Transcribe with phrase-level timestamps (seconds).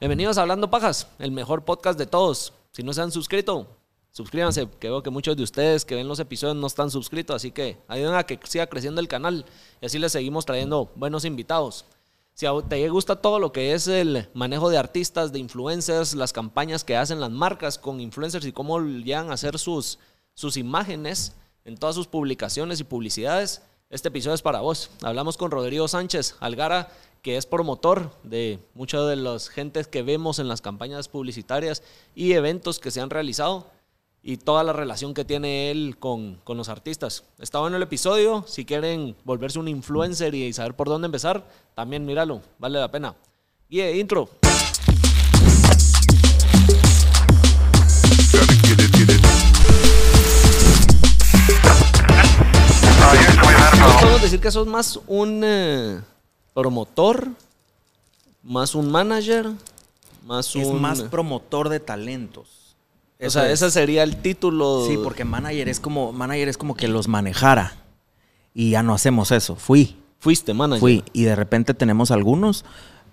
[0.00, 2.52] Bienvenidos a Hablando Pajas, el mejor podcast de todos.
[2.70, 3.66] Si no se han suscrito,
[4.12, 7.50] suscríbanse, que veo que muchos de ustedes que ven los episodios no están suscritos, así
[7.50, 9.44] que ayuden a que siga creciendo el canal
[9.80, 11.84] y así les seguimos trayendo buenos invitados.
[12.32, 16.84] Si te gusta todo lo que es el manejo de artistas, de influencers, las campañas
[16.84, 19.98] que hacen las marcas con influencers y cómo llegan a hacer sus,
[20.32, 21.34] sus imágenes
[21.64, 24.90] en todas sus publicaciones y publicidades, este episodio es para vos.
[25.02, 26.90] Hablamos con Rodrigo Sánchez Algara,
[27.22, 31.82] que es promotor de muchas de las gentes que vemos en las campañas publicitarias
[32.14, 33.66] y eventos que se han realizado
[34.22, 37.24] y toda la relación que tiene él con, los artistas.
[37.38, 42.04] Está bueno el episodio, si quieren volverse un influencer y saber por dónde empezar, también
[42.04, 43.14] míralo, vale la pena.
[43.70, 44.28] Y intro.
[54.00, 55.42] Podemos decir que sos más un...
[55.44, 56.00] Eh,
[56.54, 57.28] promotor,
[58.42, 59.50] más un manager,
[60.26, 60.62] más un...
[60.62, 62.76] Es más promotor de talentos.
[63.24, 64.84] o sea, ese sería el título.
[64.86, 67.76] Sí, porque manager es como manager es como que los manejara
[68.54, 69.54] y ya no hacemos eso.
[69.54, 69.96] Fui.
[70.18, 70.80] Fuiste manager.
[70.80, 72.64] Fui y de repente tenemos algunos,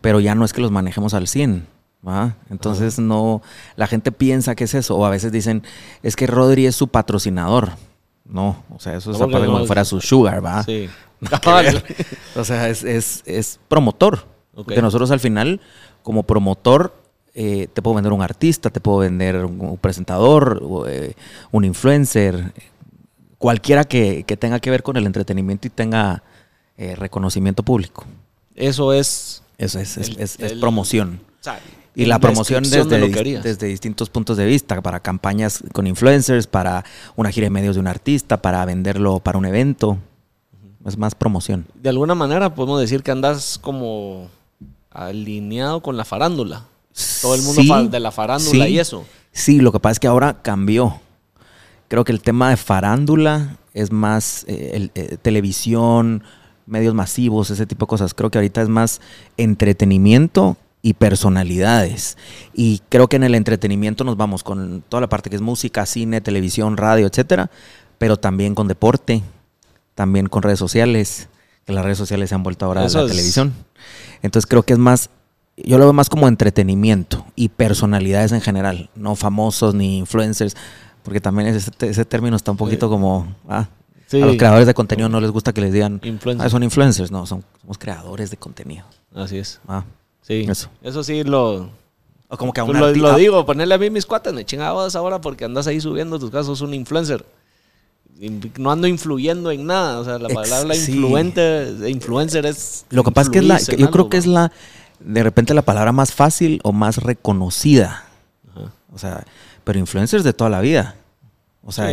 [0.02, 1.68] pero ya no es que los manejemos al 100.
[2.50, 3.42] Entonces no,
[3.76, 5.64] la gente piensa que es eso, o a veces dicen,
[6.04, 7.72] es que Rodri es su patrocinador.
[8.26, 10.64] No, o sea, eso es como fuera su sugar, ¿va?
[10.64, 10.90] Sí.
[12.36, 14.26] o sea, es, promotor.
[14.54, 15.62] Porque nosotros al final,
[16.02, 16.94] como promotor,
[17.34, 21.14] eh, te puedo vender un artista, te puedo vender un, presentador, eh,
[21.52, 22.54] un influencer,
[23.38, 26.24] cualquiera que, tenga que ver con el entretenimiento y tenga
[26.78, 28.06] eh, reconocimiento público.
[28.56, 29.44] Eso es.
[29.58, 31.22] Eso es, es, promoción.
[31.96, 36.84] Y la promoción desde, desde distintos puntos de vista, para campañas con influencers, para
[37.16, 39.98] una gira de medios de un artista, para venderlo para un evento
[40.86, 41.66] es más promoción.
[41.74, 44.30] De alguna manera podemos decir que andas como
[44.92, 46.66] alineado con la farándula.
[47.22, 49.04] Todo el mundo de la farándula y eso.
[49.32, 51.02] Sí, lo que pasa es que ahora cambió.
[51.88, 56.24] Creo que el tema de farándula es más eh, eh, televisión,
[56.66, 58.14] medios masivos, ese tipo de cosas.
[58.14, 59.02] Creo que ahorita es más
[59.38, 62.16] entretenimiento y personalidades.
[62.54, 65.84] Y creo que en el entretenimiento nos vamos con toda la parte que es música,
[65.88, 67.50] cine, televisión, radio, etcétera,
[67.98, 69.24] pero también con deporte,
[69.96, 71.28] también con redes sociales,
[71.66, 73.56] que las redes sociales se han vuelto ahora a la televisión.
[74.22, 75.10] Entonces creo que es más,
[75.58, 80.56] yo lo veo más como entretenimiento y personalidades en general, no famosos ni influencers,
[81.02, 83.36] porque también ese, ese término está un poquito como...
[83.50, 83.70] Ah,
[84.14, 86.00] A los creadores de contenido no les gusta que les digan,
[86.40, 88.86] ah, son influencers, no, son, somos creadores de contenido.
[89.16, 89.60] Así es.
[89.68, 89.84] Ah,
[90.26, 90.46] sí.
[90.50, 90.70] Eso.
[90.82, 91.70] Eso sí lo...
[92.28, 95.46] O como que a lo, digo, ponerle a mí mis cuates, me chingados ahora porque
[95.46, 97.24] andas ahí subiendo tus casos, un influencer
[98.58, 100.00] no ando influyendo en nada.
[100.00, 102.86] O sea, la palabra influente, influencer es.
[102.90, 103.60] Lo que pasa es que es la.
[103.60, 104.52] Yo creo que es la.
[105.00, 108.06] De repente la palabra más fácil o más reconocida.
[108.94, 109.26] O sea,
[109.66, 110.96] pero influencers de toda la vida.
[111.64, 111.92] O sea,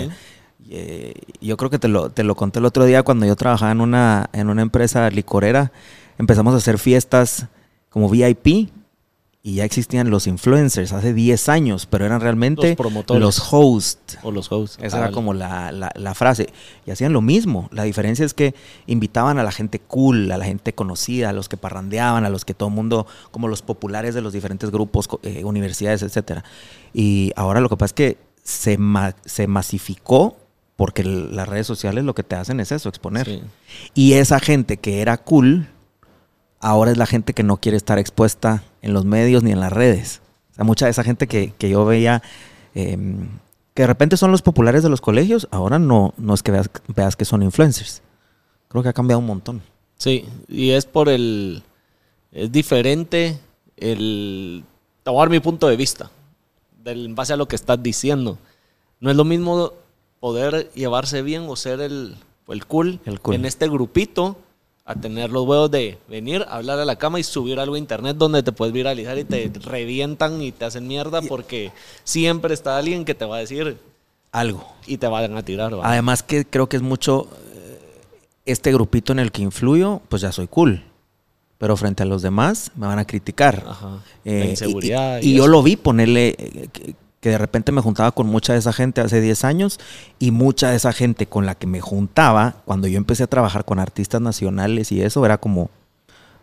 [0.71, 3.73] eh, yo creo que te lo, te lo conté el otro día cuando yo trabajaba
[3.73, 5.73] en una, en una empresa licorera.
[6.19, 7.47] Empezamos a hacer fiestas
[7.93, 8.71] como VIP
[9.45, 14.19] y ya existían los influencers hace 10 años, pero eran realmente los, los hosts.
[14.23, 14.79] O los hosts.
[14.81, 16.53] Esa era como la, la, frase.
[16.87, 17.69] Y hacían lo mismo.
[17.73, 18.55] La diferencia es que
[18.87, 22.45] invitaban a la gente cool, a la gente conocida, a los que parrandeaban, a los
[22.45, 26.45] que todo el mundo, como los populares de los diferentes grupos, eh, universidades, etc.
[26.95, 28.79] Y ahora lo que pasa es que se,
[29.25, 30.37] se masificó
[30.77, 33.43] porque las redes sociales lo que te hacen es eso, exponer.
[33.93, 35.67] Y esa gente que era cool
[36.63, 39.73] ahora es la gente que no quiere estar expuesta en los medios ni en las
[39.73, 40.23] redes.
[40.53, 42.23] O sea, mucha de esa gente que, yo veía,
[42.75, 43.29] em,
[43.75, 46.71] que de repente son los populares de los colegios, ahora no, no es que veas,
[46.95, 48.01] veas que son influencers.
[48.69, 49.61] Creo que ha cambiado un montón.
[49.99, 51.63] Sí, y es por el...
[52.31, 53.39] Es diferente
[53.77, 54.65] el...
[55.03, 56.11] Te voy a dar mi punto de vista,
[56.83, 58.39] del, en base a lo que estás diciendo.
[59.01, 59.73] No es lo mismo
[60.21, 63.35] poder llevarse bien o ser el, el, cool, el cool.
[63.35, 64.37] en este grupito
[64.85, 68.17] a tener los huevos de venir, hablar a la cama y subir algo a internet
[68.17, 71.71] donde te puedes viralizar y te revientan y te hacen mierda porque
[72.05, 73.79] siempre está alguien que te va a decir
[74.33, 75.73] algo y te van a tirar.
[75.83, 77.79] Además que creo que es mucho eh,
[78.47, 80.83] este grupito en el que influyo, pues ya soy cool.
[81.59, 83.63] Pero frente a los demás me van a criticar.
[83.65, 84.03] Ajá.
[84.25, 85.21] Eh, inseguridad.
[85.23, 88.73] Y, yo lo vi ponerle, eh, que de repente me juntaba con mucha de esa
[88.73, 89.79] gente hace 10 años
[90.19, 93.65] y mucha de esa gente con la que me juntaba cuando yo empecé a trabajar
[93.65, 95.71] con artistas nacionales y eso era como,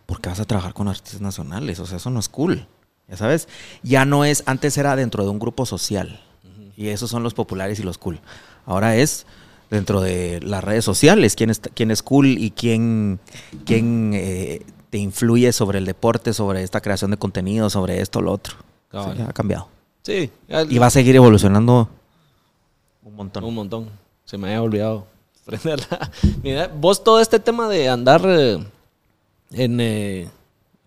[0.06, 1.80] ¿por qué vas a trabajar con artistas nacionales?
[1.80, 2.66] O sea, eso no es cool,
[3.08, 3.46] ya sabes.
[3.82, 6.18] Ya no es, antes era dentro de un grupo social
[6.78, 8.18] y esos son los populares y los cool.
[8.64, 9.26] Ahora es
[9.68, 13.20] dentro de las redes sociales quién es, quién es cool y quién,
[13.66, 18.32] quién eh, te influye sobre el deporte, sobre esta creación de contenido, sobre esto, lo
[18.32, 18.54] otro.
[18.90, 19.68] Sí, ha cambiado.
[20.02, 20.30] Sí.
[20.68, 21.88] Y va a seguir evolucionando
[23.02, 23.44] un montón.
[23.44, 23.88] Un montón.
[24.24, 25.06] Se me había olvidado
[25.44, 26.10] prenderla.
[26.42, 28.58] Mira, vos todo este tema de andar eh,
[29.52, 30.28] en eh,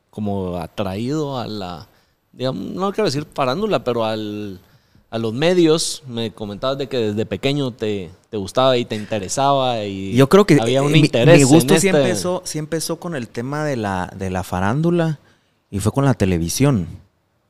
[0.10, 1.88] como atraído a la,
[2.32, 4.60] digamos, no quiero decir parándula, pero al,
[5.10, 9.84] a los medios, me comentabas de que desde pequeño te, te gustaba y te interesaba
[9.84, 11.38] y Yo creo que había un eh, mi- interés.
[11.40, 14.44] Mi, gusto en sí, este- empezó, sí empezó con el tema de la, de la
[14.44, 15.20] farándula
[15.70, 16.88] y fue con la televisión.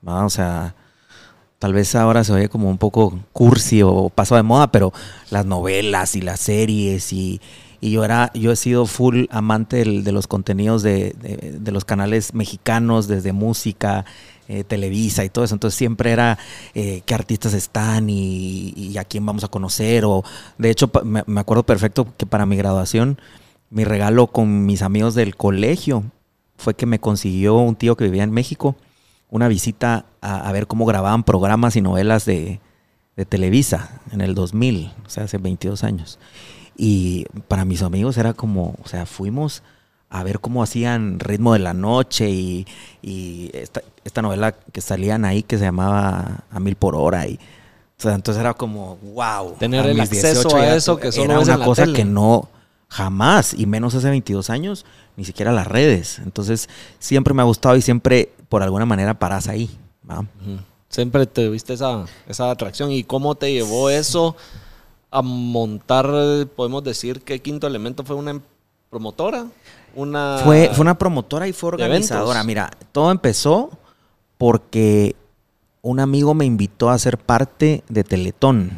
[0.06, 0.76] O sea,
[1.64, 4.92] tal vez ahora se oye como un poco cursi o paso de moda, pero
[5.32, 7.40] las novelas y las series y,
[7.80, 11.72] y yo era, yo he sido full amante del- de los contenidos de, de- de
[11.72, 14.04] los canales mexicanos, desde música,
[14.50, 15.56] eh, Televisa y todo eso.
[15.56, 16.38] Entonces siempre era
[16.76, 20.04] eh, qué artistas están y, y a quién vamos a conocer.
[20.04, 20.22] O
[20.58, 23.18] de hecho me, me acuerdo perfecto que para mi graduación
[23.70, 26.04] mi regalo con mis amigos del colegio
[26.58, 28.76] fue que me consiguió un tío que vivía en México
[29.34, 32.60] una visita a, a ver cómo grababan programas y novelas de,
[33.16, 36.20] de Televisa en el 2000, o sea, hace 22 años.
[36.78, 39.64] Y para mis amigos era como, o sea, fuimos
[40.12, 42.68] a ver cómo hacían Ritmo de la Noche y,
[43.02, 47.26] y esta, esta novela que salían ahí que se llamaba A Mil por Hora.
[47.26, 47.40] Y,
[47.98, 49.56] o sea, entonces era como, wow.
[49.58, 51.98] Tener el acceso 18 a eso que solo era una cosa tele.
[51.98, 52.50] que no,
[52.94, 54.86] jamás, y menos hace 22 años,
[55.18, 56.20] ni siquiera las redes.
[56.20, 56.70] Entonces,
[57.00, 59.68] siempre me ha gustado y siempre, por alguna manera, paras ahí.
[60.10, 60.24] ¿va?
[60.90, 62.92] Siempre te viste esa, esa atracción.
[62.92, 64.36] ¿Y cómo te llevó eso
[65.10, 66.06] a montar,
[66.56, 68.40] podemos decir que Quinto Elemento fue una
[68.92, 69.48] promotora?
[69.96, 70.42] Una...
[70.44, 72.44] Fue, fue una promotora y fue organizadora.
[72.44, 73.72] Mira, todo empezó
[74.38, 75.16] porque
[75.82, 78.72] un amigo me invitó a ser parte de Teletón.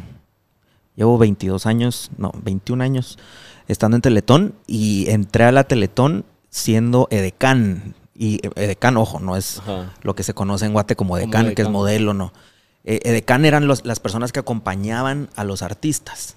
[0.94, 3.18] Llevo 22 años, no, 21 años
[3.68, 7.94] estando en Teletón y entré a la Teletón siendo edecán.
[8.14, 9.92] Y eh, edecán, ojo, no es Ajá.
[10.02, 12.32] lo que se conoce en Guate como edecán, que es modelo, no.
[12.84, 16.36] Eh, edecán eran los- las personas que acompañaban a los artistas.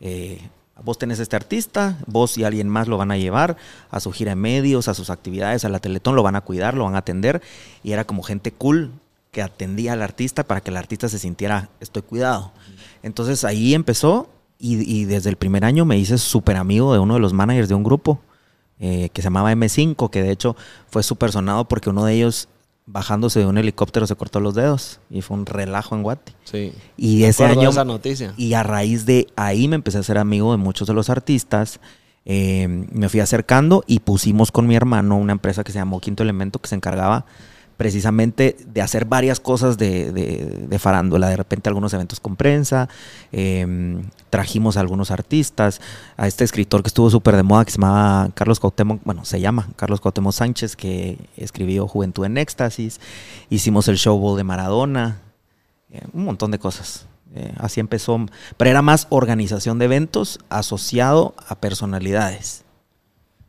[0.00, 0.40] Eh,
[0.82, 3.56] vos tenés este artista, vos y alguien más lo van a llevar
[3.90, 6.74] a su gira de medios, a sus actividades, a la Teletón, lo van a cuidar,
[6.74, 7.42] lo van a atender.
[7.82, 8.92] Y era como gente cool
[9.30, 12.52] que atendía al artista para que el artista se sintiera, estoy cuidado.
[13.02, 14.28] Entonces ahí empezó
[14.58, 17.68] y, y desde el primer año me hice súper amigo de uno de los managers
[17.68, 18.20] de un grupo
[18.80, 20.56] eh, que se llamaba M5, que de hecho
[20.88, 22.48] fue súper sonado porque uno de ellos
[22.86, 26.34] bajándose de un helicóptero se cortó los dedos y fue un relajo en Guate.
[26.44, 26.72] Sí.
[26.96, 28.34] Y ese año esa noticia.
[28.36, 31.80] y a raíz de ahí me empecé a ser amigo de muchos de los artistas.
[32.26, 36.22] Eh, me fui acercando y pusimos con mi hermano una empresa que se llamó Quinto
[36.22, 37.26] Elemento que se encargaba
[37.76, 41.28] precisamente de hacer varias cosas de, de- de farándula.
[41.28, 42.88] De repente algunos eventos con prensa,
[43.32, 45.80] eh, trajimos a algunos artistas,
[46.16, 49.40] a este escritor que estuvo súper de moda que se llamaba Carlos Cuauhtémoc, bueno, se
[49.40, 53.00] llama Carlos Cuauhtémoc Sánchez, que escribió Juventud en Éxtasis.
[53.50, 55.18] Hicimos el Showball de Maradona,
[55.90, 57.06] eh, un montón de cosas.
[57.36, 58.18] Eh, así empezó,
[58.56, 62.63] pero era más organización de eventos asociado a personalidades.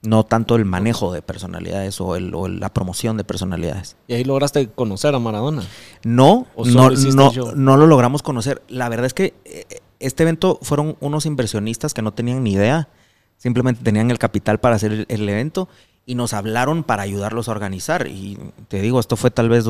[0.06, 3.98] No tanto el manejo de personalidades o, el- o la promoción de personalidades.
[4.08, 5.64] Y ahí lograste conocer a Maradona.
[6.04, 8.62] No, ¿O solo no, no, no lo logramos conocer.
[8.68, 9.66] La verdad es que eh,
[10.00, 12.90] este evento fueron unos inversionistas que no tenían ni idea.
[13.38, 15.68] Simplemente tenían el capital para hacer el, el evento
[16.06, 18.08] y nos hablaron para ayudarlos a organizar.
[18.08, 18.38] Y
[18.68, 19.64] te digo, esto fue tal vez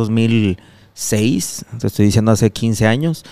[0.94, 3.24] 2006, te estoy diciendo hace 15 años.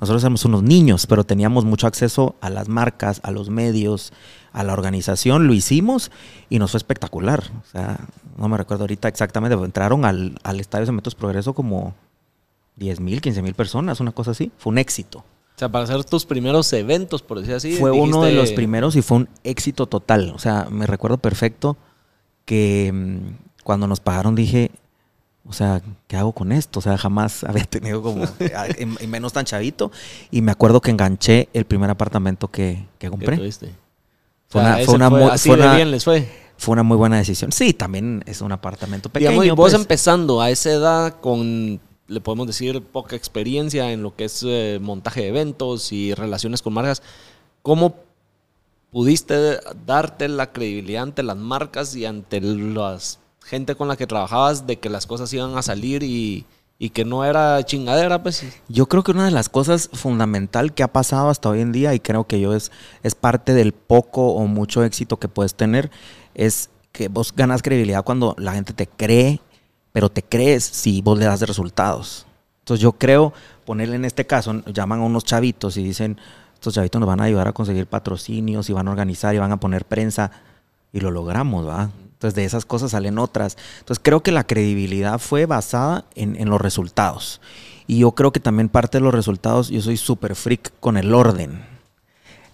[0.00, 4.12] Nosotros éramos unos niños, pero teníamos mucho acceso a las marcas, a los medios,
[4.52, 5.46] a la organización.
[5.46, 6.10] Lo hicimos
[6.48, 7.44] y nos fue espectacular.
[7.62, 7.98] O sea,
[8.36, 11.94] no me recuerdo ahorita exactamente, pero entraron al, al Estadio Cementos Progreso como
[12.76, 14.50] 10 mil, 15 mil personas, una cosa así.
[14.58, 15.18] Fue un éxito.
[15.18, 17.72] O sea, para hacer tus primeros eventos, por decir así.
[17.74, 20.30] fue uno de los primeros y fue un éxito total.
[20.34, 21.76] O sea, me recuerdo perfecto
[22.44, 24.70] que mm, cuando nos pagaron dije,
[25.44, 26.78] o sea, ¿qué hago con esto?
[26.78, 28.24] O sea, jamás había tenido como,
[29.00, 29.90] y menos tan chavito.
[30.30, 33.36] Y me acuerdo que enganché el primer apartamento que, que compré.
[33.36, 33.74] tuviste.
[34.48, 36.04] Fue O sea, una- ese fue una fue- mu- así fue de una- bien les
[36.04, 36.28] fue.
[36.56, 37.52] Fue una muy buena decisión.
[37.52, 39.30] Sí, también es un apartamento pequeño.
[39.30, 39.74] Digamos, y vos pues.
[39.74, 44.78] empezando a esa edad con, le podemos decir, poca experiencia en lo que es eh,
[44.82, 47.02] montaje de eventos y relaciones con marcas,
[47.62, 47.94] ¿cómo
[48.90, 52.98] pudiste darte la credibilidad ante las marcas y ante la
[53.44, 56.44] gente con la que trabajabas de que las cosas iban a salir y,
[56.78, 58.22] y que no era chingadera?
[58.22, 61.72] Pues Yo creo que una de las cosas fundamental que ha pasado hasta hoy en
[61.72, 62.70] día, y creo que yo es,
[63.02, 65.90] es parte del poco o mucho éxito que puedes tener,
[66.34, 69.40] es que vos ganas credibilidad cuando la gente te cree,
[69.92, 72.26] pero te crees si vos le das resultados.
[72.60, 73.32] Entonces yo creo,
[73.64, 76.18] ponerle en este caso, llaman a unos chavitos y dicen,
[76.54, 79.52] estos chavitos nos van a ayudar a conseguir patrocinios y van a organizar y van
[79.52, 80.30] a poner prensa,
[80.92, 81.90] y lo logramos, ¿va?
[82.18, 83.56] Entonces de esas cosas salen otras.
[83.78, 87.40] Entonces creo que la credibilidad fue basada en, los resultados.
[87.86, 91.14] Y yo creo que también parte de los resultados, yo soy súper freak con el
[91.14, 91.64] orden.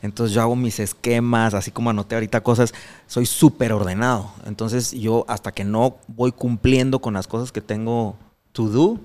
[0.03, 2.75] Entonces yo hago mis esquemas, así como anoté ahorita cosas,
[3.07, 4.35] soy súper ordenado.
[4.45, 8.17] Entonces yo hasta que no voy cumpliendo con las cosas que tengo
[8.53, 9.01] to do,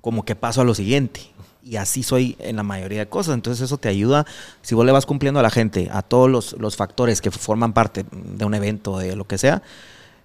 [0.00, 1.22] como que paso a lo siguiente.
[1.64, 3.34] Y así soy en la mayoría de cosas.
[3.34, 4.26] Entonces eso te ayuda,
[4.62, 7.72] si vos le vas cumpliendo a la gente, a todos los, los factores que forman
[7.72, 9.62] parte de un evento, de lo que sea,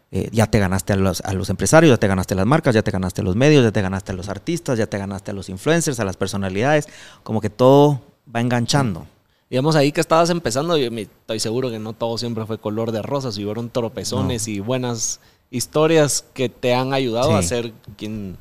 [0.09, 2.73] eh, ya te ganaste a los, a los, empresarios, ya te ganaste a las marcas,
[2.73, 5.31] ya te ganaste a los medios, ya te ganaste a los artistas, ya te ganaste
[5.31, 6.87] a los influencers, a las personalidades,
[7.23, 8.01] como que todo
[8.33, 9.05] va enganchando.
[9.49, 13.01] Digamos, ahí que estabas empezando, yo estoy seguro que no todo siempre fue color de
[13.01, 15.19] rosas, y hubo tropezones y buenas
[15.51, 18.37] historias que te han ayudado a ser quien,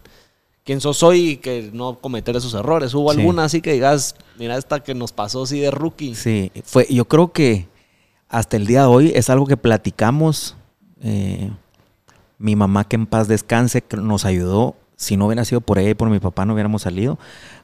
[0.67, 2.93] quien sos hoy y que no cometer esos errores.
[2.93, 6.17] ¿Hubo alguna así que digas, mira esta que nos pasó así de rookie?
[6.17, 7.69] Sí, fue, yo creo que
[8.29, 10.57] hasta el día de hoy es algo que platicamos.
[11.01, 11.53] Eh,
[12.39, 14.75] mi mamá, que en paz descanse, nos ayudó.
[14.97, 17.17] Si no hubiera sido por ella y por mi papá, no hubiéramos salido.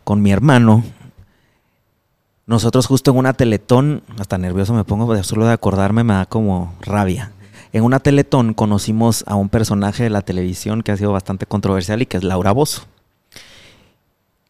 [0.04, 0.84] Con mi hermano,
[2.46, 6.26] nosotros justo en una teletón, hasta nervioso me pongo, de solo de acordarme me da
[6.26, 7.32] como rabia.
[7.72, 12.02] En una teletón conocimos a un personaje de la televisión que ha sido bastante controversial
[12.02, 12.82] y que es Laura Bozo.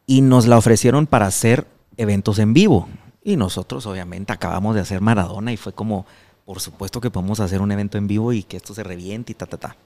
[0.07, 2.89] Y nos la ofrecieron para hacer eventos en vivo.
[3.23, 6.05] Y nosotros obviamente acabamos de hacer Maradona y fue como,
[6.45, 9.35] por supuesto que podemos hacer un evento en vivo y que esto se reviente y
[9.37, 9.77] ta, ta, ta.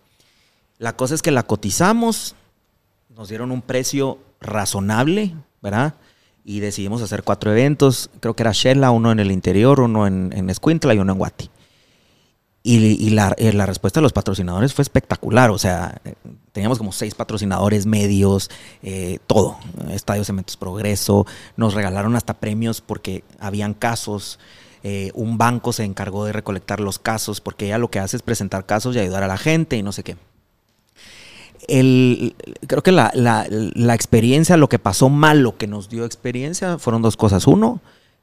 [0.78, 2.34] La cosa es que la cotizamos,
[3.14, 5.94] nos dieron un precio razonable, ¿verdad?
[6.48, 8.08] y decidimos hacer cuatro eventos.
[8.20, 11.18] Creo que era Shella, uno en el interior, uno en, en Escuintla y uno en
[11.18, 11.50] Guati.
[12.68, 15.52] Y, la, eh, la, respuesta de los patrocinadores fue espectacular.
[15.52, 16.00] O sea,
[16.50, 18.50] teníamos como seis patrocinadores medios,
[18.82, 19.56] eh, todo.
[19.90, 21.26] Estadio Cementos Progreso.
[21.56, 24.40] Nos regalaron hasta premios porque habían casos.
[24.82, 28.22] Eh, un banco se encargó de recolectar los casos porque ella lo que hace es
[28.22, 30.16] presentar casos y ayudar a la gente y no sé qué
[31.66, 37.02] creo que la, la, experiencia, lo que pasó mal, lo que nos dio experiencia, fueron
[37.02, 37.48] dos cosas.
[37.48, 37.80] Uno,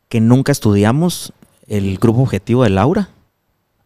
[0.07, 1.33] que nunca estudiamos
[1.67, 3.09] el grupo objetivo de Laura.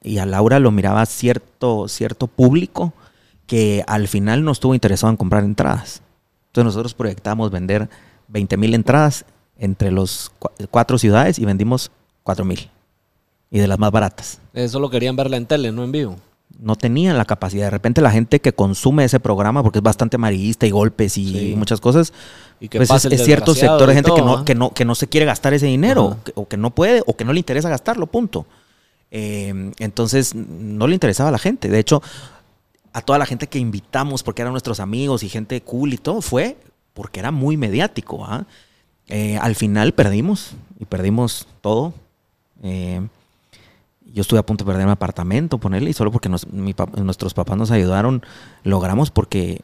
[0.08, 2.94] Y a Laura lo miraba cierto, cierto público
[3.46, 6.02] que al final no estuvo interesado en comprar entradas.
[6.48, 7.90] Entonces nosotros proyectamos vender
[8.30, 9.26] 20 mil entradas
[9.58, 10.32] entre los
[10.72, 11.92] cuatro ciudades y vendimos
[12.24, 12.70] 4 mil.
[13.50, 14.40] Y de las más baratas.
[14.54, 16.18] Eso lo querían verla en tele, no en vivo
[16.60, 17.66] no tenían la capacidad.
[17.66, 21.54] De repente la gente que consume ese programa, porque es bastante amarillista y golpes y
[21.56, 22.14] muchas cosas,
[22.60, 25.08] y que pues es, cierto sector de gente que, no, que, no, que no se
[25.08, 28.46] quiere gastar ese dinero, o que no puede, o que no le interesa gastarlo, punto.
[29.12, 31.70] Eh, entonces, no le interesaba a la gente.
[31.70, 32.02] De hecho,
[32.94, 36.22] a toda la gente que invitamos, porque eran nuestros amigos y gente cool y todo,
[36.22, 36.58] fue
[36.94, 38.26] porque era muy mediático.
[38.26, 38.46] ¿ah?
[39.08, 41.94] Eh, al final perdimos, y perdimos todo.
[42.64, 43.08] Eh,
[44.14, 47.72] yo estuve a punto de perder mi apartamento, ponerle, y solo porque nuestros papás nos
[47.72, 48.24] ayudaron,
[48.64, 49.62] logramos porque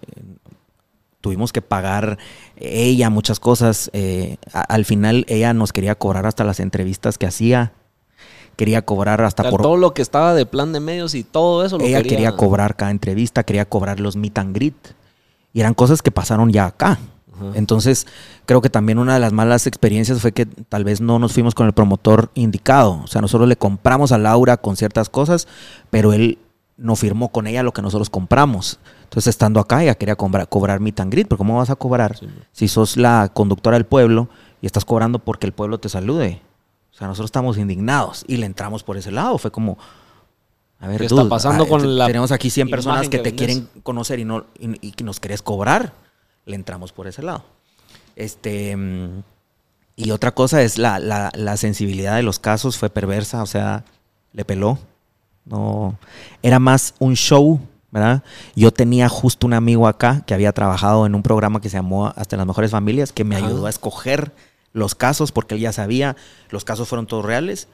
[1.22, 2.20] tuvimos que pagar
[2.58, 3.90] ella muchas cosas.
[3.94, 7.72] Eh, al final ella nos quería cobrar hasta las entrevistas que hacía.
[8.56, 9.62] Quería cobrar hasta por...
[9.62, 11.78] Todo lo que estaba de plan de medios y todo eso.
[11.78, 12.36] Lo ella quería...
[12.36, 14.76] cobrar cada entrevista, quería cobrar los meet and greet.
[15.54, 17.00] Y eran cosas que pasaron ya acá.
[17.56, 18.08] Entonces,
[18.46, 21.56] creo que también una de las malas experiencias fue que tal vez no nos fuimos
[21.56, 23.02] con el promotor indicado.
[23.04, 25.48] O sea, nosotros le compramos a Laura con ciertas cosas,
[25.90, 26.38] pero él
[26.78, 28.80] no firmó con ella lo que nosotros compramos.
[29.04, 32.18] Entonces, estando acá, ella quería cobrar, cobrar mi tangrit, pero ¿cómo vas a cobrar
[32.52, 34.30] si sos la conductora del pueblo
[34.62, 36.42] y estás cobrando porque el pueblo te salude?
[36.94, 39.38] O sea, nosotros estamos indignados y le entramos por ese lado.
[39.40, 39.78] Fue como,
[40.80, 44.20] a ver, ¿qué está pasando con la Tenemos aquí 100 personas que, te quieren conocer
[44.20, 45.94] y, no, y que nos querés cobrar
[46.46, 47.44] le entramos por ese lado.
[48.16, 48.78] Este,
[49.96, 53.86] y otra cosa es la, la, sensibilidad de los casos fue perversa, o sea,
[54.34, 54.80] le peló.
[55.46, 55.98] No,
[56.42, 57.60] era más un show,
[57.92, 58.24] ¿verdad?
[58.56, 62.08] Yo tenía justo un amigo acá que había trabajado en un programa que se llamó
[62.08, 64.32] Hasta las mejores familias, que me ayudó a escoger
[64.74, 66.16] los casos porque él ya sabía,
[66.50, 67.70] los casos fueron todos reales,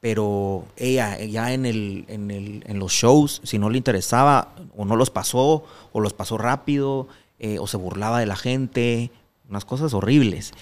[0.00, 4.84] pero ella ya en, el, en, el, en los shows, si no le interesaba o
[4.84, 7.08] no los pasó o los pasó rápido,
[7.38, 9.10] eh, o se burlaba de la gente,
[9.48, 10.52] unas cosas horribles.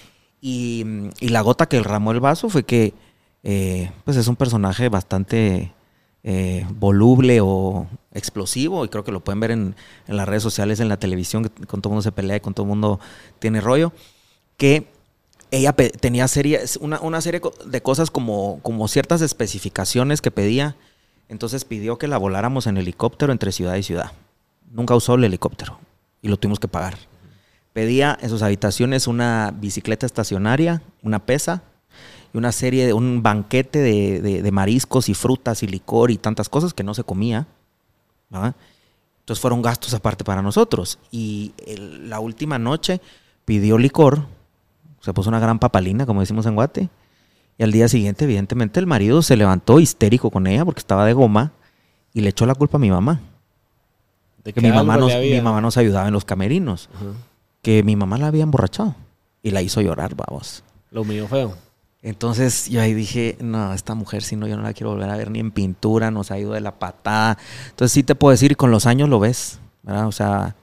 [0.41, 0.85] Y,
[1.21, 2.93] la gota que derramó el vaso fue que
[3.43, 5.71] eh, pues es un personaje bastante
[6.23, 9.75] eh, voluble o explosivo, y creo que lo pueden ver en,
[10.07, 12.99] las redes sociales, en la televisión, con todo mundo se pelea y con todo mundo
[13.39, 13.93] tiene rollo,
[14.57, 14.87] que
[15.53, 20.75] ella tenía serie, una, serie de cosas como, ciertas especificaciones que pedía,
[21.29, 24.13] entonces pidió que la voláramos en helicóptero entre ciudad y ciudad.
[24.71, 25.77] Nunca usó el helicóptero
[26.23, 26.97] y lo tuvimos que pagar.
[27.71, 31.61] Pedía en sus habitaciones una bicicleta estacionaria, una pesa
[32.33, 36.73] y una serie de un banquete de, mariscos y frutas y licor y tantas cosas
[36.73, 37.45] que no se comía.
[38.33, 38.55] ¿va?
[39.19, 40.97] Entonces fueron gastos aparte para nosotros.
[41.11, 43.01] Y la última noche
[43.45, 44.25] pidió licor,
[45.03, 46.89] se puso una gran papalina, como decimos en Guate.
[47.57, 51.11] Y al día siguiente, evidentemente, el marido se levantó histérico con ella porque estaba de
[51.11, 51.51] goma
[52.13, 53.19] y le echó la culpa a mi mamá.
[54.45, 56.89] De Que mi mamá, nos, mi mamá nos ayudaba en los camerinos.
[57.61, 58.95] Que mi mamá la había emborrachado
[59.41, 60.63] y la hizo llorar, vamos.
[60.89, 61.53] Lo humilló feo.
[62.01, 65.17] Entonces yo ahí dije, no, esta mujer, si no, yo no la quiero volver a
[65.17, 67.37] ver ni en pintura, nos ha ido de la patada.
[67.71, 70.07] Entonces sí te puedo decir, con los años lo ves, ¿verdad?
[70.07, 70.55] O sea,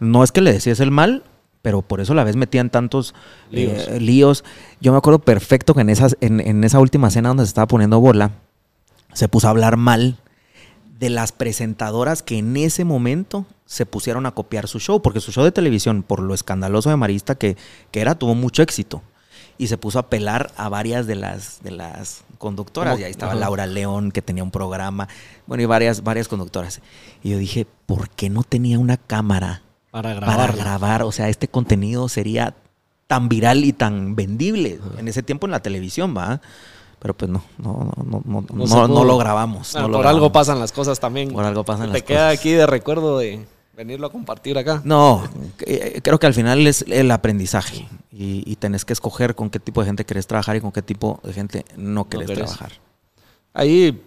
[0.00, 1.22] no es que le decías el mal,
[1.64, 3.14] pero por eso la ves metida en tantos
[3.50, 3.88] Líos.
[3.88, 4.44] eh, líos.
[4.82, 7.66] Yo me acuerdo perfecto que en, esas, en, en esa última cena donde se estaba
[7.66, 8.32] poniendo bola,
[9.14, 10.18] se puso a hablar mal
[11.00, 15.32] de las presentadoras que en ese momento se pusieron a copiar su show, porque su
[15.32, 17.56] show de televisión, por lo escandaloso de Marista que,
[17.90, 19.00] que era, tuvo mucho éxito.
[19.56, 22.92] Y se puso a pelar a varias de las, de las conductoras.
[22.92, 23.00] ¿Cómo?
[23.00, 23.40] Y ahí estaba Ajá.
[23.40, 25.08] Laura León, que tenía un programa.
[25.46, 26.82] Bueno, y varias, varias conductoras.
[27.22, 29.62] Y yo dije, ¿por qué no tenía una cámara
[30.02, 30.56] Para para grabar.
[30.56, 31.02] grabar?
[31.04, 32.54] O sea, este contenido sería
[33.06, 36.40] tan viral y tan vendible en ese tiempo en la televisión, ¿va?
[36.98, 39.74] Pero pues no, no, no, no, no, No no- no lo grabamos.
[39.74, 41.30] No lo por algo pasan las cosas también.
[41.32, 42.40] Por algo pasan Te las queda cosas.
[42.40, 43.46] aquí de recuerdo de
[43.76, 44.80] venirlo a compartir acá.
[44.84, 45.22] No,
[45.66, 49.60] eh, creo que al final es el aprendizaje y, y tenés que escoger con qué
[49.60, 52.44] tipo de gente querés trabajar y con qué tipo de gente no querés querés.
[52.46, 52.72] trabajar.
[53.52, 54.02] Ahí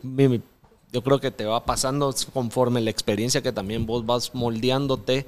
[0.91, 5.25] yo creo que te va pasando conforme la experiencia que también vos vas moldeándote,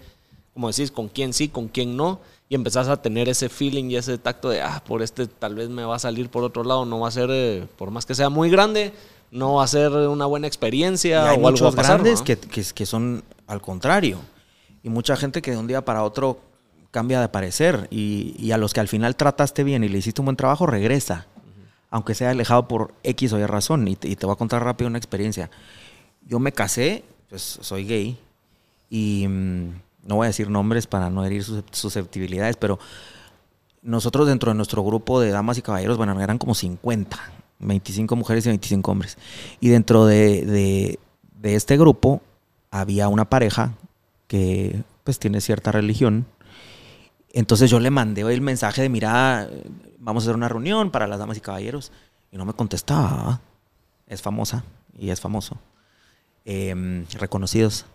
[0.59, 3.95] como decís, con quién sí, con quién no, y empezás a tener ese feeling y
[3.95, 6.83] ese tacto de, ah, por este tal vez me va a salir por otro lado,
[6.85, 8.91] no va a ser, eh, por más que sea muy grande,
[9.31, 11.93] no va a ser una buena Y experiencia hay o algo va muchos a pasar,
[12.01, 12.25] grandes ¿no?
[12.25, 14.19] que, que- que son al contrario.
[14.83, 16.39] Y mucha gente que de un día para otro
[16.91, 17.87] cambia de parecer.
[17.89, 20.65] Y, y a los que al final trataste bien y le hiciste un buen trabajo,
[20.65, 21.25] regresa.
[21.89, 23.87] Aunque sea alejado por X o Y razón.
[23.87, 25.49] Y te, y te voy a contar rápido una experiencia.
[26.27, 28.17] Yo me casé, pues soy gay.
[28.89, 29.69] Y mm,
[30.09, 32.79] no voy a decir nombres para no herir sus- susceptibilidades, pero
[33.83, 37.17] nosotros dentro de nuestro grupo de damas y caballeros, bueno, eran como 50,
[37.59, 39.17] 25 mujeres y 25 hombres.
[39.61, 40.99] Y dentro de, de-
[41.55, 42.21] este grupo
[42.71, 43.73] había una pareja
[44.27, 46.25] que pues tiene cierta religión.
[47.31, 49.47] Entonces yo le mandé el mensaje de, mira,
[49.99, 51.91] vamos a hacer una reunión para las damas y caballeros.
[52.31, 53.39] Y no me contestaba.
[54.07, 54.63] Es famosa
[54.97, 55.57] y es famoso.
[56.45, 57.85] Em, reconocidos.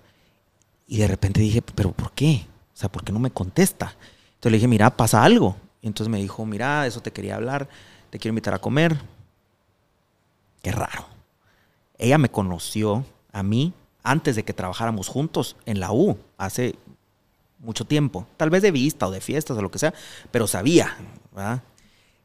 [0.86, 2.46] Y de repente dije, pero ¿por qué?
[2.74, 3.96] O sea, ¿por qué no me contesta?
[4.34, 5.56] Entonces le dije, mira, pasa algo.
[5.80, 7.68] Y entonces me dijo, mira, eso te quería hablar,
[8.10, 8.96] te quiero invitar a comer.
[10.62, 11.06] Qué raro.
[11.98, 16.74] Ella me conoció a mí antes de que trabajáramos juntos en la U, hace
[17.58, 18.26] mucho tiempo.
[18.36, 19.94] Tal vez de vista o de fiestas o lo que sea,
[20.30, 20.96] pero sabía.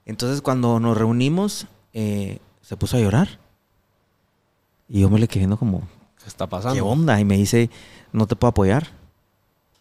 [0.05, 3.39] Entonces cuando nos reunimos, eh, se puso a llorar.
[4.87, 5.87] Y yo me le quedé viendo como,
[6.21, 6.85] ¿Qué está ¿qué pasando?
[6.85, 7.19] onda?
[7.19, 7.69] Y me dice,
[8.11, 8.87] no te puedo apoyar.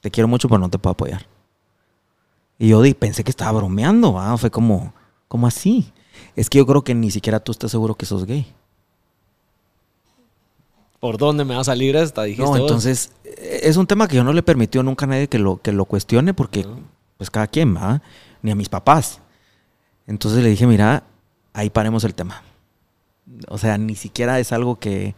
[0.01, 1.27] Te quiero mucho, pero no te puedo apoyar.
[2.59, 4.37] Y yo di- pensé que estaba bromeando, ¿va?
[4.39, 4.93] Fue como,
[5.29, 5.93] ¿cómo así?
[6.37, 8.53] Es que yo creo que ni siquiera tú estás seguro que sos gay.
[11.01, 12.25] ¿Por dónde me va a salir esta?
[12.25, 15.39] Dijiste No, entonces, es un tema que yo no le permitió nunca a nadie que
[15.39, 16.81] lo, que lo cuestione porque, No.
[17.17, 18.03] pues cada quien, ¿va?
[18.43, 19.21] Ni a mis papás.
[20.09, 21.05] Entonces le dije, mira,
[21.53, 22.43] ahí paremos el tema.
[23.49, 25.15] O sea, ni siquiera es algo que,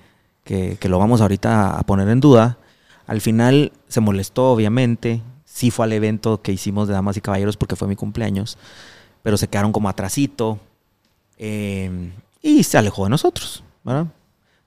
[0.79, 2.59] que- lo vamos ahorita a poner en duda.
[3.07, 5.23] Al final se molestó, obviamente.
[5.45, 8.57] Sí fue al evento que hicimos de Damas y Caballeros porque fue mi cumpleaños.
[9.23, 10.59] Pero se quedaron como atrasito.
[11.43, 14.07] eh, y se alejó de nosotros, ¿verdad?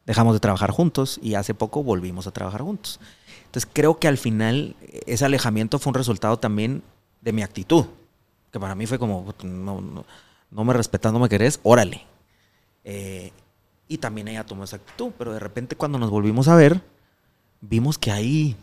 [0.06, 3.00] Dejamos de trabajar juntos y hace poco volvimos a trabajar juntos.
[3.46, 6.82] Entonces creo que al final ese alejamiento fue un resultado también
[7.22, 7.86] de mi actitud.
[8.52, 12.06] Que para mí fue como, no me respetas, no me querés, órale.
[12.84, 13.32] Eh,
[13.94, 16.82] y también ella tomó esa actitud, pero de repente cuando nos volvimos a ver,
[17.62, 18.56] vimos que hay,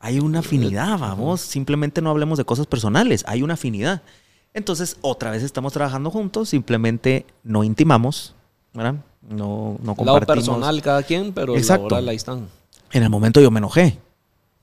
[0.00, 4.02] hay una afinidad, vamos, simplemente no hablemos de cosas personales, hay una afinidad.
[4.52, 8.34] Entonces, otra vez estamos trabajando juntos, simplemente no intimamos,
[8.74, 8.96] ¿verdad?
[9.22, 10.26] No, no Lado compartimos.
[10.26, 11.84] personal cada quien, pero Exacto.
[11.84, 12.48] laboral ahí están.
[12.92, 13.98] En el momento yo me enojé,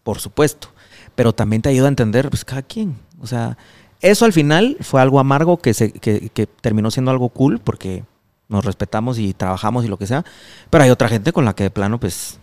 [0.03, 0.67] por supuesto,
[1.15, 2.97] pero también te ayuda a entender, pues cada quien.
[3.19, 3.57] O sea,
[4.01, 8.03] eso al final fue algo amargo que, se, que, que terminó siendo algo cool porque
[8.49, 10.23] nos respetamos y trabajamos y lo que sea,
[10.69, 12.39] pero hay otra gente con la que de plano, pues,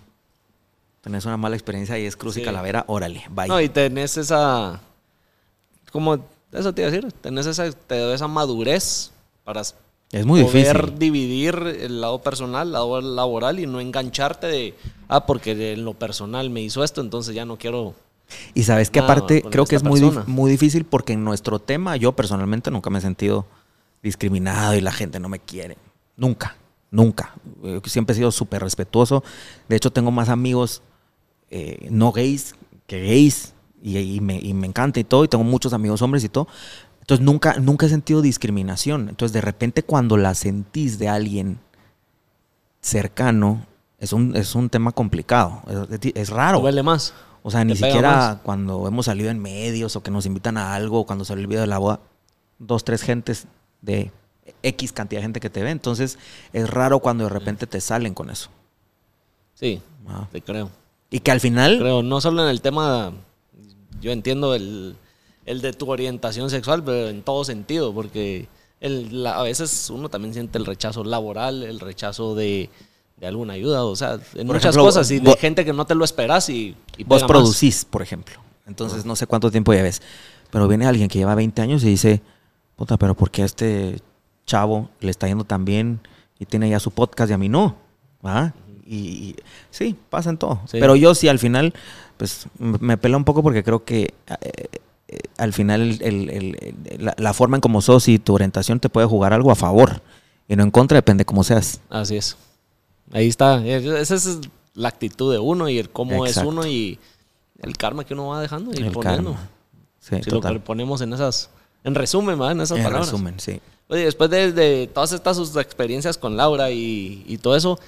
[1.01, 3.49] tenés una mala experiencia y es cruz y calavera, órale, bye.
[3.49, 4.81] No, y tenés esa.
[5.93, 6.19] Como
[6.53, 7.13] eso te iba a decir.
[7.13, 9.11] Tenés esa, te doy esa madurez
[9.45, 9.63] para
[10.15, 10.99] es muy poder difícil.
[10.99, 14.75] dividir el lado personal, el lado laboral y no engancharte de.
[15.09, 17.95] Ah, porque en lo personal me hizo esto, entonces ya no quiero.
[18.55, 22.13] Y sabes que aparte creo que es muy, muy difícil porque en nuestro tema yo
[22.13, 23.45] personalmente nunca me he sentido
[24.03, 25.77] discriminado y la gente no me quiere.
[26.17, 26.57] Nunca,
[26.91, 27.35] nunca.
[27.63, 29.23] Eh, Siempre he sido súper respetuoso.
[29.69, 30.83] De hecho tengo más amigos
[31.51, 32.55] eh, no gays
[32.87, 36.25] que gays y, y me, y me encanta y todo y tengo muchos amigos hombres
[36.25, 36.49] y todo.
[37.01, 39.09] Entonces nunca, nunca he sentido discriminación.
[39.09, 41.59] Entonces de repente cuando la sentís de alguien
[42.81, 43.67] cercano,
[43.99, 45.63] es un, es un tema complicado.
[45.91, 46.61] Es, es raro.
[46.61, 47.15] Duele más.
[47.43, 48.37] O sea, ni siquiera más.
[48.43, 51.47] cuando hemos salido en medios o que nos invitan a algo, o cuando sale el
[51.47, 52.01] video de la boda,
[52.59, 53.47] dos, tres gentes
[53.83, 54.11] de
[54.65, 55.71] X cantidad de gente que te ve.
[55.71, 56.19] Entonces,
[56.53, 58.51] es raro cuando de repente te salen con eso.
[59.55, 60.27] Sí, Ah.
[60.33, 60.71] te creo.
[61.11, 63.13] Y que al final, Creo, no solo en el tema,
[64.01, 64.97] yo entiendo el,
[65.47, 68.49] el de tu orientación sexual, pero en todo sentido, porque
[68.81, 72.69] el, la- a veces uno también siente el rechazo laboral, el rechazo de,
[73.19, 75.73] de alguna ayuda, o sea, en Por muchas ejemplo, cosas, y de vos- gente que
[75.73, 77.29] no te lo esperas y, y vos más.
[77.29, 78.35] producís, por ejemplo.
[78.67, 80.03] Entonces, no sé cuánto tiempo lleves.
[80.51, 82.23] Pero viene alguien que lleva 20 años y dice,
[82.77, 84.01] puta, pero ¿por qué a este
[84.47, 86.01] chavo le está yendo tan bien
[86.39, 87.77] y tiene ya su podcast y a mí no?
[88.25, 88.53] ¿Va?
[88.87, 89.37] Y, y-
[89.71, 90.61] sí, pasa en todo.
[90.67, 90.79] Sí.
[90.81, 91.73] Pero yo sí, al final,
[92.17, 94.67] pues me pela un poco porque creo que eh,
[95.09, 98.35] eh, al final el- el- el- el- la, la forma en cómo sos y tu
[98.35, 100.03] orientación te puede jugar algo a favor
[100.49, 101.81] y no en contra, depende cómo seas.
[101.89, 102.37] Así es.
[103.13, 103.65] Ahí está.
[103.67, 104.41] Es- Esa es
[104.75, 106.49] la actitud de uno y el cómo Exacto.
[106.49, 106.99] es uno y
[107.61, 109.37] el karma que uno va dejando y El poniendo.
[110.01, 110.61] Sí, Si lo total.
[110.63, 111.49] ponemos en esas,
[111.85, 112.53] en resumen, ¿va?
[112.53, 113.07] en esas En palabras.
[113.11, 113.61] resumen, sí.
[113.89, 117.79] Oye, después de, de todas estas sus experiencias con Laura y, y todo eso,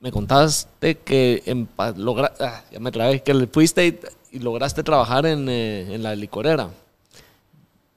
[0.00, 4.00] me contaste que en pa- logra- ah, ya me trabé, que le fuiste y,
[4.32, 6.70] y lograste trabajar en, eh, en la licorera.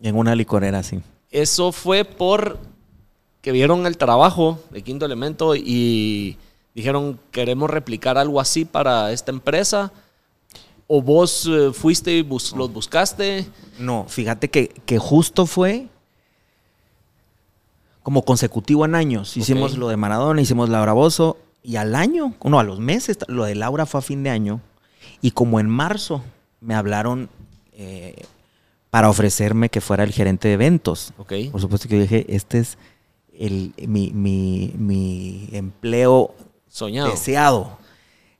[0.02, 1.00] En una licorera, sí.
[1.32, 2.60] Eso fue por
[3.42, 6.38] que vieron el trabajo de Quinto Elemento y
[6.76, 9.92] dijeron, queremos replicar algo así para esta empresa.
[10.88, 13.46] O vos eh, fuiste y bus- los buscaste.
[13.80, 15.88] No, fíjate que, que justo fue
[18.04, 19.36] como consecutivo en años.
[19.38, 23.46] Hicimos lo de Maradona, hicimos Laura Bozo y al año, no, a los meses, lo
[23.46, 24.60] de Laura fue a fin de año
[25.22, 26.22] y como en marzo
[26.62, 27.30] me hablaron
[27.74, 28.24] eh,
[28.90, 31.14] para ofrecerme que fuera el gerente de eventos.
[31.18, 31.34] Ok.
[31.52, 32.78] Por supuesto que yo dije, este es
[33.40, 36.36] el, mi, mi- mi empleo
[36.68, 37.10] Soñado.
[37.10, 37.78] deseado.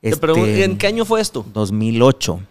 [0.02, 1.46] Te pregunto, Este, ¿En qué año fue esto?
[1.54, 2.42] 2008.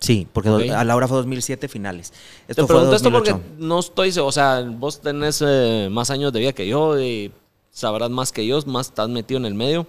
[0.00, 0.70] Sí, porque do- Ok.
[0.70, 2.12] a Laura fue 2007 finales.
[2.46, 3.42] Te Esto fue pregunto esto 2008.
[3.42, 7.00] porque no estoy, se- o sea, vos tenés eh, más años de vida que yo
[7.00, 7.32] y
[7.70, 9.86] sabrás más que yo, más estás metido en el medio.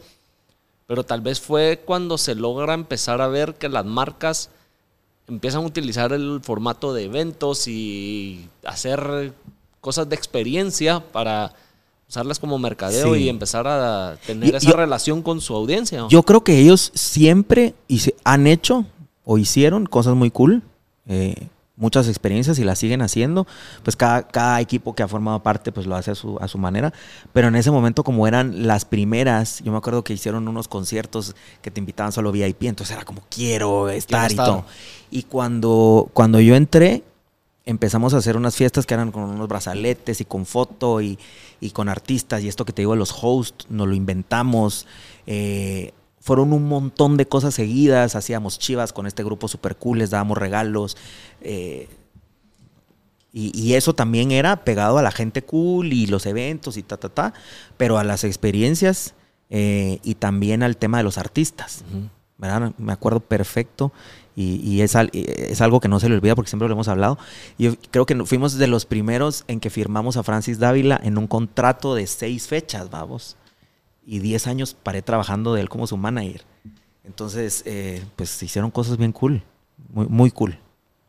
[0.88, 4.50] Pero tal vez fue cuando se logra empezar a ver que las marcas
[5.28, 9.32] empiezan a utilizar el formato de eventos y hacer
[9.82, 11.54] cosas de experiencia para
[12.10, 13.22] usarlas como mercadeo Sí.
[13.26, 16.08] y empezar a tener Y- esa yo- relación con su audiencia.
[16.10, 18.86] Yo creo que ellos siempre hice- han hecho
[19.24, 20.64] o hicieron cosas muy cool,
[21.08, 23.48] eh, muchas experiencias y las siguen haciendo.
[23.84, 26.58] Pues cada, cada equipo que ha formado parte pues lo hace a su, a su
[26.58, 26.94] manera.
[27.32, 31.36] Pero en ese momento como eran las primeras, yo me acuerdo que hicieron unos conciertos
[31.62, 34.66] que te invitaban solo VIP, entonces era como quiero estar y todo.
[35.10, 37.04] Y cuando, cuando yo entré,
[37.66, 41.18] empezamos a hacer unas fiestas que eran con unos brazaletes y con foto y,
[41.62, 44.86] y con artistas y esto que te digo de los hosts, nos lo inventamos.
[45.28, 45.94] eh,
[46.30, 50.38] fueron un montón de cosas seguidas, hacíamos chivas con este grupo super cool, les dábamos
[50.38, 50.96] regalos.
[51.42, 51.88] eh,
[53.34, 56.98] y, y eso también era pegado a la gente cool y los eventos y ta,
[56.98, 57.34] ta, ta,
[57.78, 59.14] pero a las experiencias
[59.50, 61.84] eh, y también al tema de los artistas.
[62.38, 62.74] ¿verdad?
[62.78, 63.92] Me acuerdo perfecto
[64.36, 66.88] y, y es, al- es algo que no se le olvida porque siempre lo hemos
[66.88, 67.18] hablado.
[67.58, 71.28] Yo creo que fuimos de los primeros en que firmamos a Francis Dávila en un
[71.28, 73.36] contrato de seis fechas, vamos.
[74.12, 76.42] Y diez años paré trabajando de él como su manager.
[77.04, 79.44] Entonces, eh, pues se hicieron cosas bien cool,
[79.94, 80.58] muy, muy cool.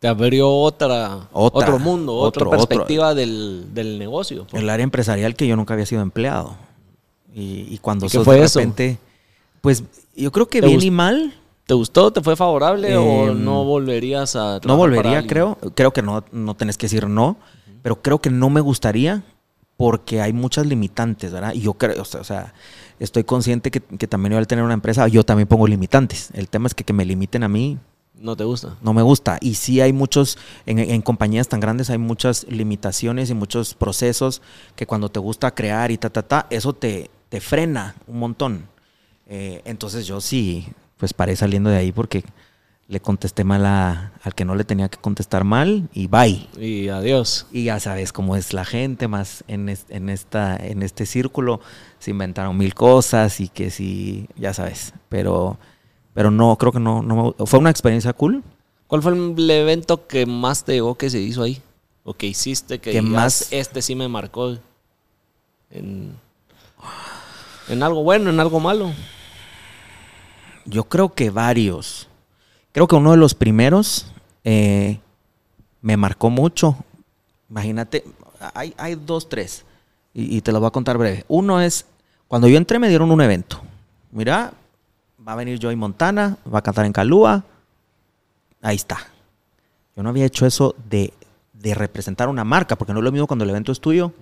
[0.00, 2.68] Te abrió otra, Otra, otro mundo, otro, otra otro.
[2.68, 4.46] perspectiva Del, del negocio.
[4.50, 4.62] pues.
[4.62, 6.56] El área empresarial que yo nunca había sido empleado.
[7.34, 8.58] Y, y cuando ¿Y sos fue de eso?
[8.58, 8.98] repente,
[9.60, 9.84] pues
[10.16, 11.34] yo creo que ¿Te bien y mal,
[11.66, 12.12] ¿Te gustó?
[12.12, 15.56] ¿Te fue favorable o Em, no volverías a No volvería, creo.
[15.74, 17.36] Creo que no, no tenés que decir no,
[17.82, 19.22] pero creo que no me gustaría
[19.76, 21.52] porque hay muchas limitantes, ¿verdad?
[21.54, 22.52] Y yo creo, o sea, o sea,
[23.00, 26.30] estoy consciente que, que también al tener una empresa, yo también pongo limitantes.
[26.34, 27.78] El tema es que que me limiten a mí
[28.14, 28.76] No te gusta.
[28.82, 29.38] no me gusta.
[29.40, 34.42] Y sí hay muchos, en, en compañías tan grandes hay muchas limitaciones y muchos procesos
[34.76, 38.68] que cuando te gusta crear y ta, ta, ta, eso te, te frena un montón.
[39.26, 40.66] Eh, entonces yo sí,
[40.98, 42.24] pues paré saliendo de ahí porque
[42.90, 46.48] le contesté mal a- al que no le tenía que contestar mal y bye.
[46.58, 47.46] Y adiós.
[47.52, 51.60] Y ya sabes cómo es la gente, más en, es- en, esta, en este círculo
[52.00, 54.92] se inventaron mil cosas y que sí, ya sabes.
[55.08, 55.56] Pero,
[56.14, 58.42] pero no, creo que no, no me- fue una experiencia cool.
[58.88, 61.62] ¿Cuál fue el evento que más te llegó que se hizo ahí?
[62.02, 64.58] ¿O que hiciste que más- este sí me marcó?
[65.70, 66.16] En,
[67.68, 68.90] en algo bueno, en algo malo.
[70.64, 72.08] yo creo que varios.
[72.72, 74.06] Creo que uno de los primeros
[74.44, 75.00] eh,
[75.80, 76.76] me marcó mucho.
[77.48, 78.04] Imagínate,
[78.54, 79.64] hay, hay dos, tres.
[80.14, 81.24] Y, y te los voy a contar breve.
[81.28, 81.86] Uno es,
[82.28, 83.60] cuando yo entré me dieron un evento.
[84.12, 84.52] Mira,
[85.26, 87.44] va a venir Joey Montana, va a cantar en Calúa.
[88.62, 88.98] Ahí está.
[89.96, 91.12] Yo no había hecho eso de,
[91.52, 94.12] de representar una marca, porque no es lo mismo cuando el evento es tuyo,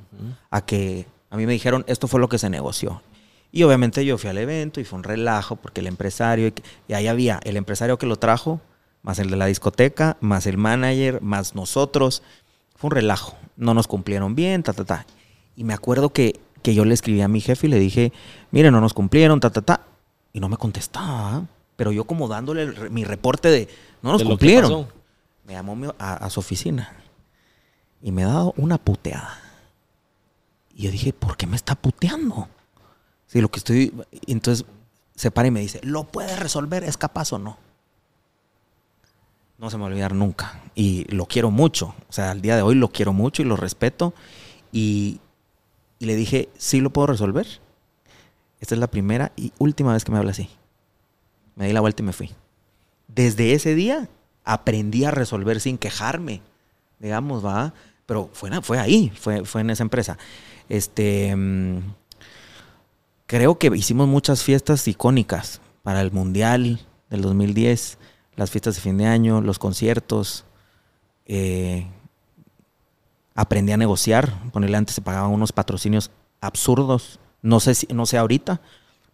[0.51, 3.03] a que a mí me dijeron, esto fue lo que se negoció.
[3.51, 6.53] Y obviamente yo fui al evento y fue un relajo, porque el empresario,
[6.87, 8.61] y, ahí había el empresario que lo trajo,
[9.03, 12.23] más el de la discoteca, más el manager, más nosotros.
[12.77, 13.37] Fue un relajo.
[13.57, 15.07] No nos cumplieron bien, ta, ta, ta.
[15.57, 18.13] Y me acuerdo que, que yo le escribí a mi jefe y le dije,
[18.51, 19.81] mire, no nos cumplieron, ta, ta, ta.
[20.33, 21.45] Y no me contestaba.
[21.77, 23.69] Pero yo como dándole el mi reporte de,
[24.03, 24.89] no nos de cumplieron.
[25.45, 26.93] Me llamó a, a su oficina
[28.03, 29.41] y me ha dado una puteada.
[30.75, 32.49] Y yo dije, ¿por qué me está puteando?
[33.29, 33.95] Si lo que estoy.
[34.27, 34.67] Entonces
[35.15, 36.83] se para y me dice, ¿lo puede resolver?
[36.83, 37.59] ¿Es capaz o no?
[39.59, 40.61] No se me va a olvidar nunca.
[40.75, 41.95] Y lo quiero mucho.
[42.09, 44.15] O sea, al día de hoy lo quiero mucho y lo respeto.
[44.73, 45.21] Y,
[45.99, 47.47] y le dije, sí lo puedo resolver.
[48.61, 50.49] Esta es la primera y última vez que me habla así.
[51.57, 52.31] Me di la vuelta y me fui.
[53.09, 54.09] Desde ese día
[54.45, 56.41] aprendí a resolver sin quejarme,
[56.99, 57.75] digamos, va.
[58.07, 60.17] Pero fue, fue ahí, fue, fue en esa empresa.
[60.69, 61.81] Este, mm,
[63.29, 67.99] creo que hicimos muchas fiestas icónicas para el Mundial del 2010,
[68.35, 70.45] las fiestas de fin de año, los conciertos.
[71.27, 71.87] eh,
[73.35, 74.33] aprendí a negociar.
[74.51, 76.11] Ponerle antes se pagaban unos patrocinios
[76.41, 77.21] absurdos.
[77.41, 78.61] No sé, si, no sé ahorita,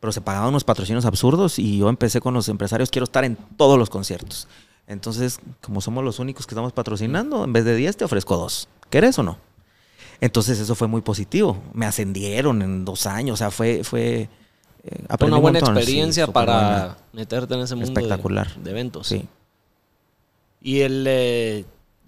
[0.00, 3.36] pero se pagaban unos patrocinios absurdos y yo empecé con los empresarios, quiero estar en
[3.56, 4.48] todos los conciertos.
[4.86, 8.68] Entonces, como somos los únicos que estamos patrocinando, en vez de 10 te ofrezco dos.
[8.90, 9.38] ¿Querés o no?
[10.24, 11.58] Entonces eso fue muy positivo.
[11.74, 13.84] Me ascendieron en dos años, o sea, fue...
[13.84, 14.30] fue
[14.82, 16.96] eh, una un buena experiencia para buena.
[17.12, 18.54] meterte en ese mundo de- Espectacular.
[18.56, 19.06] De, eventos.
[19.06, 19.26] Sí.
[20.62, 21.66] Y el, eh,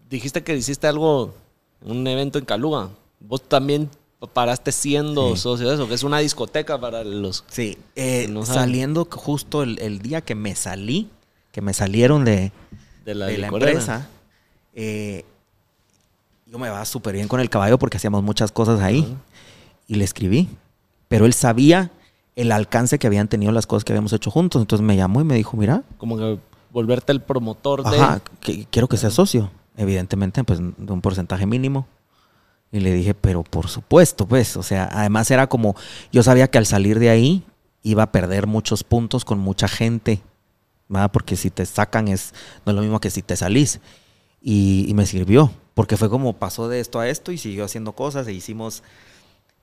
[0.09, 1.35] dijiste que hiciste algo,
[1.83, 2.88] un evento en Calúa.
[3.20, 3.90] Vos también
[4.33, 5.42] paraste siendo Sí.
[5.42, 7.44] socio de eso, que es una discoteca para los...
[7.48, 11.11] Sí, eh, No saliendo justo el, el día que me salí,
[11.52, 12.50] que me salieron de,
[13.05, 14.09] De la, de la empresa,
[14.74, 15.26] eh,
[16.46, 19.00] yo me va súper bien con el caballo porque hacíamos muchas cosas ahí.
[19.00, 19.20] Ajá.
[19.88, 20.48] Y le escribí.
[21.09, 21.90] Pero él sabía
[22.37, 24.61] el alcance que habían tenido las cosas que habíamos hecho juntos.
[24.62, 26.38] Entonces me llamó y me dijo, mira, Como que
[26.72, 27.96] volverte el promotor de...
[27.96, 29.50] ajá, que- quiero que seas socio.
[29.76, 31.87] Evidentemente, pues de un porcentaje mínimo.
[32.72, 35.76] Y le dije, pero por supuesto, pues, o sea, además era como,
[36.12, 37.44] yo sabía que al salir de ahí
[37.82, 40.20] iba a perder muchos puntos con mucha gente,
[40.88, 41.11] ¿verdad?
[41.12, 43.80] Porque si te sacan es, no es lo mismo que si te salís.
[44.42, 47.92] Y, y me sirvió, porque fue como pasó de esto a esto y siguió haciendo
[47.92, 48.82] cosas e hicimos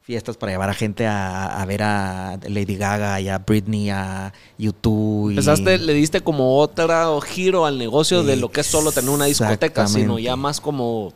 [0.04, 4.32] fiestas para llevar a gente a, a ver a Lady Gaga y a Britney, a
[4.60, 5.30] YouTube.
[5.32, 9.10] y- Empezaste, le diste como otro giro al negocio de lo que es solo tener
[9.10, 11.14] una discoteca, sino ya más como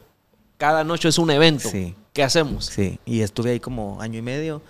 [0.57, 1.69] cada noche es un evento.
[1.69, 1.93] Sí.
[2.11, 2.65] ¿Qué hacemos?
[2.65, 4.63] Sí, y estuve ahí como año y medio.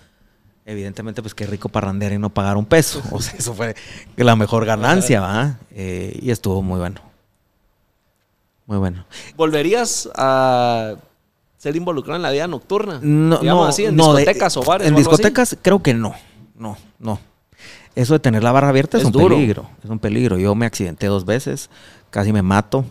[0.66, 3.00] Evidentemente, pues qué rico parrandear y no pagar un peso.
[3.12, 3.74] O sea, eso fue
[4.16, 5.58] la mejor ganancia, ¿va?
[5.70, 7.00] Eh, y estuvo muy bueno.
[8.68, 9.04] Muy bueno.
[9.36, 10.94] ¿Volverías a
[11.56, 13.00] ser involucrado en la vida nocturna?
[13.02, 14.86] No, Digamos no, así, en no, de- discotecas o bares.
[14.86, 15.16] En o algo así?
[15.22, 16.14] discotecas creo que no.
[16.54, 17.18] No, no.
[17.96, 19.34] Eso de tener la barra abierta es, Es un duro.
[19.34, 19.68] peligro.
[19.82, 20.38] Es un peligro.
[20.38, 21.68] Yo me accidenté dos veces,
[22.10, 22.84] casi me mato.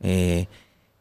[0.00, 0.48] eh,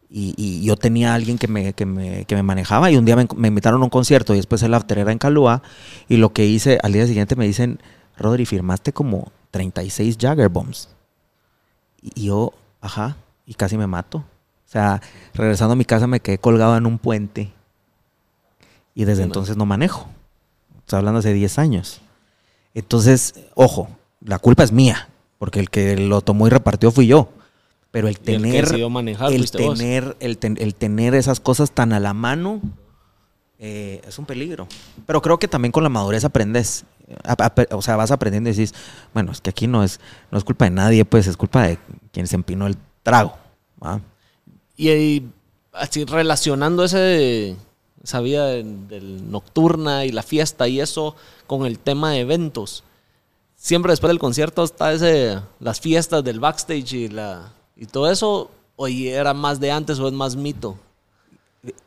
[0.10, 3.04] y, y yo tenía a alguien que me, que, me, que me manejaba y un
[3.04, 5.62] día me, me invitaron a un concierto y después el after era en Calúa
[6.08, 7.80] y lo que hice, al día siguiente me dicen,
[8.18, 10.88] Rodri, firmaste como 36 Jagger Bombs.
[12.02, 14.20] Y yo, ajá, y casi me mato.
[14.20, 15.02] O sea,
[15.34, 17.52] regresando a mi casa me quedé colgado en un puente
[18.94, 20.08] y desde entonces no manejo.
[20.80, 22.02] Estoy hablando hace 10 años.
[22.74, 23.90] Entonces, ojo,
[24.22, 27.30] la culpa es mía, porque el que lo tomó y repartió fui yo.
[27.92, 29.42] Pero el tener, manejar el,
[29.80, 32.60] tener, el, ten- el tener esas cosas tan a la mano
[33.60, 34.68] eh, es un peligro.
[35.06, 36.84] Pero creo que también con la madurez aprendes.
[37.24, 38.76] A- a- o sea, vas aprendiendo y dices,
[39.14, 40.00] bueno, es que aquí no es,
[40.32, 41.80] no es culpa de nadie, pues es culpa de
[42.12, 42.78] quien se empinó el
[43.12, 43.34] trago.
[43.84, 44.02] ¿va?
[44.76, 45.30] Y, y
[45.74, 47.56] así relacionando ese,
[48.04, 51.16] esa vida del, del nocturna y la fiesta y eso
[51.48, 52.84] con el tema de eventos.
[53.56, 58.52] Siempre después del concierto está ese, las fiestas del backstage y, la, y todo eso.
[58.80, 60.78] ¿O y era más de antes o es más mito?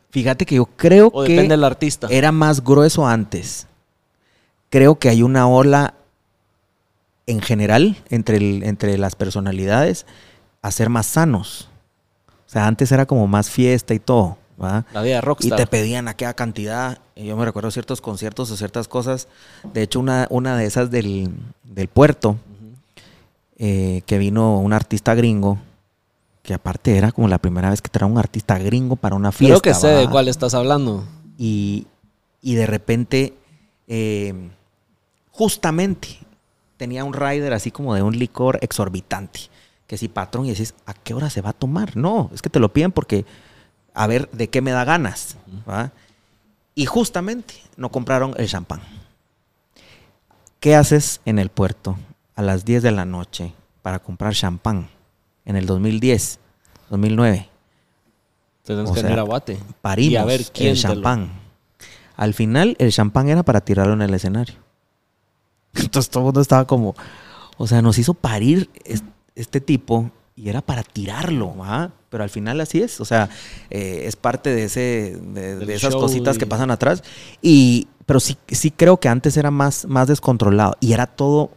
[0.09, 2.07] Fíjate que yo creo O que depende del artista.
[2.09, 3.65] era más grueso antes.
[4.69, 5.93] Creo que hay una ola
[7.27, 10.05] en general entre, el- entre las personalidades
[10.61, 11.69] a ser más sanos.
[12.47, 14.37] O sea, antes era como más fiesta y todo.
[14.61, 14.85] ¿va?
[14.93, 15.57] La vida de Y rockstar.
[15.57, 16.99] te pedían aquella cantidad.
[17.15, 19.27] Y yo me recuerdo ciertos conciertos o ciertas cosas.
[19.73, 21.29] De hecho, una, una de esas del,
[21.63, 22.37] del puerto,
[23.57, 25.57] eh, que vino un artista gringo,
[26.43, 29.59] que aparte era como la primera vez que traía un artista gringo para una fiesta.
[29.59, 31.03] Creo que sé de cuál estás hablando.
[31.37, 31.87] y,
[32.41, 33.35] y de repente,
[33.87, 34.33] eh,
[35.31, 36.07] justamente,
[36.77, 39.41] tenía un rider así como de un licor exorbitante.
[39.91, 41.97] Que si patrón, y decís, ¿a qué hora se va a tomar?
[41.97, 43.25] No, es que te lo piden porque,
[43.93, 45.35] a ver, ¿de qué me da ganas?
[45.69, 45.91] ¿va?
[46.75, 48.79] Y justamente no compraron el champán.
[50.61, 51.97] ¿Qué haces en el puerto
[52.35, 54.87] a las 10 de la noche para comprar champán
[55.43, 56.39] en el 2010,
[56.89, 57.49] 2009?
[58.63, 59.59] Tenemos O que venir a Guate.
[59.81, 61.31] parimos Y a ver quién el lo- champán.
[62.15, 64.55] Al final, el champán era para tirarlo en el escenario.
[65.73, 66.95] Entonces todo el mundo estaba como,
[67.57, 68.69] o sea, nos hizo parir
[69.41, 71.91] este tipo y era para tirarlo, ¿va?
[72.09, 73.29] Pero al final así es, o sea,
[73.69, 77.03] eh, es parte de ese, de, esas cositas que pasan atrás.
[77.41, 81.51] Y, pero sí, sí creo que antes era más, más descontrolado y era todo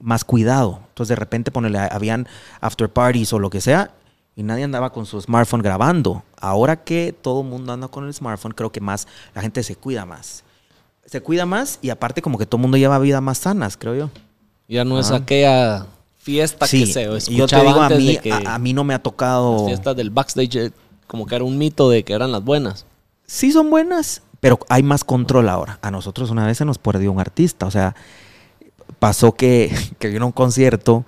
[0.00, 0.80] más cuidado.
[0.88, 2.26] Entonces de repente ponele, habían
[2.60, 3.90] after parties o lo que sea
[4.36, 6.22] y nadie andaba con su smartphone grabando.
[6.40, 9.74] Ahora que todo el mundo anda con el smartphone, creo que más la gente se
[9.74, 10.44] cuida más.
[11.04, 13.96] Se cuida más y aparte como que todo el mundo lleva vida más sanas, creo
[13.96, 14.10] yo.
[14.68, 15.16] Ya no es Ah.
[15.16, 15.86] aquella
[16.28, 18.72] fiesta Sí, que se yo escuchaba te digo, a mí, de que a, a mí
[18.74, 19.54] no me ha tocado...
[19.56, 20.72] las fiestas del backstage eh,
[21.06, 22.84] como que era un mito de que eran las buenas.
[23.26, 25.78] Sí son buenas, pero hay más control ahora.
[25.80, 27.94] A nosotros una vez se nos perdió un artista, o sea,
[28.98, 31.04] pasó que, que vino a un concierto,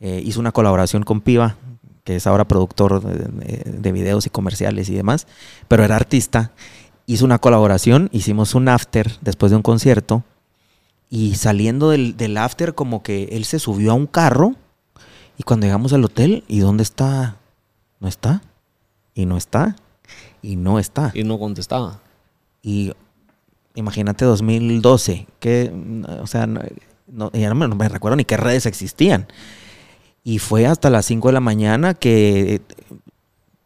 [0.00, 1.56] eh, hizo una colaboración con Piva,
[2.04, 3.14] que es ahora productor de,
[3.46, 5.26] de- de videos y comerciales y demás,
[5.68, 6.50] pero era artista.
[7.06, 10.24] Hizo una colaboración, hicimos un after después de un concierto
[11.10, 14.54] y saliendo del, del after como que él se subió a un carro
[15.38, 17.36] y cuando llegamos al hotel, ¿y dónde está?
[18.00, 18.42] No está.
[19.14, 19.76] Y no está.
[20.42, 21.10] Y no está.
[21.14, 22.00] Y no contestaba.
[22.62, 22.92] Y
[23.74, 25.72] imagínate 2012, que,
[26.20, 26.60] o sea, no,
[27.08, 29.26] no- ya no me, no me recuerdo ni qué redes existían.
[30.24, 32.60] Y fue hasta las 5 de la mañana que eh,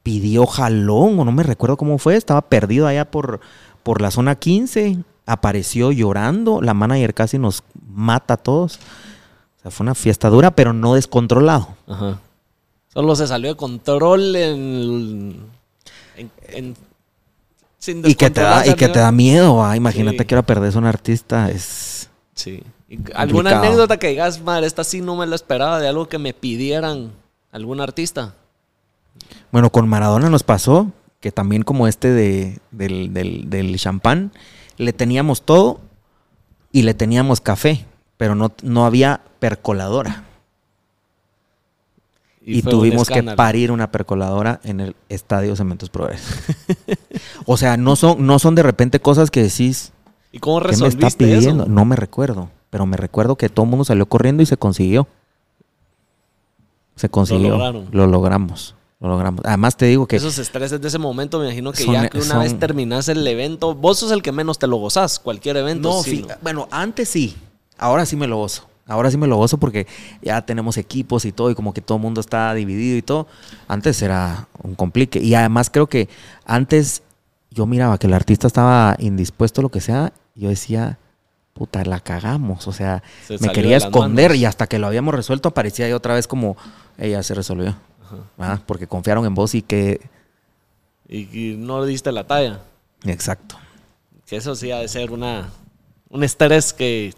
[0.02, 3.40] pidió jalón, o no me recuerdo cómo fue, estaba perdido allá por,
[3.83, 8.79] por la zona 15, apareció llorando, la manager casi nos mata a todos.
[9.66, 11.68] Sea, fue una fiesta dura, pero no descontrolado.
[11.88, 12.20] Ajá.
[12.92, 15.37] Solo se salió de control en...
[16.16, 16.76] en- en-
[17.79, 20.24] sin Y que te da, y que te da miedo, ah, imagínate Sí.
[20.24, 22.09] que ahora perdés un artista, es...
[22.35, 22.62] Sí.
[23.14, 23.64] ¿Alguna Complicado.
[23.64, 27.12] anécdota que digas, madre, esta sí no me la esperaba de algo que me pidieran
[27.52, 28.35] algún artista?
[29.52, 34.33] Bueno, con Maradona nos pasó que también como este de, del, del, del champán,
[34.79, 35.81] le teníamos todo
[36.72, 37.85] y le teníamos café,
[38.16, 40.24] pero no, no había percoladora.
[42.48, 46.33] Y, tuvimos que parir una percoladora en el Estadio Cementos Progreso.
[47.46, 49.92] o sea, no son, no son de repente cosas que decís,
[50.31, 51.64] ¿Y cómo ¿qué me está resolviste pidiendo?
[51.64, 51.72] eso?
[51.72, 55.09] No me recuerdo, pero me recuerdo que todo el mundo salió corriendo y se consiguió.
[56.94, 57.50] Se consiguió.
[57.50, 57.88] lograron.
[57.90, 58.76] Lo logramos.
[59.00, 59.40] Lo logramos.
[59.44, 62.18] Además te digo que Esos estreses de ese momento, me imagino que Son- ya que
[62.18, 65.57] una son- vez terminas el evento, vos sos el que menos te lo gozás, cualquier
[65.57, 65.88] evento.
[65.90, 67.37] No, sí, bueno, antes sí.
[67.78, 68.68] Ahora sí me lo gozo.
[68.88, 69.86] Ahora sí me lo gozo porque
[70.22, 73.26] ya tenemos equipos y todo y como que todo el mundo está dividido y todo.
[73.66, 75.18] Antes era un complique.
[75.18, 76.08] Y además creo que
[76.44, 77.02] antes
[77.50, 80.12] yo miraba que el artista estaba indispuesto, lo que sea.
[80.36, 80.98] y Yo decía,
[81.52, 82.68] puta, la cagamos.
[82.68, 84.40] O sea, Se me quería esconder manos.
[84.40, 86.56] y hasta que lo habíamos resuelto aparecía ahí otra vez como,
[86.96, 87.74] ella se resolvió.
[88.38, 88.60] ¿verdad?
[88.66, 90.00] Porque confiaron en vos y que...
[91.08, 92.60] Y, y no diste la talla.
[93.04, 93.56] Exacto.
[94.26, 95.50] Que eso sí ha de ser una,
[96.08, 97.14] un estrés que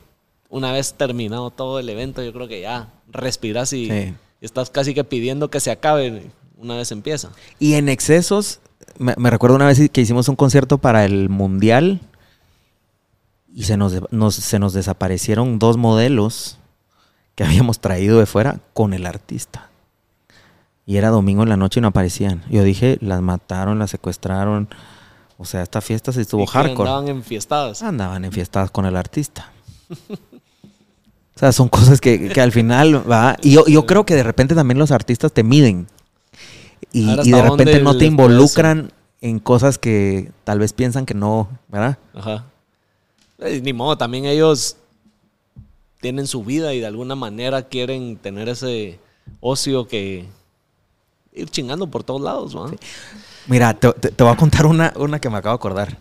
[0.48, 4.14] una vez terminado todo el evento, yo creo que ya respiras y, Sí.
[4.40, 7.30] y estás casi que pidiendo que se acabe una vez empieza.
[7.58, 8.60] Y en excesos,
[8.98, 12.00] me, recuerdo una vez que hicimos un concierto para el Mundial
[13.54, 16.58] y se nos, nos- se nos desaparecieron dos modelos
[17.34, 19.70] que habíamos traído de fuera con el artista.
[20.86, 22.42] Y era domingo en la noche y no aparecían.
[22.50, 24.68] Yo dije, las mataron, las secuestraron.
[25.36, 26.88] O sea, esta fiesta se estuvo Y hardcore.
[26.88, 27.82] Andaban enfiestadas.
[27.82, 29.52] Andaban enfiestadas con el artista.
[31.38, 33.36] O sea, son cosas que, que al final va.
[33.42, 35.86] Y yo, yo creo que de repente también los artistas te miden.
[36.90, 41.48] Y, de ¿hasta repente no te involucran en cosas que tal vez piensan que no,
[41.68, 41.96] ¿verdad?
[42.12, 42.46] Ajá.
[43.38, 44.78] Eh, ni modo, también ellos
[46.00, 48.98] tienen su vida y de alguna manera quieren tener ese
[49.38, 50.26] ocio que
[51.32, 52.68] ir chingando por todos lados, ¿no?
[53.46, 55.98] Mira, te, te- te voy a contar una, una que me acabo de acordar.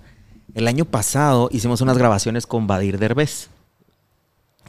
[0.55, 3.49] El año pasado hicimos unas grabaciones con Badir Derbez.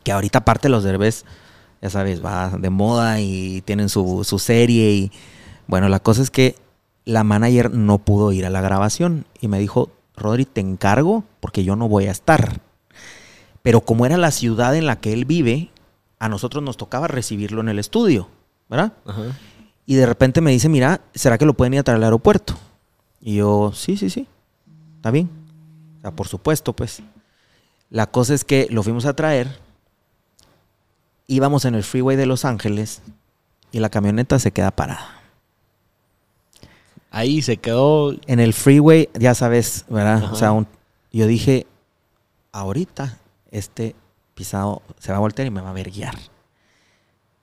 [0.09, 1.27] Que ahorita aparte los Derbez,
[1.83, 4.91] ya sabes, va de moda y tienen su, su serie.
[4.91, 5.13] Y
[5.67, 6.55] bueno, la cosa es que
[7.05, 9.27] la manager no pudo ir a la grabación.
[9.43, 12.63] Y me dijo, Rodri, te encargo porque yo no voy a estar.
[13.61, 15.71] Pero como era la ciudad en la que él vive,
[16.19, 18.29] a nosotros nos tocaba recibirlo en el estudio.
[18.71, 18.95] ¿verdad?
[19.05, 19.37] Ajá.
[19.85, 22.55] Y de repente me dice, mira, ¿será que lo pueden ir a traer al aeropuerto?
[23.21, 24.27] Y yo, sí, sí, sí,
[24.97, 25.29] está bien.
[25.99, 27.03] O sea, por supuesto, pues.
[27.91, 29.49] La cosa es que lo fuimos a traer,
[31.29, 33.03] íbamos en el freeway de Los Ángeles
[33.70, 35.14] y la camioneta se queda parada.
[37.11, 38.14] Ahí se quedó.
[38.26, 40.24] En el freeway, ya sabes, ¿verdad?
[40.24, 40.33] Ajá.
[40.33, 40.66] O sea, un-
[41.12, 41.66] yo dije,
[42.53, 43.18] ahorita
[43.51, 43.95] este
[44.35, 46.16] pisado se va a voltear y me va a ver guiar.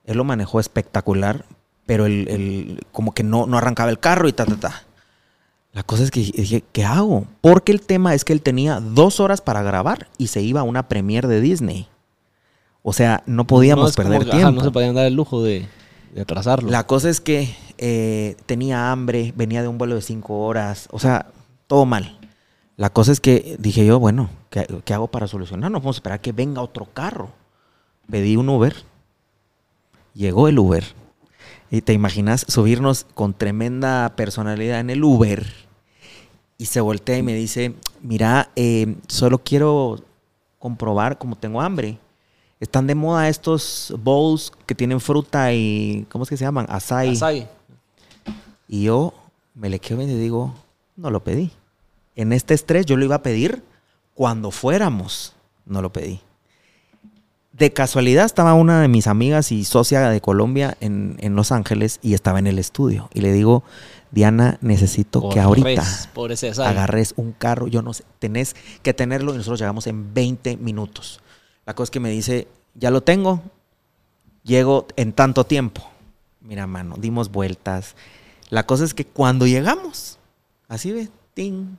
[0.06, 1.46] Él lo manejó espectacular,
[1.86, 4.84] pero el, el- como que no, no arrancaba el carro y ta, ta, ta.
[5.74, 7.26] La cosa es que dije, ¿qué hago?
[7.42, 10.64] Porque el tema es que él tenía dos horas para grabar y se iba a
[10.64, 11.90] una premiere de Disney.
[12.88, 14.52] O sea, no podíamos no es como perder ajá, tiempo.
[14.52, 15.68] no se podían dar el lujo de,
[16.14, 16.70] de atrasarlo.
[16.70, 21.00] La cosa es que eh, tenía hambre, venía de un vuelo de cinco horas, o
[21.00, 21.26] sea,
[21.66, 22.20] todo mal.
[22.78, 25.72] La cosa es que dije yo, bueno, ¿qué, qué hago para solucionar?
[25.72, 27.32] No podemos esperar que venga otro carro.
[28.08, 28.76] Pedí un Uber.
[30.14, 30.86] Llegó el Uber.
[31.72, 35.44] Y te imaginas subirnos con tremenda personalidad en el Uber.
[36.60, 37.74] Y se voltea y me dice,
[38.04, 40.04] mira, eh, solo quiero
[40.60, 41.98] comprobar como tengo hambre.
[42.60, 46.66] Están de moda estos bowls que tienen fruta y, ¿cómo es que se llaman?
[46.70, 47.12] Açaí.
[47.12, 47.48] Açaí.
[48.68, 49.14] Y yo
[49.54, 50.54] me le quedo y le digo,
[50.96, 51.52] no lo pedí.
[52.16, 53.64] En este estrés yo lo iba a pedir
[54.14, 55.34] cuando fuéramos.
[55.66, 56.22] No lo pedí.
[57.52, 62.00] De casualidad estaba una de mis amigas y socia de Colombia en, en Los Ángeles
[62.02, 63.10] y estaba en el estudio.
[63.14, 63.64] Y le digo,
[64.12, 65.84] Diana, necesito que ahorita
[66.64, 71.20] agarres un carro, yo no sé, tenés que tenerlo y nosotros llegamos en 20 minutos.
[71.66, 73.42] La cosa es que me dice, ya lo tengo,
[74.44, 75.82] llego en tanto tiempo.
[76.42, 77.96] Mira, mano, dimos vueltas.
[78.50, 80.20] La cosa es que cuando llegamos,
[80.68, 81.78] así ve, ting.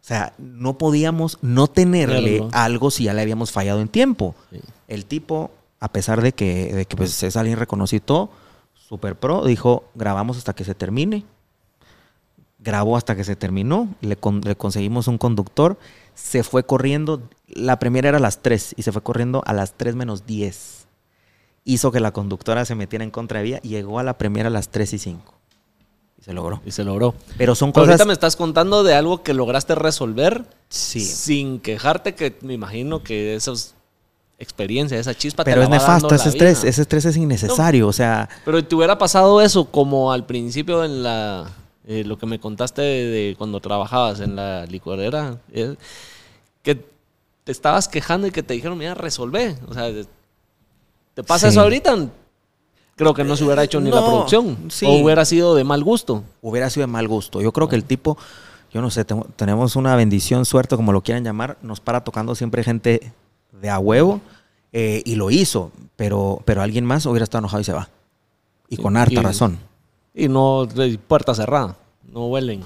[0.00, 4.34] O sea, no podíamos no tenerle algo si ya le habíamos fallado en tiempo.
[4.50, 4.60] Sí.
[4.88, 5.50] El tipo,
[5.80, 8.30] a pesar de que, de que pues, es alguien reconocido,
[8.74, 11.24] super pro, dijo, grabamos hasta que se termine.
[12.58, 15.76] Grabó hasta que se terminó, le, con- le conseguimos un conductor,
[16.14, 17.20] se fue corriendo,
[17.52, 20.86] la primera era a las 3 y se fue corriendo a las 3 menos 10.
[21.64, 24.48] Hizo que la conductora se metiera en contra de vía y llegó a la primera
[24.48, 25.34] a las 3 y 5.
[26.20, 26.60] Y se logró.
[26.66, 27.14] Y se logró.
[27.38, 27.88] Pero son cosas...
[27.90, 31.00] ahorita me estás contando de algo que lograste resolver Sí.
[31.00, 33.74] sin quejarte, que me imagino que esas
[34.38, 36.70] experiencias, esa chispa Pero te es la va nefasto, ese estrés, vida.
[36.70, 38.28] ese estrés es innecesario, o sea...
[38.44, 41.48] Pero te hubiera pasado eso como al principio en la
[41.86, 45.74] eh, lo que me contaste de, de cuando trabajabas en la licorera, eh,
[46.62, 46.91] que
[47.44, 49.56] te estabas quejando y que te dijeron, mira, resolvé.
[49.68, 49.90] O sea,
[51.14, 51.52] ¿te pasa Sí.
[51.54, 52.08] eso ahorita?
[52.96, 54.56] Creo que no se hubiera hecho ni la producción.
[54.70, 54.86] sí.
[54.86, 56.24] O hubiera sido de mal gusto.
[56.40, 57.40] hubiera sido de mal gusto.
[57.40, 58.16] Yo creo que el tipo,
[58.72, 62.34] yo no sé, tengo- tenemos una bendición, suerte, como lo quieran llamar, nos para tocando
[62.34, 63.12] siempre gente
[63.60, 64.20] de a huevo
[64.72, 67.88] eh, y lo hizo, pero, pero alguien más hubiera estado enojado y se va.
[68.68, 69.58] Y con harta Y- razón.
[70.14, 70.66] Y no,
[71.08, 71.76] puerta cerrada.
[72.10, 72.62] No huelen.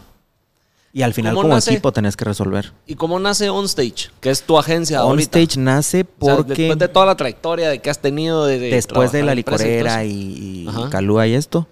[0.96, 1.72] Y al final ¿Cómo como nace?
[1.72, 2.72] equipo tenés que resolver.
[2.86, 4.08] ¿Y cómo nace OnStage?
[4.18, 5.38] Que es tu agencia ahorita.
[5.38, 8.58] OnStage nace O sea, porque después de toda la trayectoria de que has tenido de,
[8.58, 10.68] de después de la licorera y, y.
[10.90, 11.66] Calúa y esto,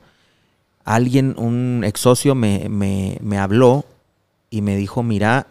[0.84, 3.86] alguien, un ex socio me, me- me habló
[4.50, 5.46] y me dijo, mira,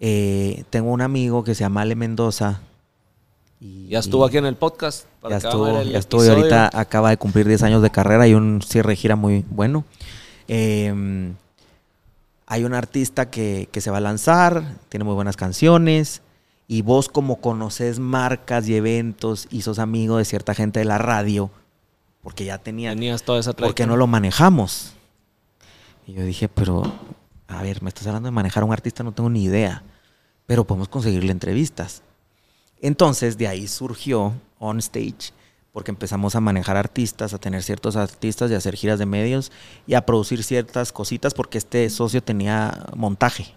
[0.00, 2.62] eh, tengo un amigo que se llama Ale Mendoza.
[3.60, 5.04] Y, Ya estuvo y aquí en el podcast.
[5.20, 8.62] para Ya estuvo, ya estuvo ahorita acaba de cumplir 10 años de carrera y un
[8.62, 9.84] cierre de gira muy bueno.
[10.46, 11.34] Eh,
[12.50, 16.22] hay un artista que, que se va a lanzar, tiene muy buenas canciones.
[16.66, 20.98] Y vos como conoces marcas y eventos y sos amigo de cierta gente de la
[20.98, 21.50] radio,
[22.22, 23.86] porque ya tenía, Tenías toda esa ¿por qué trayectoria.
[23.86, 24.92] no lo manejamos?
[26.06, 26.82] Y yo dije, pero,
[27.48, 29.82] a ver, me estás hablando de manejar a un artista, no tengo ni idea,
[30.46, 32.02] pero podemos conseguirle entrevistas.
[32.80, 35.32] Entonces, de ahí surgió On Stage,
[35.78, 39.52] porque empezamos a manejar artistas, a tener ciertos artistas y a hacer giras de medios
[39.86, 43.54] y a producir ciertas cositas, porque este socio tenía montaje.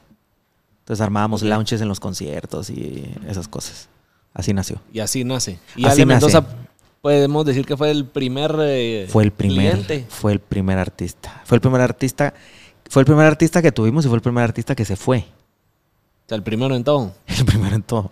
[0.81, 3.89] Entonces armábamos launches en los conciertos y esas cosas.
[4.35, 4.79] Así nació.
[4.93, 5.57] Y así nace.
[5.75, 6.27] Y Así Ale nace.
[6.27, 6.45] Mendoza,
[7.01, 10.05] podemos decir que fue el primer eh, Fue el primer, cliente.
[10.07, 11.41] fue el primer artista.
[11.43, 12.35] Fue el primer artista,
[12.87, 15.25] fue el primer artista que tuvimos y fue el primer artista que se fue.
[16.25, 17.15] O sea, el primero en todo.
[17.25, 18.11] El primero en todo.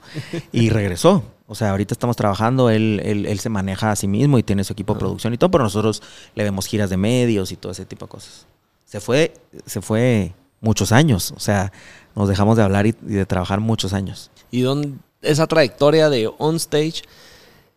[0.52, 1.24] Y regresó.
[1.52, 4.64] O sea, ahorita estamos trabajando, él, él, él se maneja a sí mismo y tiene
[4.64, 6.04] su equipo de producción y todo, pero nosotros
[6.36, 8.46] le vemos giras de medios y todo ese tipo de cosas.
[8.86, 9.34] Se fue,
[9.66, 11.34] se fue muchos años.
[11.36, 11.72] O sea,
[12.16, 14.30] nos dejamos de hablar y, y de trabajar muchos años.
[14.52, 17.02] Y don, esa trayectoria de OnStage,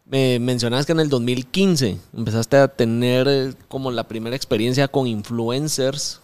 [0.05, 5.07] me mencionabas que en el 2015 empezaste a tener eh, como la primera experiencia con
[5.07, 6.21] influencers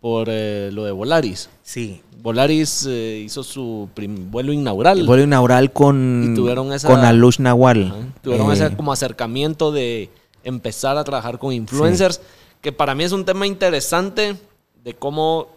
[0.00, 1.50] por eh, lo de Volaris.
[1.62, 2.00] Sí.
[2.22, 3.88] Volaris eh, hizo su
[4.30, 4.98] vuelo inaugural.
[4.98, 7.38] El vuelo inaugural con, Y tuvieron esa- con Alush.
[7.40, 7.96] Ajá.
[8.22, 10.10] Tuvieron Eh, ese como acercamiento de
[10.44, 12.20] empezar a trabajar con influencers,
[12.60, 14.36] que para mí es un tema interesante
[14.84, 15.48] de cómo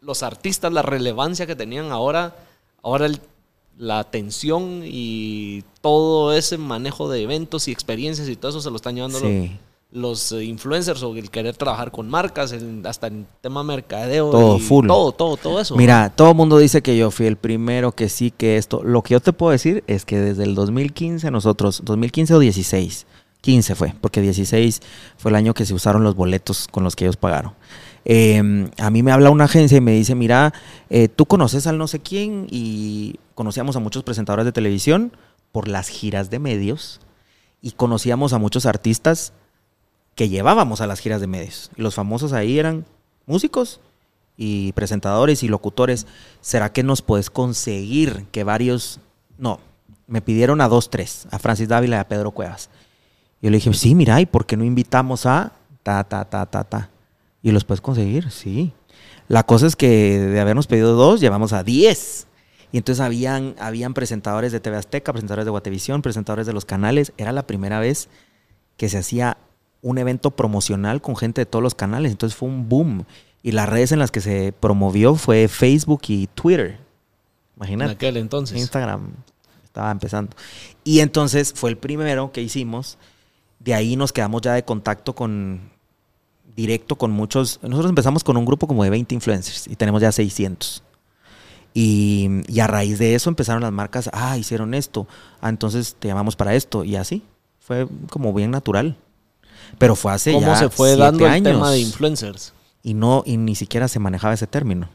[0.00, 2.34] los artistas, la relevancia que tenían ahora,
[2.82, 3.08] ahora
[3.78, 8.76] la atención y todo ese manejo de eventos y experiencias y todo eso se lo
[8.76, 9.30] están llevando los,
[9.94, 14.30] eh, influencers o el querer trabajar con marcas, hasta en tema mercadeo.
[14.30, 14.86] Todo, full.
[14.86, 15.76] Todo, todo, todo eso.
[15.76, 18.82] Mira, todo el mundo dice que yo fui el primero, que sí, que esto.
[18.82, 23.06] Lo que yo te puedo decir es que desde el 2015 nosotros, 2015 o 16,
[23.42, 24.80] 15 fue, porque 16
[25.18, 27.52] fue el año que se usaron los boletos con los que ellos pagaron.
[28.04, 30.52] Em, a mí me habla una agencia y me dice, mira,
[30.90, 35.12] eh, tú conoces al no sé quién y conocíamos a muchos presentadores de televisión
[35.52, 37.00] por las giras de medios
[37.60, 39.32] y conocíamos a muchos artistas
[40.14, 41.70] que llevábamos a las giras de medios.
[41.76, 42.84] Y los famosos ahí eran
[43.26, 43.80] músicos
[44.36, 46.06] y presentadores y locutores.
[46.40, 49.00] ¿Será que nos puedes conseguir que varios...
[49.38, 49.60] No,
[50.06, 52.68] me pidieron a dos, tres, a Francis Dávila y a Pedro Cuevas.
[53.40, 55.52] Yo le dije, sí, mira, ¿y por qué no invitamos a
[55.82, 56.90] ta, ta, ta, ta, ta?
[57.42, 58.30] ¿Y los puedes conseguir?
[58.30, 58.72] Sí.
[59.28, 62.26] La cosa es que de habernos pedido dos, llevamos a diez.
[62.70, 67.12] Y entonces habían, habían presentadores de TV Azteca, presentadores de Guatevisión, presentadores de los canales.
[67.16, 68.08] Era la primera vez
[68.76, 69.36] que se hacía
[69.82, 72.12] un evento promocional con gente de todos los canales.
[72.12, 73.04] Entonces fue un boom.
[73.42, 76.78] Y las redes en las que se promovió fue Facebook y Twitter.
[77.56, 77.90] Imagínate.
[77.90, 78.56] En aquel entonces.
[78.56, 79.12] Instagram
[79.64, 80.36] estaba empezando.
[80.84, 82.98] Y entonces fue el primero que hicimos.
[83.58, 85.72] De ahí nos quedamos ya de contacto con
[86.56, 87.58] directo con muchos.
[87.62, 90.82] Nosotros empezamos con un grupo como de 20 influencers y tenemos ya 600.
[91.74, 95.06] Y, y, a raíz de eso empezaron las marcas, ah, hicieron esto,
[95.40, 97.22] ah, entonces te llamamos para esto, y así.
[97.60, 98.98] Fue como bien natural.
[99.78, 102.52] Pero fue hace ¿Cómo se fue dando el tema de influencers?
[102.82, 104.88] Y no, y ni siquiera se manejaba ese término.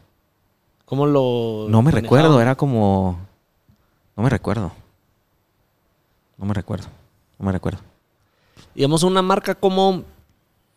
[0.86, 1.68] ¿Cómo lo.?
[1.70, 3.20] No me recuerdo, era como.
[4.16, 4.72] No me recuerdo.
[6.38, 6.88] No me recuerdo.
[7.40, 7.80] No me recuerdo.
[8.74, 10.04] Digamos, una marca como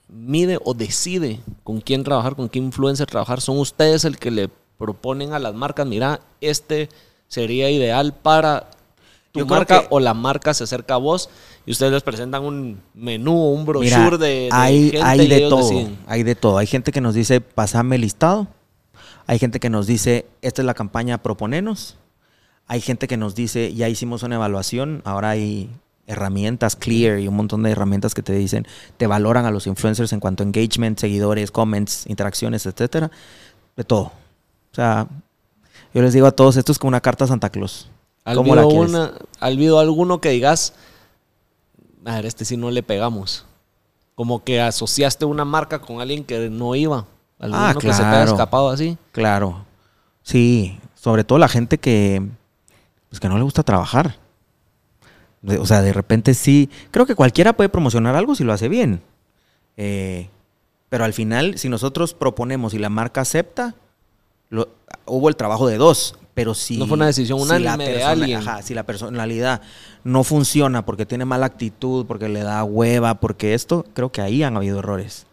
[0.09, 3.41] mide o decide con quién trabajar, con qué influencer trabajar.
[3.41, 6.89] Son ustedes el que le proponen a las marcas, mira, este
[7.29, 8.71] sería ideal para
[9.31, 11.29] tu marca o la marca se acerca a vos
[11.71, 15.71] y ustedes les presentan un menú, un brochure de, hay, hay de todo,
[16.09, 16.59] hay de todo.
[16.59, 18.49] Hay gente que nos dice, pasame el listado.
[19.29, 21.97] Hay gente que nos dice, esta es la campaña, proponenos.
[22.67, 25.71] Hay gente que nos dice, ya hicimos una evaluación, ahora hay
[26.09, 28.67] herramientas, Clear y un montón de herramientas que te dicen,
[28.97, 33.13] te valoran a los influencers en cuanto a engagement, seguidores, comments, interacciones, etcétera,
[33.77, 34.07] de todo.
[34.73, 35.07] O sea,
[35.95, 37.89] yo les digo a todos, esto es como una carta a Santa Claus.
[38.35, 40.75] ¿Cómo la una, habido alguno que digas,
[42.05, 43.47] a ver, este sí no le pegamos?
[44.15, 47.07] Como que asociaste una marca con alguien que no iba.
[47.39, 48.99] Alguno ah, que se te haya escapado así.
[49.13, 49.65] Claro.
[50.23, 52.23] Sí, sobre todo la gente que,
[53.09, 54.17] pues, que no le gusta trabajar.
[55.59, 56.69] O sea, de repente sí.
[56.91, 59.03] Creo que cualquiera puede promocionar algo si lo hace bien.
[59.79, 60.29] Eh,
[60.91, 63.75] pero al final, si nosotros proponemos y la marca acepta,
[65.07, 66.17] hubo el trabajo de dos.
[66.35, 66.79] Pero si.
[66.79, 68.43] No fue una decisión unánime de alguien.
[68.63, 69.61] si la personalidad
[70.05, 74.43] no funciona porque tiene mala actitud, porque le da hueva, porque esto, creo que ahí
[74.43, 75.27] han habido errores.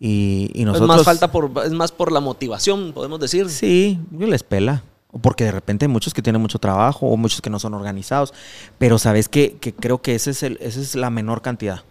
[0.00, 0.90] Y, nosotros.
[0.90, 3.48] Es más, falta por, es más por la motivación, podemos decir.
[3.48, 4.82] Sí, yo les pela.
[5.10, 7.72] O porque de repente hay muchos que tienen mucho trabajo o muchos que no son
[7.74, 8.34] organizados.
[8.78, 11.84] Pero sabes que, creo que ese es el, esa es la menor cantidad.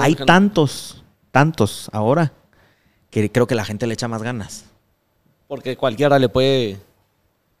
[0.00, 2.32] hay tantos, tantos ahora
[3.10, 4.64] que creo que la gente le echa más ganas.
[5.52, 6.78] Porque cualquiera le puede,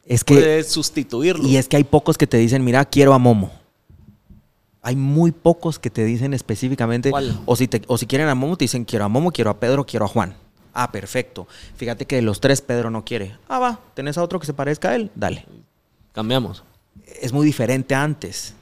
[0.06, 1.46] es que, puede sustituirlo.
[1.46, 3.52] Y es que hay pocos que te dicen, mira, quiero a Momo.
[4.80, 7.12] Hay muy pocos que te dicen específicamente,
[7.44, 9.60] o si, te, o si quieren a Momo, te dicen, quiero a Momo, quiero a
[9.60, 10.34] Pedro, quiero a Juan.
[10.72, 11.46] Ah, perfecto.
[11.76, 13.36] Fíjate que de los tres Pedro no quiere.
[13.46, 15.10] Ah, va, ¿tenés a otro que se parezca a él?
[15.14, 15.44] Dale.
[16.12, 16.64] Cambiamos.
[17.20, 18.54] Es muy diferente antes.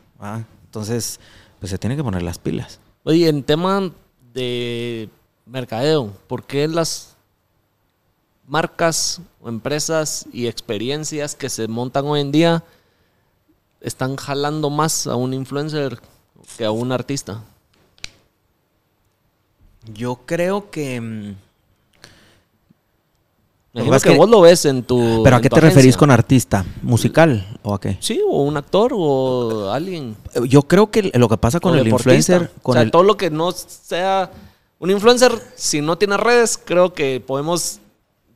[0.65, 1.21] Entonces,
[1.61, 2.81] pues se tiene que poner las pilas.
[3.05, 3.93] Oye, en tema
[4.35, 5.09] de
[5.47, 7.10] mercadeo, ¿por qué las
[8.51, 12.65] marcas o empresas y experiencias que se montan hoy en día
[13.81, 15.99] están jalando más a un influencer
[16.59, 17.43] que a un artista?
[19.95, 21.35] Yo creo que mm,
[23.73, 25.23] es que, vos lo ves en tu.
[25.23, 26.65] ¿Pero a qué te referís con artista?
[26.83, 27.97] ¿Musical o a qué?
[28.01, 30.17] Sí, o un actor o alguien.
[30.49, 32.51] Yo creo que lo que pasa con el influencer.
[32.63, 34.31] Con o sea, todo lo que no sea.
[34.81, 37.80] Un influencer, si no tiene redes, creo que podemos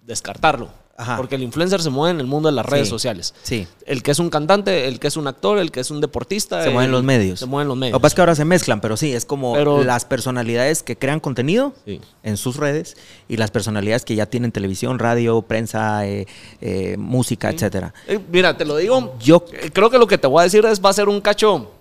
[0.05, 0.85] descartarlo.
[1.17, 3.35] Porque el influencer se mueve en el mundo de las redes sociales.
[3.43, 3.67] Sí.
[3.85, 6.63] El que es un cantante, el que es un actor, el que es un deportista.
[6.63, 7.41] Se mueven los medios.
[7.41, 7.95] Se mueven los medios.
[7.95, 10.97] Lo que pasa es que ahora se mezclan, pero sí, es como las personalidades que
[10.97, 11.75] crean contenido
[12.23, 12.97] en sus redes
[13.29, 16.29] y las personalidades que ya tienen televisión, radio, prensa, eh,
[16.61, 17.93] eh, música, etcétera.
[18.07, 19.17] Eh, mira, te lo digo.
[19.19, 21.73] Yo creo que lo que te voy a decir es va a ser un cacho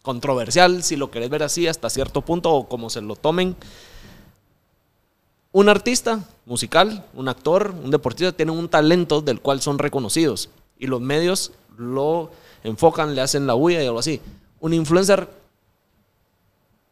[0.00, 3.54] controversial, si lo querés ver así, hasta cierto punto, o como se lo tomen.
[5.54, 10.50] Un artista musical, un actor, un deportista tienen un talento del cual son reconocidos
[10.80, 12.32] y los medios lo
[12.64, 14.20] enfocan, le hacen la huella y algo así.
[14.58, 15.28] Un influencer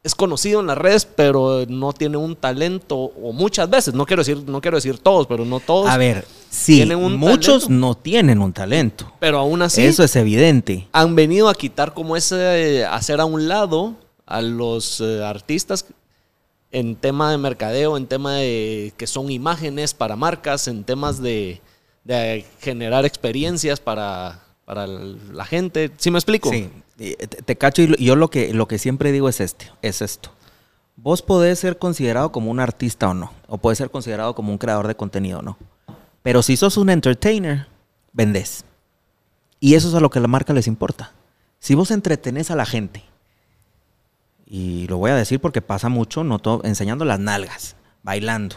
[0.04, 4.20] es conocido en las redes, pero no tiene un talento, o muchas veces, no quiero
[4.20, 5.90] decir, no quiero decir todos, pero no todos.
[5.90, 9.12] A ver, sí, muchos no tienen un talento.
[9.18, 9.82] Pero aún así.
[9.82, 10.86] Eso es evidente.
[10.92, 15.84] Han venido a quitar como ese, hacer a un lado a los eh, artistas
[16.72, 21.60] en tema de mercadeo, en tema de que son imágenes para marcas, en temas de,
[22.04, 25.92] de generar experiencias para, para la gente.
[25.98, 26.50] ¿Sí me explico?
[26.50, 26.70] Sí,
[27.44, 30.30] te, cacho y yo lo que, lo que siempre digo es, este, es esto.
[30.96, 34.58] Vos podés ser considerado como un artista o no, o podés ser considerado como un
[34.58, 35.58] creador de contenido o no.
[36.22, 37.66] Pero si sos un entertainer,
[38.12, 38.64] vendés.
[39.60, 41.12] Y eso es a lo que la marca les importa.
[41.58, 43.04] Si vos entretenés a la gente,
[44.54, 48.56] y lo voy a decir porque pasa mucho, no enseñando las nalgas, bailando,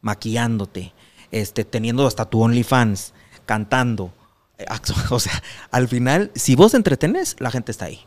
[0.00, 0.92] maquillándote,
[1.32, 3.12] este, teniendo hasta tu OnlyFans,
[3.44, 4.12] cantando,
[5.10, 8.02] o sea, al final, si vos entretenés, la gente está ahí.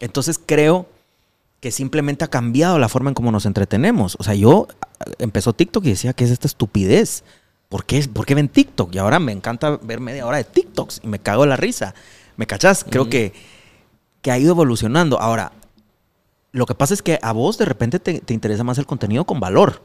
[0.00, 0.88] Entonces creo
[1.60, 4.16] que simplemente ha cambiado la forma en cómo nos entretenemos.
[4.18, 4.66] O sea, yo
[5.18, 7.24] empezó TikTok y decía que es esta estupidez.
[7.68, 8.94] ¿Por qué, ¿Por qué ven TikTok?
[8.94, 11.94] Y ahora me encanta ver media hora de TikToks y me cago en la risa.
[12.38, 12.86] ¿Me cachás?
[12.88, 13.34] Creo que,
[14.22, 15.20] que ha ido evolucionando.
[15.20, 15.52] Ahora,
[16.54, 19.40] lo que pasa es que a vos de repente te interesa más el contenido con
[19.40, 19.82] valor.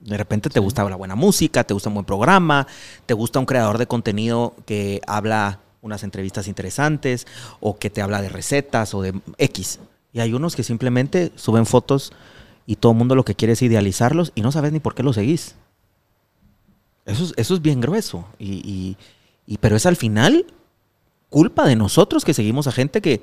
[0.00, 2.66] De repente te gusta la buena música, te gusta un buen programa,
[3.06, 7.28] te gusta un creador de contenido que habla unas entrevistas interesantes
[7.60, 9.78] o que te habla de recetas o de X.
[10.12, 12.12] Y hay unos que simplemente suben fotos
[12.66, 15.04] y todo el mundo lo que quiere es idealizarlos y no sabes ni por qué
[15.04, 15.54] los seguís.
[17.06, 18.26] Eso es, eso es bien grueso.
[18.40, 18.96] y,
[19.60, 20.46] pero es al final
[21.30, 23.22] culpa de nosotros que seguimos a gente que,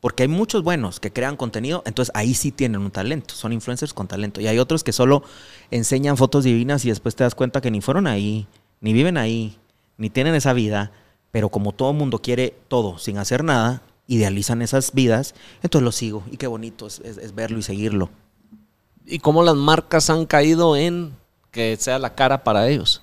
[0.00, 3.92] porque hay muchos buenos que crean contenido, entonces ahí sí tienen un talento, son influencers
[3.92, 4.40] con talento.
[4.40, 5.24] Y hay otros que solo
[5.70, 8.46] enseñan fotos divinas y después te das cuenta que ni fueron ahí,
[8.80, 9.58] ni viven ahí,
[9.96, 10.92] ni tienen esa vida,
[11.32, 16.22] pero como todo mundo quiere todo sin hacer nada, idealizan esas vidas, entonces lo sigo.
[16.30, 18.08] Y qué bonito es, verlo y seguirlo.
[19.04, 21.14] Y cómo las marcas han caído en
[21.50, 23.02] que sea la cara para ellos.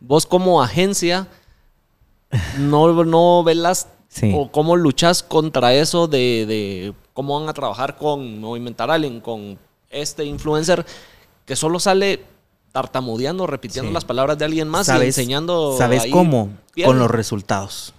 [0.00, 1.28] Vos como agencia
[2.58, 3.88] no, no las
[4.34, 9.58] ¿O cómo luchas contra eso de, cómo van a trabajar con Movimentar Allen, con
[9.90, 10.84] este influencer
[11.44, 12.24] que solo sale
[12.72, 15.76] tartamudeando, repitiendo las palabras de alguien más y enseñando.
[15.76, 16.50] ¿Sabes cómo?
[16.84, 17.94] Con los resultados.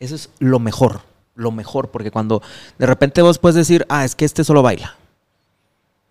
[0.00, 1.00] Eso es lo mejor,
[1.34, 2.42] lo mejor, porque cuando
[2.78, 4.96] de repente vos puedes decir, ah, es que este solo baila.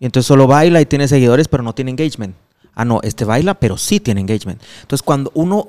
[0.00, 2.34] Y entonces solo baila y tiene seguidores, pero no tiene engagement.
[2.74, 4.60] Ah, no, este baila, pero sí tiene engagement.
[4.82, 5.68] Entonces cuando uno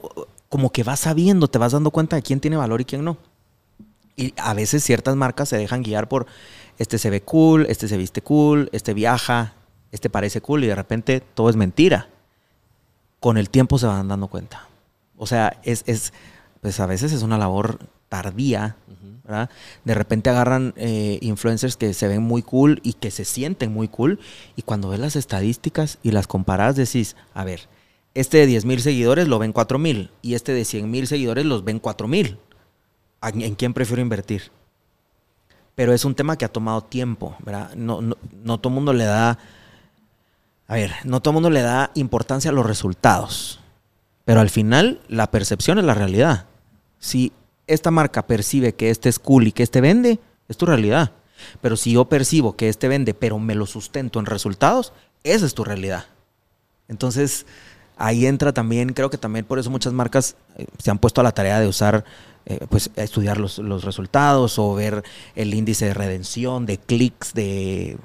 [0.49, 3.17] como que va sabiendo, te vas dando cuenta de quién tiene valor y quién no.
[4.17, 6.25] Y a veces ciertas marcas se dejan guiar por
[6.79, 9.53] este se ve cool, este se viste cool, este viaja,
[9.91, 12.09] este parece cool y de repente todo es mentira.
[13.19, 14.67] Con el tiempo se van dando cuenta.
[15.17, 16.13] O sea, es, es
[16.61, 18.75] pues a veces es una labor tardía,
[19.23, 19.49] ¿verdad?
[19.85, 23.87] De repente agarran eh, influencers que se ven muy cool y que se sienten muy
[23.87, 24.19] cool
[24.55, 27.67] y cuando ves las estadísticas y las comparas decís, a ver,
[28.13, 31.45] este de 10 mil seguidores lo ven 4 mil y este de 100 mil seguidores
[31.45, 32.39] los ven 4 mil
[33.21, 34.51] en quién prefiero invertir.
[35.75, 37.73] Pero es un tema que ha tomado tiempo, ¿verdad?
[37.75, 39.37] No, no, todo el mundo le da,
[40.67, 43.59] a ver, no todo mundo le da importancia a los resultados.
[44.25, 46.47] Pero al final la percepción es la realidad.
[46.99, 47.31] Si
[47.67, 51.11] esta marca percibe que este es cool y que este vende, es tu realidad.
[51.61, 54.93] Pero si yo percibo que este vende, pero me lo sustento en resultados,
[55.23, 56.05] esa es tu realidad.
[56.87, 57.45] Entonces,
[57.97, 61.23] ahí entra también, creo que también por eso muchas marcas eh, se han puesto a
[61.23, 62.05] la tarea de usar
[62.49, 65.03] eh, pues estudiar los, resultados o ver
[65.35, 67.97] el índice de redención, de clics, de,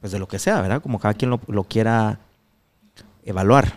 [0.00, 0.80] pues de lo que sea, ¿verdad?
[0.80, 2.18] Como cada quien lo, quiera
[3.22, 3.74] evaluar.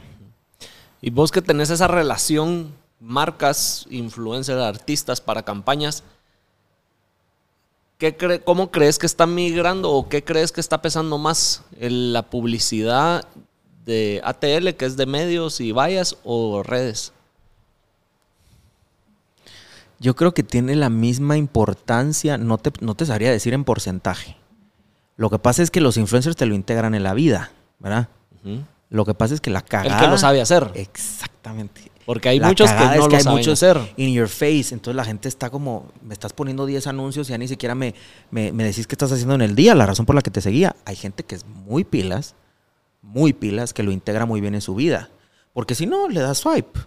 [1.01, 6.05] Y vos que tenés esa relación, marcas, influencers, artistas para campañas,
[7.97, 11.61] ¿qué ¿cómo crees que está migrando o qué crees que está pesando más?
[11.77, 13.27] ¿La publicidad
[13.83, 17.11] de ATL, que es de medios y vallas, o redes?
[19.99, 24.37] Yo creo que tiene la misma importancia, no te, no te sabría decir en porcentaje.
[25.17, 28.09] Lo que pasa es que los influencers te lo integran en la vida, ¿verdad?
[28.89, 29.97] Lo que pasa es que la cagada...
[29.97, 30.69] El que lo sabe hacer.
[30.75, 31.91] Exactamente.
[32.05, 33.93] Porque hay muchos que no lo saben hacer.
[33.97, 34.67] In your face.
[34.71, 37.95] Entonces la gente está como, me estás poniendo 10 anuncios y ya ni siquiera me,
[38.29, 40.41] me, me, decís qué estás haciendo en el día, la razón por la que te
[40.41, 40.75] seguía.
[40.85, 42.35] Hay gente que es muy pilas,
[43.01, 45.09] muy pilas, que lo integra muy bien en su vida.
[45.53, 46.79] Porque si no, le das swipe.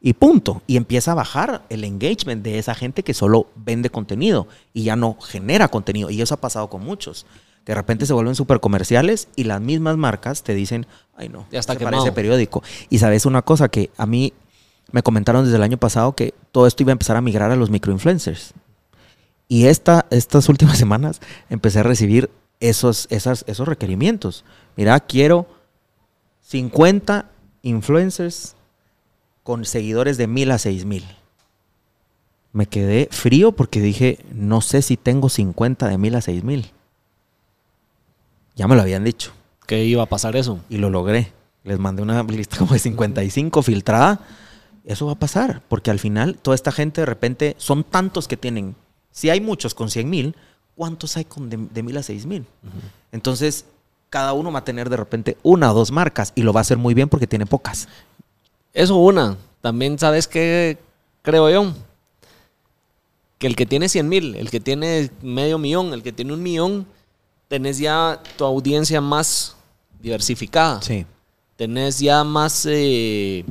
[0.00, 0.62] Y punto.
[0.66, 4.96] Y empieza a bajar el engagement de esa gente que solo vende contenido y ya
[4.96, 6.10] no genera contenido.
[6.10, 7.26] Y eso ha pasado con muchos.
[7.66, 10.86] De repente se vuelven súper comerciales y las mismas marcas te dicen,
[11.16, 12.62] ay no, Ya está se parece periódico.
[12.88, 14.32] Y sabes una cosa que a mí
[14.90, 17.56] me comentaron desde el año pasado que todo esto iba a empezar a migrar a
[17.56, 18.54] los microinfluencers.
[19.48, 21.20] Y esta, estas últimas semanas
[21.50, 22.30] empecé a recibir
[22.60, 24.44] esos, esas, esos requerimientos.
[24.76, 25.46] Mira, quiero
[26.42, 27.26] 50
[27.62, 28.56] influencers
[29.48, 31.06] con seguidores de mil a seis mil.
[32.52, 36.70] Me quedé frío porque dije, no sé si tengo 50 de mil a seis mil.
[38.56, 39.32] Ya me lo habían dicho
[39.66, 40.60] Que iba a pasar eso.
[40.68, 41.32] y lo logré.
[41.64, 44.20] Les mandé una lista como de 55 filtrada.
[44.84, 48.36] Eso va a pasar, porque al final toda esta gente de repente son tantos que
[48.36, 48.76] tienen.
[49.12, 50.36] Si hay muchos con 100 mil,
[50.76, 52.44] ¿cuántos hay con de, de mil a seis mil?
[53.12, 53.64] Entonces,
[54.10, 56.68] cada uno va a tener de repente una o dos marcas y lo va a
[56.68, 57.88] hacer muy bien porque tiene pocas.
[58.78, 59.36] Eso una.
[59.60, 60.78] También, ¿sabes qué
[61.22, 61.72] creo yo?
[63.36, 66.40] Que el que tiene 100 mil, el que tiene medio millón, el que tiene un
[66.40, 66.86] millón,
[67.48, 69.56] tenés ya tu audiencia más
[70.00, 70.80] diversificada.
[70.80, 71.04] Sí.
[71.56, 73.44] Tenés ya más, eh,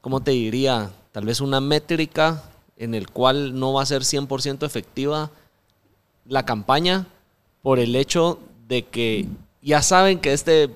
[0.00, 0.90] ¿cómo te diría?
[1.12, 2.42] Tal vez una métrica
[2.76, 5.30] en el cual no va a ser 100% efectiva
[6.26, 7.06] la campaña
[7.62, 9.28] por el hecho de que
[9.62, 10.68] ya saben que este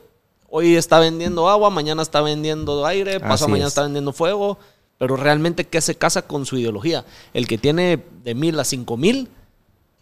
[0.57, 3.72] hoy está vendiendo agua, mañana está vendiendo aire, Así mañana es.
[3.72, 4.57] está vendiendo fuego,
[4.98, 7.05] pero realmente qué se casa con su ideología.
[7.32, 9.28] El que tiene de mil a cinco mil,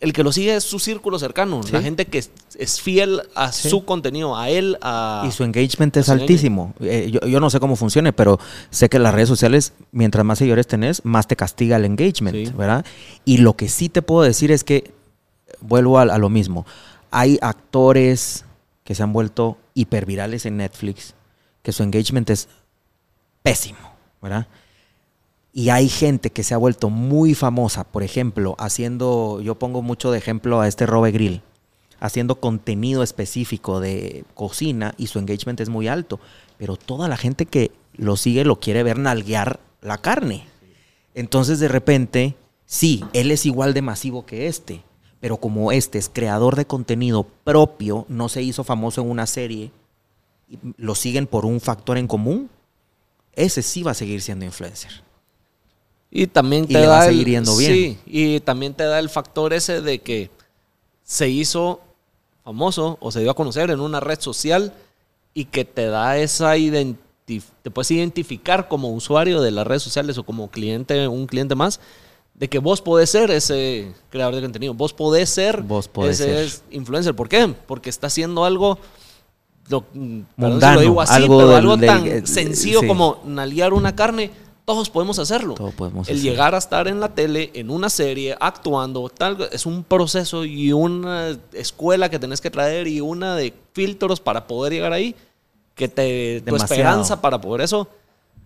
[0.00, 1.72] el que lo sigue es su círculo cercano, Sí.
[1.72, 3.70] la gente que es, fiel a Sí.
[3.70, 5.24] su contenido, a él, a...
[5.26, 6.74] Y su engagement es su altísimo.
[6.80, 8.38] Eh, yo, yo no sé cómo funcione, pero
[8.68, 12.52] sé que las redes sociales, mientras más seguidores tenés, más te castiga el engagement, Sí.
[12.54, 12.84] ¿verdad?
[13.24, 14.92] Y lo que sí te puedo decir es que,
[15.62, 16.66] vuelvo a, a lo mismo,
[17.10, 18.44] hay actores
[18.92, 21.14] que se han vuelto hipervirales en Netflix,
[21.62, 22.46] que su engagement es
[23.42, 23.78] pésimo,
[24.20, 24.48] ¿verdad?
[25.50, 30.10] Y hay gente que se ha vuelto muy famosa, por ejemplo, haciendo, yo pongo mucho
[30.10, 31.40] de ejemplo a este Robe Grill,
[32.00, 36.20] haciendo contenido específico de cocina y su engagement es muy alto,
[36.58, 40.44] pero toda la gente que lo sigue lo quiere ver nalguear la carne.
[41.14, 42.36] Entonces de repente,
[42.66, 44.84] sí, él es igual de masivo que este,
[45.22, 49.70] pero como este es creador de contenido propio, no se hizo famoso en una serie,
[50.50, 52.50] y lo siguen por un factor en común,
[53.34, 54.90] ese sí va a seguir siendo influencer.
[56.10, 57.72] Y también Y te le va da a el- seguir yendo bien.
[57.72, 60.28] Sí, y también te da el factor ese de que
[61.04, 61.80] se hizo
[62.44, 64.74] famoso o se dio a conocer en una red social
[65.34, 67.00] y que te da esa identidad,
[67.62, 71.78] te puedes identificar como usuario de las redes sociales o como cliente, un cliente más,
[72.42, 76.48] de que vos podés ser ese creador de contenido, vos podés ser Vos podés ese
[76.48, 76.62] ser.
[76.72, 77.14] influencer.
[77.14, 77.54] ¿Por qué?
[77.68, 78.80] Porque está haciendo algo
[79.68, 82.80] lo, perdón si Mundano, lo digo así, algo pero del- algo del- tan eh, sencillo
[82.80, 82.88] sí.
[82.88, 84.32] como naliar una carne,
[84.64, 85.54] todos podemos hacerlo.
[85.54, 86.30] Todo podemos El hacer.
[86.30, 90.72] llegar a estar en la tele, en una serie, actuando, tal, es un proceso y
[90.72, 95.14] una escuela que tenés que traer y una de filtros para poder llegar ahí,
[95.76, 96.74] que te, tu Demasiado.
[96.74, 97.86] esperanza para poder eso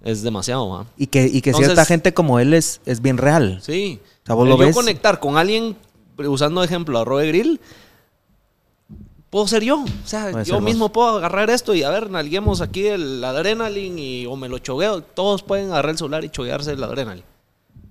[0.06, 0.68] es demasiado.
[0.68, 0.86] ¿va?
[0.96, 3.58] Y que, y que Entonces- cierta gente como él es, es bien real.
[3.62, 4.00] Sí.
[4.22, 4.74] O sea, vos lo yo ves.
[4.74, 5.76] conectar con alguien,
[6.18, 7.60] usando ejemplo a Roe Grill,
[9.30, 9.82] puedo ser yo.
[9.82, 10.92] O sea, Puede yo mismo vos.
[10.92, 15.02] puedo agarrar esto y a ver, nalguemos aquí el adrenaline y, o me lo chogueo.
[15.02, 17.24] Todos pueden agarrar el celular y choguearse el adrenaline.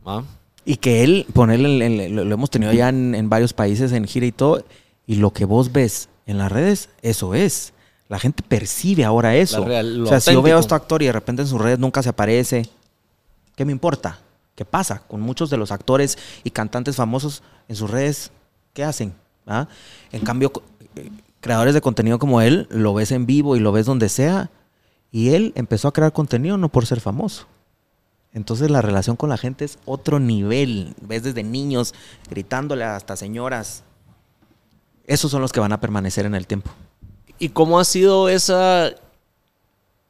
[0.07, 0.23] ¿Va?
[0.65, 4.25] Y que él, ponerle, lo, lo hemos tenido ya en, en varios países en gira
[4.25, 4.63] y todo,
[5.05, 7.71] y lo que vos ves en las redes, eso es.
[8.15, 9.65] La gente percibe ahora eso.
[9.65, 11.79] Real- o sea, si yo veo a este actor y de repente en sus redes
[11.79, 12.69] nunca se aparece,
[13.57, 14.19] ¿qué me importa?
[14.55, 14.99] ¿Qué pasa?
[15.05, 18.31] Con muchos de los actores y cantantes famosos en sus redes,
[18.71, 19.13] ¿qué hacen?
[19.45, 19.67] ¿Ah?
[20.13, 20.49] En cambio,
[20.95, 21.09] eh,
[21.41, 24.49] creadores de contenido como él, lo ves en vivo y lo ves donde sea,
[25.11, 27.47] y él empezó a crear contenido no por ser famoso.
[28.31, 30.95] Entonces la relación con la gente es otro nivel.
[31.01, 31.93] Ves desde niños
[32.29, 33.83] gritándole hasta señoras.
[35.05, 36.71] Esos son los que van a permanecer en el tiempo.
[37.39, 38.95] ¿Y cómo ha sido esa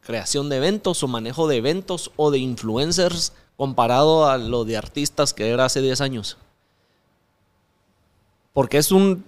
[0.02, 5.34] creación de eventos o manejo de eventos o de influencers comparado a lo de artistas
[5.34, 6.38] que era hace 10 años?
[8.54, 9.26] Porque es un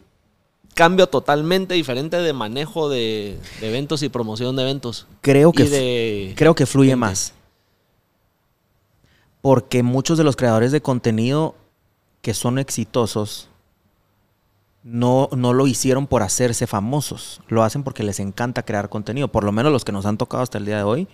[0.73, 5.07] cambio totalmente diferente de manejo de, de eventos y promoción de eventos.
[5.21, 6.33] Creo que, de...
[6.37, 6.99] creo que fluye gente.
[6.99, 7.33] más.
[9.41, 11.55] Porque muchos de los creadores de contenido
[12.21, 13.49] que son exitosos
[14.89, 17.41] no, no lo hicieron por hacerse famosos.
[17.49, 19.27] Lo hacen porque les encanta crear contenido.
[19.27, 21.07] Por lo menos los que nos han tocado hasta el día de hoy.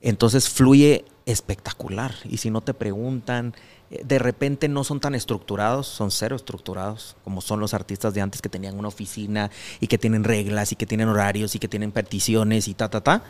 [0.00, 2.14] Entonces fluye espectacular.
[2.24, 3.54] Y si no te preguntan,
[3.90, 8.22] eh, de repente no son tan estructurados, son cero estructurados, como son los artistas de
[8.22, 9.50] antes que tenían una oficina
[9.80, 13.02] y que tienen reglas y que tienen horarios y que tienen peticiones y ta, ta,
[13.02, 13.22] ta.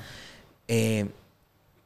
[0.68, 1.10] Eh,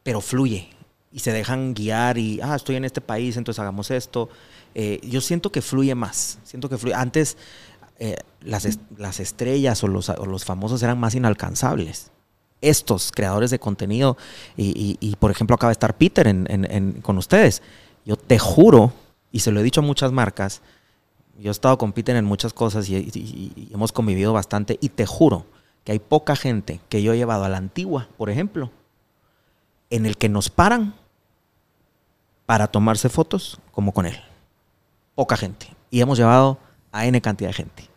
[0.02, 0.68] pero fluye.
[1.10, 4.28] y se dejan guiar y, ah, estoy en este país, entonces hagamos esto.
[4.74, 6.94] Eh, yo siento que fluye más, siento que fluye.
[6.94, 7.38] Antes
[7.98, 12.10] eh, las, las estrellas o los, o los famosos eran más inalcanzables.
[12.60, 14.16] Estos creadores de contenido,
[14.56, 17.62] y, y- por ejemplo acaba de estar Peter en- en- con ustedes,
[18.04, 18.92] yo te juro,
[19.30, 20.60] y se lo he dicho a muchas marcas,
[21.38, 25.06] yo he estado con Peter en muchas cosas y- y hemos convivido bastante, y te
[25.06, 25.46] juro
[25.84, 28.72] que hay poca gente que yo he llevado a la antigua, por ejemplo,
[29.90, 30.94] en el que nos paran
[32.44, 34.16] para tomarse fotos como con él.
[35.14, 35.68] Poca gente.
[35.90, 36.58] Y hemos llevado
[36.92, 37.88] a N cantidad de gente.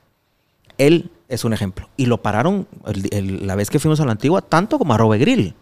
[0.77, 1.87] Él es un ejemplo.
[1.97, 4.97] Y lo pararon el- el- la vez que fuimos a la antigua, tanto como a
[4.97, 5.53] Robert Grill.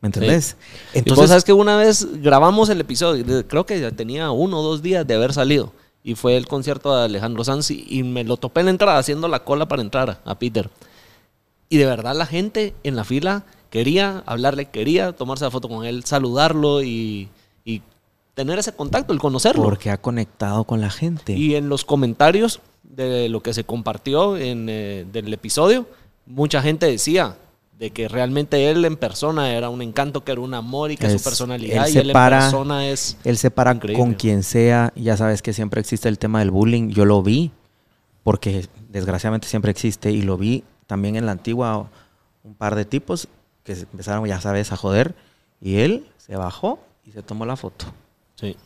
[0.00, 0.56] ¿Me entendés?
[0.94, 4.62] y vos sabes que una vez grabamos el episodio, creo que ya tenía uno o
[4.62, 5.72] dos días de haber salido.
[6.04, 8.98] Y fue el concierto de Alejandro Sanz y, y me lo topé en la entrada,
[8.98, 10.70] haciendo la cola para entrar a Peter.
[11.68, 15.84] Y de verdad la gente en la fila quería hablarle, quería tomarse la foto con
[15.84, 17.28] él, saludarlo y,
[17.64, 17.82] y
[18.36, 19.64] tener ese contacto, el conocerlo.
[19.64, 21.32] porque ha conectado con la gente.
[21.32, 25.86] Y en los comentarios de lo que se compartió en eh, del episodio,
[26.26, 27.36] mucha gente decía
[27.78, 31.06] de que realmente él en persona era un encanto, que era un amor y que
[31.06, 33.16] Es- su personalidad él y él para- en persona es...
[33.24, 34.02] Él se para Increíble.
[34.02, 34.92] con quien sea.
[34.96, 36.90] Ya sabes que siempre existe el tema del bullying.
[36.90, 37.50] Yo lo vi,
[38.22, 40.10] porque desgraciadamente siempre existe.
[40.10, 41.88] Y lo vi también en la antigua,
[42.44, 43.28] un par de tipos
[43.64, 45.14] que empezaron, ya sabes, a joder.
[45.60, 47.86] Y él se bajó y se tomó la foto.
[48.36, 48.56] Sí.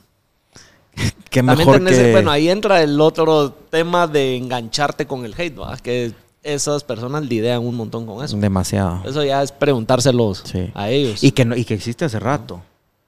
[1.31, 2.13] Qué También mejor tenés- que...
[2.13, 5.77] bueno, ahí entra el otro tema de engancharte con el hate, ¿va?
[5.79, 6.13] que
[6.43, 8.37] esas personas lidian un montón con eso.
[8.37, 9.03] Demasiado.
[9.05, 10.71] Eso ya es preguntárselos Sí.
[10.75, 11.23] a ellos.
[11.23, 12.63] Y que, no- y que existe hace rato.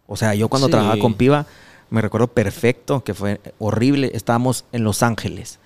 [0.06, 0.72] O sea, yo cuando Sí.
[0.72, 1.46] trabajaba con Piva,
[1.90, 4.10] me recuerdo perfecto que fue horrible.
[4.14, 5.58] Estábamos en Los Ángeles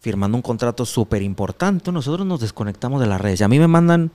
[0.00, 1.92] firmando un contrato súper importante.
[1.92, 3.40] Nosotros nos desconectamos de las redes.
[3.40, 4.10] Y a mí me mandan.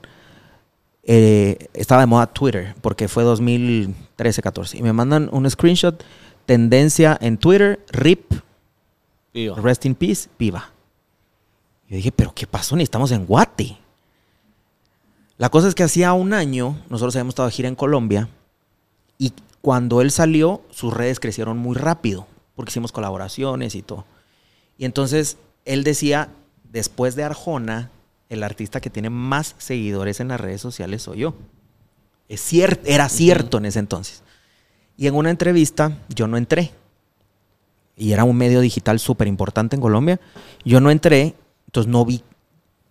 [1.10, 4.78] Eh, estaba de moda Twitter, porque fue 2013-14.
[4.78, 6.04] Y me mandan un screenshot,
[6.44, 8.34] tendencia en Twitter, RIP,
[9.32, 10.70] Rest in Peace, Piva.
[11.88, 12.76] Yo dije, ¿pero qué pasó?
[12.76, 13.78] Ni estamos en Guate.
[15.38, 18.28] La cosa es que hacía un año nosotros habíamos estado de gira en Colombia
[19.16, 19.32] y
[19.62, 24.04] cuando él salió, sus redes crecieron muy rápido porque hicimos colaboraciones y todo.
[24.76, 26.28] Y entonces él decía,
[26.64, 27.90] después de Arjona,
[28.28, 31.34] el artista que tiene más seguidores en las redes sociales soy yo.
[32.28, 34.22] Es cierto, era cierto en ese entonces.
[34.96, 36.72] Y en una entrevista yo no entré.
[37.96, 40.20] Y era un medio digital súper importante en Colombia.
[40.64, 41.34] Yo no entré,
[41.66, 42.22] entonces no vi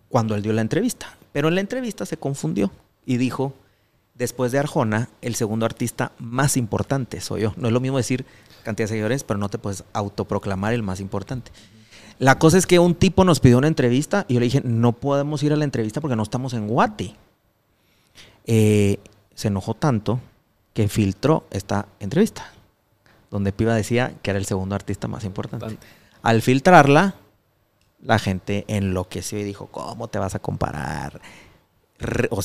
[0.08, 1.16] cuando él dio la entrevista.
[1.32, 2.70] Pero en la entrevista se confundió
[3.06, 3.54] y dijo,
[4.14, 7.54] después de Arjona, el segundo artista más importante soy yo.
[7.56, 8.26] No es lo mismo decir
[8.64, 11.52] cantidad de seguidores, pero no te puedes autoproclamar el más importante.
[12.18, 14.92] La cosa es que un tipo nos pidió una entrevista y yo le dije, no
[14.92, 17.14] podemos ir a la entrevista porque no estamos en Guate.
[18.46, 18.98] Eh,
[19.34, 20.20] se enojó tanto
[20.74, 22.52] que filtró esta entrevista,
[23.30, 25.78] donde Piva decía que era el segundo artista más importante.
[26.22, 27.14] Al filtrarla,
[28.02, 31.20] la gente enloqueció y dijo, ¿cómo te vas a comparar?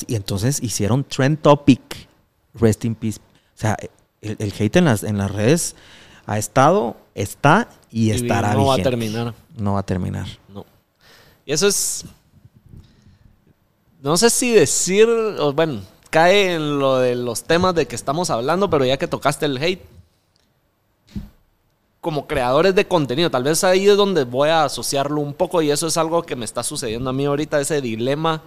[0.06, 2.08] Y entonces hicieron trend topic,
[2.54, 3.18] rest in peace.
[3.18, 3.76] O sea,
[4.20, 5.74] el, el hate en las, en las redes
[6.26, 9.34] ha estado, está y y estará no va a terminar.
[9.56, 10.26] No va a terminar.
[10.48, 10.64] No.
[11.46, 12.04] Y eso es.
[14.02, 15.08] No sé si decir.
[15.54, 19.46] bueno, cae en lo de los temas de que estamos hablando, pero ya que tocaste
[19.46, 19.82] el hate.
[22.00, 25.70] Como creadores de contenido, tal vez ahí es donde voy a asociarlo un poco, y
[25.70, 28.42] eso es algo que me está sucediendo a mí ahorita, ese dilema.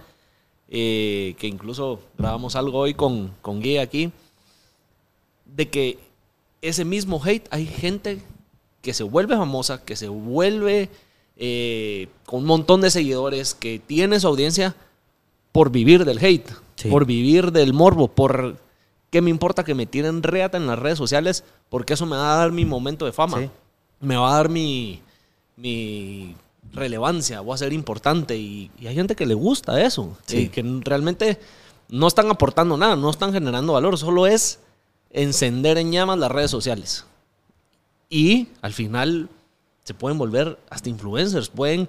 [0.68, 4.12] eh, que incluso grabamos algo hoy con, con Guy aquí.
[5.46, 5.98] De que
[6.62, 8.20] ese mismo hate, hay gente
[8.82, 10.88] que se vuelve famosa, que se vuelve
[11.36, 14.74] eh, con un montón de seguidores, que tiene su audiencia
[15.52, 16.88] por vivir del hate, Sí.
[16.88, 18.56] por vivir del morbo, por
[19.10, 22.34] qué me importa que me tiren reata en las redes sociales, porque eso me va
[22.34, 23.50] a dar mi momento de fama, Sí.
[24.00, 25.00] me va a dar mi,
[25.56, 26.36] mi
[26.72, 30.36] relevancia, voy a ser importante y, y hay gente que le gusta eso, Sí.
[30.38, 31.38] eh, que realmente
[31.88, 34.60] no están aportando nada, no están generando valor, solo es
[35.10, 37.04] encender en llamas las redes sociales.
[38.10, 39.28] Y al final
[39.84, 41.88] se pueden volver hasta influencers, pueden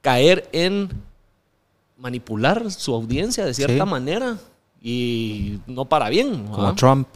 [0.00, 0.88] caer en
[1.96, 3.90] manipular su audiencia de cierta Sí.
[3.90, 4.36] manera
[4.80, 6.46] y no para bien.
[6.46, 6.74] Como.
[6.74, 7.08] Trump,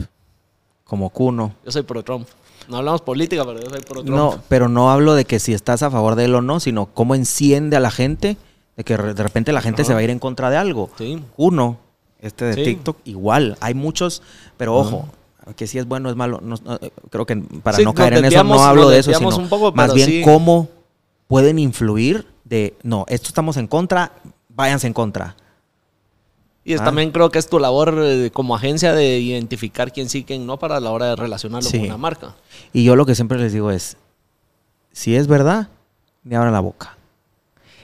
[0.83, 1.53] como Kuno.
[1.65, 2.27] Yo soy pro Trump.
[2.67, 4.09] No hablamos política, pero yo soy pro Trump.
[4.09, 6.87] No, pero no hablo de que si estás a favor de él o no, sino
[6.87, 8.37] cómo enciende a la gente,
[8.77, 9.87] de que de repente la gente Ajá.
[9.89, 10.89] se va a ir en contra de algo.
[10.97, 11.21] Sí.
[11.37, 11.77] Uno,
[12.19, 12.63] este de Sí.
[12.63, 13.57] TikTok, igual.
[13.61, 14.21] Hay muchos,
[14.57, 15.07] pero ojo,
[15.55, 16.39] que si es bueno o es malo.
[16.41, 16.79] no- no,
[17.09, 19.93] creo que para Sí, no caer en eso no hablo de eso, sino poco, más
[19.93, 20.21] bien sí.
[20.23, 20.69] cómo
[21.27, 24.11] pueden influir de, no, esto estamos en contra,
[24.49, 25.35] váyanse en contra.
[26.65, 26.85] Y es- Ah.
[26.85, 30.57] también creo que es tu labor eh, como agencia de identificar quién sí, quién no
[30.59, 31.77] para la hora de relacionarlo Sí.
[31.79, 32.35] con una marca.
[32.71, 33.97] Y yo lo que siempre les digo es,
[34.91, 35.69] si es verdad,
[36.23, 36.97] me abran la boca.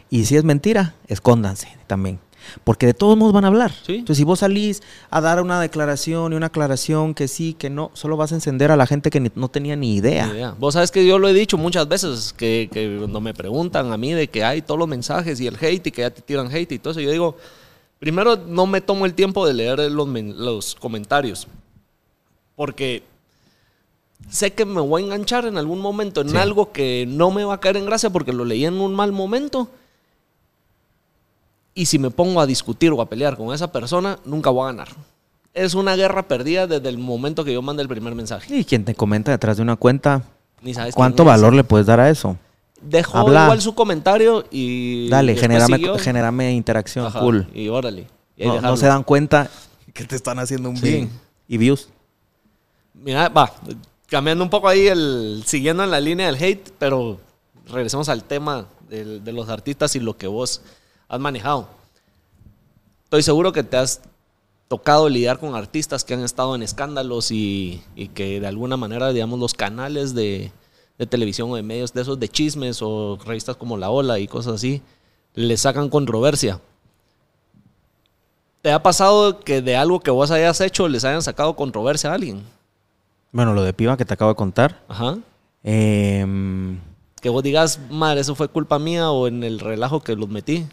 [0.10, 2.20] Y si es mentira, escóndanse también.
[2.64, 3.72] Porque de todos modos van a hablar.
[3.86, 3.94] Sí.
[3.96, 7.92] Entonces, si vos salís a dar una declaración y una aclaración que sí, que no,
[7.94, 10.28] solo vas a encender a la gente que ni- no tenía ni idea.
[10.28, 10.56] Ni idea.
[10.60, 13.98] Vos sabes que yo lo he dicho muchas veces, que, que cuando me preguntan a
[13.98, 16.48] mí de que hay todos los mensajes y el hate y que ya te tiran
[16.54, 17.38] hate y todo eso, yo digo,
[18.00, 21.48] primero no me tomo el tiempo de leer los, los comentarios,
[22.56, 23.04] porque
[24.30, 26.38] sé que me voy a enganchar en algún momento en Sí.
[26.38, 29.12] algo que no me va a caer en gracia porque lo leí en un mal
[29.12, 29.70] momento.
[31.80, 34.66] Y si me pongo a discutir o a pelear con esa persona, nunca voy a
[34.74, 34.90] ganar.
[35.54, 38.54] Es una guerra perdida desde el momento que yo mandé el primer mensaje.
[38.54, 40.24] Y quien te comenta detrás de una cuenta,
[40.62, 41.28] Ni sabes ¿cuánto es.
[41.28, 42.36] valor le puedes dar a eso?
[42.82, 43.44] Dejó Habla.
[43.46, 45.08] igual su comentario y.
[45.08, 45.98] Dale, siguió.
[45.98, 47.48] genérame interacción, Ajá, cool.
[47.54, 48.08] Y órale.
[48.36, 49.50] Y No, se dan cuenta
[49.94, 50.84] que te están haciendo un Sí.
[50.86, 51.10] bien.
[51.48, 51.88] Y views.
[52.94, 53.54] Mira, va,
[54.08, 57.22] cambiando un poco ahí, el, siguiendo en la línea del hate, pero
[57.72, 60.62] regresemos al tema del- de los artistas y lo que vos
[61.10, 61.68] has manejado.
[63.04, 64.02] Estoy seguro que te has
[64.68, 69.10] tocado lidiar con artistas que han estado en escándalos y, y que de alguna manera,
[69.12, 70.52] digamos, los canales de,
[71.00, 74.28] de televisión o de medios de esos de chismes o revistas como La Ola y
[74.28, 74.84] cosas así,
[75.34, 76.62] le sacan controversia.
[78.62, 82.16] ¿Te ha pasado que de algo que vos hayas hecho les hayan sacado controversia a
[82.16, 82.44] alguien?
[83.32, 84.84] Bueno, lo de piba que te acabo de contar.
[84.88, 85.18] Ajá.
[85.64, 86.78] em,
[87.22, 90.66] Que vos digas, madre, eso fue culpa mía o en el relajo que los metí.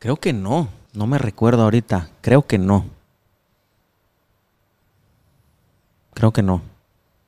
[0.00, 0.68] Creo que no.
[0.92, 2.08] No me recuerdo ahorita.
[2.20, 2.84] Creo que no.
[6.14, 6.62] Creo que no.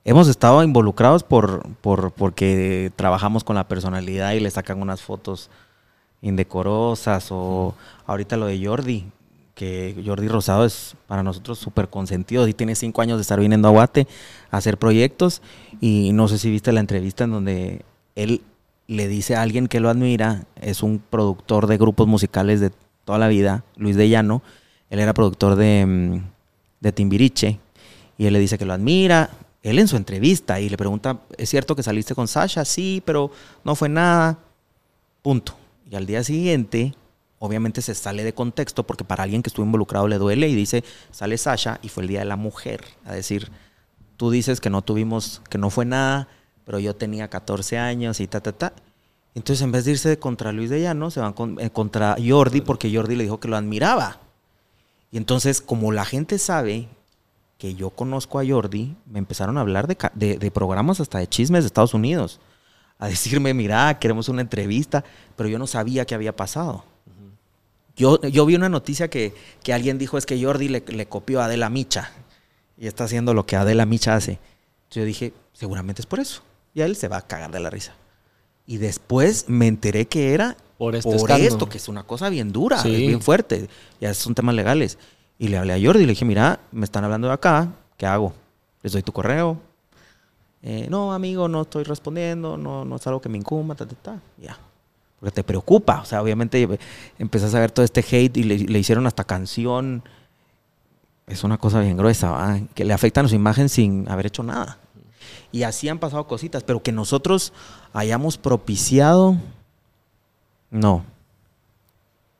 [0.04, 5.48] Hemos estado involucrados por, por, porque trabajamos con la personalidad y le sacan unas fotos
[6.22, 9.06] indecorosas o ahorita lo de Jordi,
[9.54, 13.68] que Jordi Rosado es para nosotros súper consentido y tiene cinco años de estar viniendo
[13.68, 14.08] a Guate
[14.50, 15.40] a hacer proyectos
[15.80, 17.84] y no sé si viste la entrevista en donde
[18.16, 18.42] él
[18.92, 22.70] le dice a alguien que lo admira, es un productor de grupos musicales de
[23.04, 24.42] toda la vida, Luis de Llano,
[24.90, 26.30] él era productor de, mm,
[26.80, 27.58] de Timbiriche
[28.18, 29.30] y él le dice que lo admira,
[29.62, 32.64] él en su entrevista y le pregunta, ¿es cierto que saliste con Sasha?
[32.64, 33.30] Sí, pero
[33.64, 34.38] no fue nada,
[35.22, 35.56] punto.
[35.90, 36.94] Y al día siguiente,
[37.38, 40.84] obviamente se sale de contexto porque para alguien que estuvo involucrado le duele y dice,
[41.10, 43.50] sale Sasha y fue el Día de la Mujer, a decir,
[44.16, 46.28] tú dices que no tuvimos, que no fue nada,
[46.64, 48.72] pero yo tenía 14 años y ta, ta, ta.
[49.34, 52.60] Entonces, en vez de irse contra Luis de Llano, se van con- eh, contra Jordi
[52.60, 54.18] porque Jordi le dijo que lo admiraba.
[55.10, 56.88] Y entonces, como la gente sabe
[57.58, 61.28] que yo conozco a Jordi, me empezaron a hablar de, de- de programas hasta de
[61.28, 62.40] chismes de Estados Unidos.
[62.98, 65.02] A decirme, mira, queremos una entrevista,
[65.36, 66.84] pero yo no sabía qué había pasado.
[67.96, 71.40] Yo, yo vi una noticia que, que alguien dijo es que Jordi le, le copió
[71.40, 72.10] a Adela Micha
[72.78, 74.32] y está haciendo lo que Adela Micha hace.
[74.84, 76.42] Entonces yo dije, seguramente es por eso.
[76.74, 77.92] Y a él se va a cagar de la risa.
[78.66, 82.52] Y después me enteré que era Por este por esto, que es una cosa bien
[82.52, 82.92] dura, Sí.
[82.92, 83.68] es bien fuerte.
[84.00, 84.98] Ya son temas legales.
[85.38, 88.06] Y le hablé a Jordi y le dije, mira, me están hablando de acá, ¿qué
[88.06, 88.32] hago?
[88.82, 89.58] Les doy tu correo.
[90.62, 93.94] Eh, no, amigo, no estoy respondiendo, no, no es algo que me incumba, ta, ta,
[93.96, 94.20] ta.
[94.38, 94.56] Ya.
[95.18, 96.00] Porque te preocupa.
[96.00, 96.78] O sea, obviamente eh,
[97.18, 100.02] empezás a ver todo este hate y le, le hicieron hasta canción.
[101.26, 104.78] Es una cosa bien gruesa, que le afectan a su imagen sin haber hecho nada.
[105.52, 107.52] Y así han pasado cositas, pero que nosotros
[107.92, 109.36] hayamos propiciado,
[110.70, 111.04] no.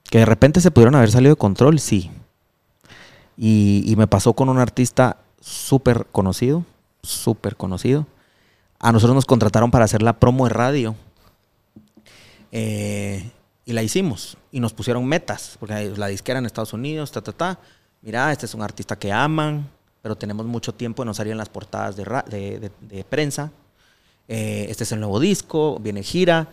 [0.04, 2.10] Que de repente se pudieron haber salido de control, sí.
[3.36, 6.64] Y, me pasó con un artista súper conocido,
[7.02, 8.06] súper conocido.
[8.78, 10.94] A nosotros nos contrataron para hacer la promo de radio.
[12.50, 13.30] Eh,
[13.64, 14.38] y la hicimos.
[14.50, 17.58] Y nos pusieron metas, porque la disquera en Estados Unidos, ta, ta, ta.
[18.00, 19.68] Mira, este es un artista que aman,
[20.02, 23.50] pero tenemos mucho tiempo de no salir en las portadas de, de- de- de prensa.
[24.28, 26.48] Eh, este es el nuevo disco, viene gira.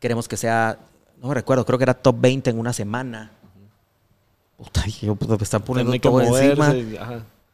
[0.00, 0.78] Queremos que sea,
[1.20, 3.30] no me recuerdo, creo que era top 20 en una semana.
[4.56, 6.74] Puta, yo, puta, me están poniendo todo encima.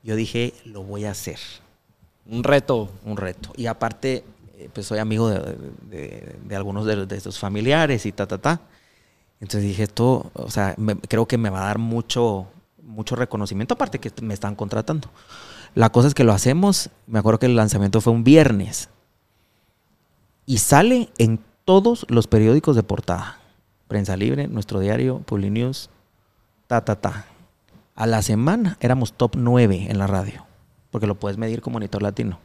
[0.02, 1.38] Yo dije, lo voy a hacer
[2.26, 2.90] Un reto.
[3.04, 3.50] un reto.
[3.56, 4.24] Y aparte,
[4.58, 5.56] eh, pues soy amigo de,
[5.90, 8.60] de- de algunos de, de sus familiares y ta, ta, ta.
[9.40, 12.46] Entonces dije, esto, o sea, me- creo que me va a dar mucho,
[12.88, 15.08] mucho reconocimiento, aparte que me están contratando.
[15.74, 18.88] La cosa es que lo hacemos, me acuerdo que el lanzamiento fue un viernes.
[20.46, 23.38] Y sale en todos los periódicos de portada.
[23.86, 25.90] Prensa Libre, Nuestro Diario, Publinews,
[26.66, 27.26] ta, ta, ta.
[27.94, 30.46] A la semana éramos top 9 en la radio,
[30.90, 32.38] porque lo puedes medir como monitor latino.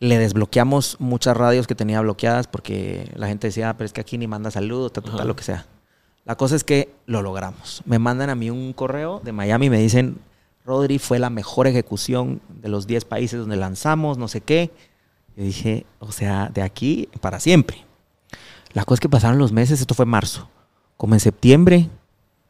[0.00, 4.00] Le desbloqueamos muchas radios que tenía bloqueadas porque la gente decía, "Ah, pero es que
[4.00, 5.66] aquí ni manda saludos, ta, ta, ta, lo que sea.
[6.24, 7.82] La cosa es que lo logramos.
[7.84, 10.18] Me mandan a mí un correo de Miami y me dicen,
[10.64, 14.70] Rodri, fue la mejor ejecución de los 10 países donde lanzamos, no sé qué.
[15.36, 17.84] Yo dije, o sea, de aquí para siempre.
[18.72, 20.48] La cosa es que pasaron los meses, esto fue marzo.
[20.96, 21.90] Como en septiembre,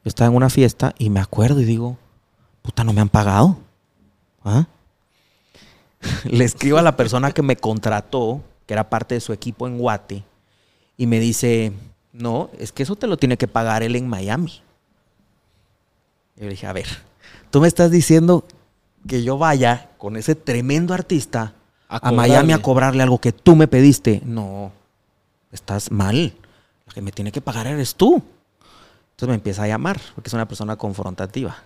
[0.04, 1.98] yo estaba en una fiesta y me acuerdo y digo,
[2.62, 3.58] puta, no me han pagado.
[4.44, 4.66] ¿Ah?
[6.24, 9.78] Le escribo a la persona que me contrató, que era parte de su equipo en
[9.78, 10.24] Guate,
[10.96, 11.72] y me dice,
[12.14, 14.62] no, es que eso te lo tiene que pagar él en Miami.
[16.36, 16.86] Yo le dije, a ver,
[17.50, 18.44] tú me estás diciendo
[19.06, 21.54] que yo vaya con ese tremendo artista
[21.88, 24.22] a, Miami a cobrarle algo que tú me pediste.
[24.24, 24.70] No,
[25.50, 26.34] estás mal.
[26.86, 28.22] Lo que me tiene que pagar eres tú.
[29.10, 31.56] Entonces me empieza a llamar, porque es una persona confrontativa.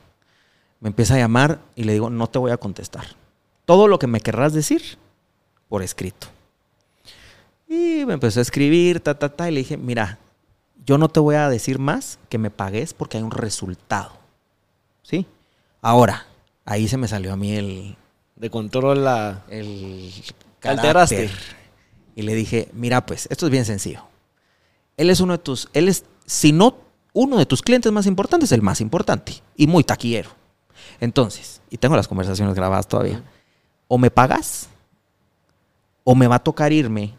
[0.80, 3.05] Me empieza a llamar y le digo, no te voy a contestar.
[3.66, 4.99] Todo lo que me querrás decir,
[5.68, 6.26] por escrito.
[7.68, 10.18] Y me empezó a escribir, ta, ta, ta, y le dije, mira,
[10.89, 14.12] yo no te voy a decir más que me pagues porque hay un resultado.
[15.03, 15.26] ¿Sí?
[15.82, 16.26] Ahora,
[16.64, 17.97] ahí se me salió a mí el...
[18.36, 19.45] De control la...
[19.51, 20.11] El
[20.62, 21.28] alteraste.
[22.16, 24.05] Y le dije, mira pues, esto es bien sencillo.
[24.97, 25.68] Él es uno de tus...
[25.74, 26.78] Él es, si no
[27.12, 29.43] uno de tus clientes más importantes, el más importante.
[29.57, 30.30] Y muy taquillero.
[31.01, 33.22] Entonces, y tengo las conversaciones grabadas todavía.
[33.89, 34.70] O me pagas,
[36.03, 37.12] o me va a tocar irme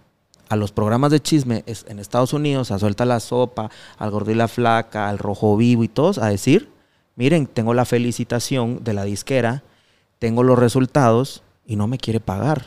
[0.50, 4.48] a los programas de chisme en Estados Unidos, a Suelta la Sopa, al Gordo la
[4.48, 6.70] Flaca, al Rojo Vivo y todos, a decir,
[7.16, 9.64] miren, tengo la felicitación de la disquera,
[10.18, 12.66] tengo los resultados y no me quiere pagar.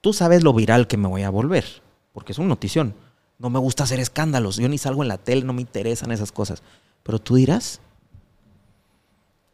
[0.00, 1.82] Tú sabes lo viral que me voy a volver,
[2.14, 2.94] porque es una notición.
[3.38, 6.32] No me gusta hacer escándalos, yo ni salgo en la tele, no me interesan esas
[6.32, 6.62] cosas.
[7.02, 7.80] Pero tú dirás,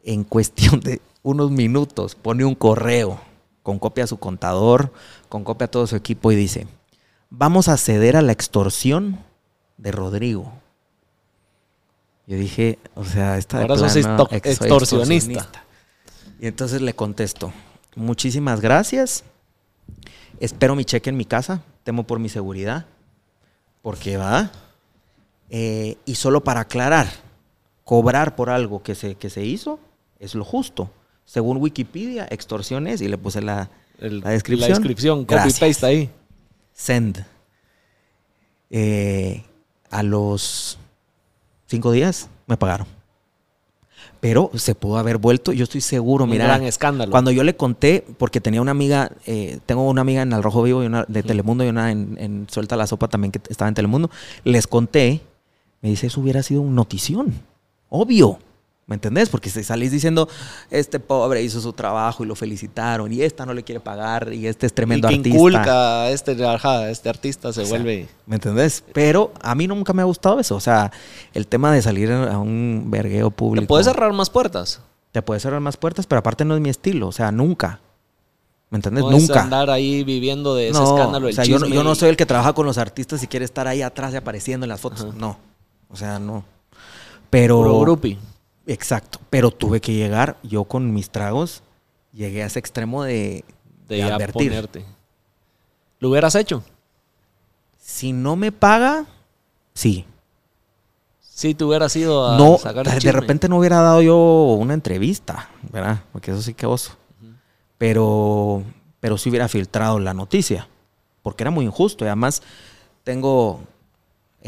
[0.04, 3.20] en cuestión de unos minutos, pone un correo
[3.64, 4.92] con copia a su contador,
[5.28, 6.68] con copia a todo su equipo y dice,
[7.30, 9.18] vamos a ceder a la extorsión
[9.76, 10.52] de Rodrigo.
[12.26, 15.48] Yo dije, o sea, esta Ahora sos extorsionista.
[16.40, 17.52] Y entonces le contesto,
[17.94, 19.24] muchísimas gracias.
[20.40, 22.86] Espero mi cheque en mi casa, temo por mi seguridad,
[23.80, 24.50] porque va.
[25.48, 27.08] Eh, y solo para aclarar,
[27.84, 29.78] cobrar por algo que se, que se hizo
[30.18, 30.90] es lo justo.
[31.24, 34.70] Según Wikipedia, extorsión es, y le puse la, la descripción.
[34.70, 36.10] La descripción, copy-paste ahí.
[36.76, 37.24] Send.
[38.68, 39.42] Eh,
[39.90, 40.78] a los
[41.66, 42.86] cinco días me pagaron.
[44.20, 46.44] Pero se pudo haber vuelto, yo estoy seguro, Un mira.
[46.44, 47.10] gran escándalo.
[47.10, 50.62] Cuando yo le conté, porque tenía una amiga, eh, tengo una amiga en El Rojo
[50.62, 53.68] Vivo y una de Telemundo y una en, en, Suelta la Sopa también que estaba
[53.68, 54.10] en Telemundo,
[54.44, 55.22] les conté,
[55.80, 57.32] me dice, eso hubiera sido un notición.
[57.88, 58.38] Obvio.
[58.88, 59.28] ¿Me entendés?
[59.28, 60.28] Porque si salís diciendo,
[60.70, 64.46] este pobre hizo su trabajo y lo felicitaron, y esta no le quiere pagar, y
[64.46, 65.36] este es tremendo y que artista.
[65.36, 66.36] inculca a este,
[66.90, 68.08] este artista se O sea, vuelve.
[68.26, 68.84] ¿Me entendés?
[68.92, 70.54] Pero a mí nunca me ha gustado eso.
[70.54, 70.92] O sea,
[71.34, 73.64] el tema de salir a un vergueo público.
[73.64, 74.80] ¿Te puedes cerrar más puertas?
[75.10, 77.08] Te puede cerrar más puertas, pero aparte no es mi estilo.
[77.08, 77.80] O sea, nunca.
[78.70, 79.02] ¿Me entendés?
[79.02, 79.42] No es nunca.
[79.42, 81.26] andar ahí viviendo de ese no, escándalo.
[81.26, 83.44] o sea, yo, no- yo no soy el que trabaja con los artistas y quiere
[83.44, 85.00] estar ahí atrás y apareciendo en las fotos.
[85.02, 85.12] Ajá.
[85.16, 85.38] No.
[85.88, 86.44] O sea, no.
[87.30, 87.56] Pero.
[87.58, 88.16] Puro groupie.
[88.66, 89.20] Exacto.
[89.30, 91.62] Pero tuve que llegar, yo con mis tragos,
[92.12, 93.44] llegué a ese extremo de,
[93.88, 94.50] de de ya advertir.
[94.50, 94.84] ponerte.
[96.00, 96.62] ¿Lo hubieras hecho?
[97.78, 99.06] Si no me paga,
[99.72, 100.04] sí.
[101.20, 104.74] Si te hubieras ido a no, sacar el de repente no hubiera dado yo una
[104.74, 106.00] entrevista, ¿verdad?
[106.12, 106.96] Porque eso sí que oso.
[107.78, 108.62] Pero,
[109.00, 110.66] pero sí hubiera filtrado la noticia,
[111.22, 112.04] porque era muy injusto.
[112.04, 112.42] Y además
[113.04, 113.60] tengo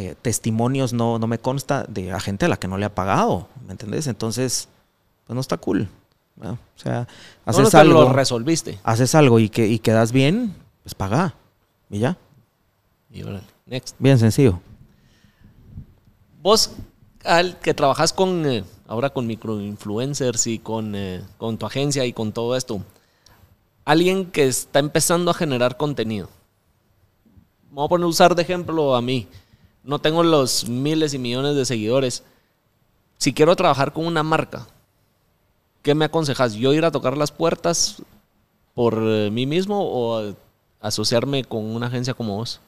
[0.01, 2.95] eh, testimonios, no, no me consta, de a gente a la que no le ha
[2.95, 4.07] pagado, ¿me entendés?
[4.07, 4.69] Entonces,
[5.27, 5.89] pues no está cool.
[6.41, 7.09] O sea,
[7.45, 8.79] haces no algo, lo resolviste.
[8.85, 10.55] haces algo y, que, y quedas bien,
[10.85, 11.35] pues paga.
[11.91, 12.17] Y ya,
[13.11, 13.97] Y órale, next.
[13.99, 14.61] bien sencillo.
[16.43, 16.71] Vos,
[17.25, 22.13] al que trabajas con, eh, ahora con microinfluencers y con, eh, con tu agencia y
[22.13, 22.83] con todo esto,
[23.85, 26.29] alguien que está empezando a generar contenido.
[27.71, 29.27] Vamos a poner usar de ejemplo a mí.
[29.89, 32.23] No tengo los miles y millones de seguidores.
[33.17, 34.67] Si quiero trabajar con una marca,
[35.81, 36.53] ¿qué me aconsejas?
[36.53, 38.03] ¿Yo ir a tocar las puertas
[38.75, 40.35] por eh, mí mismo o
[40.83, 42.61] asociarme con una agencia como vos?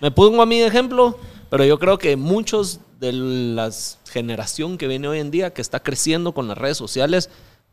[0.00, 1.18] Me pongo a mí de ejemplo,
[1.50, 3.70] pero yo creo que muchos de la
[4.10, 7.28] generación que viene hoy en día, que está creciendo con las redes sociales,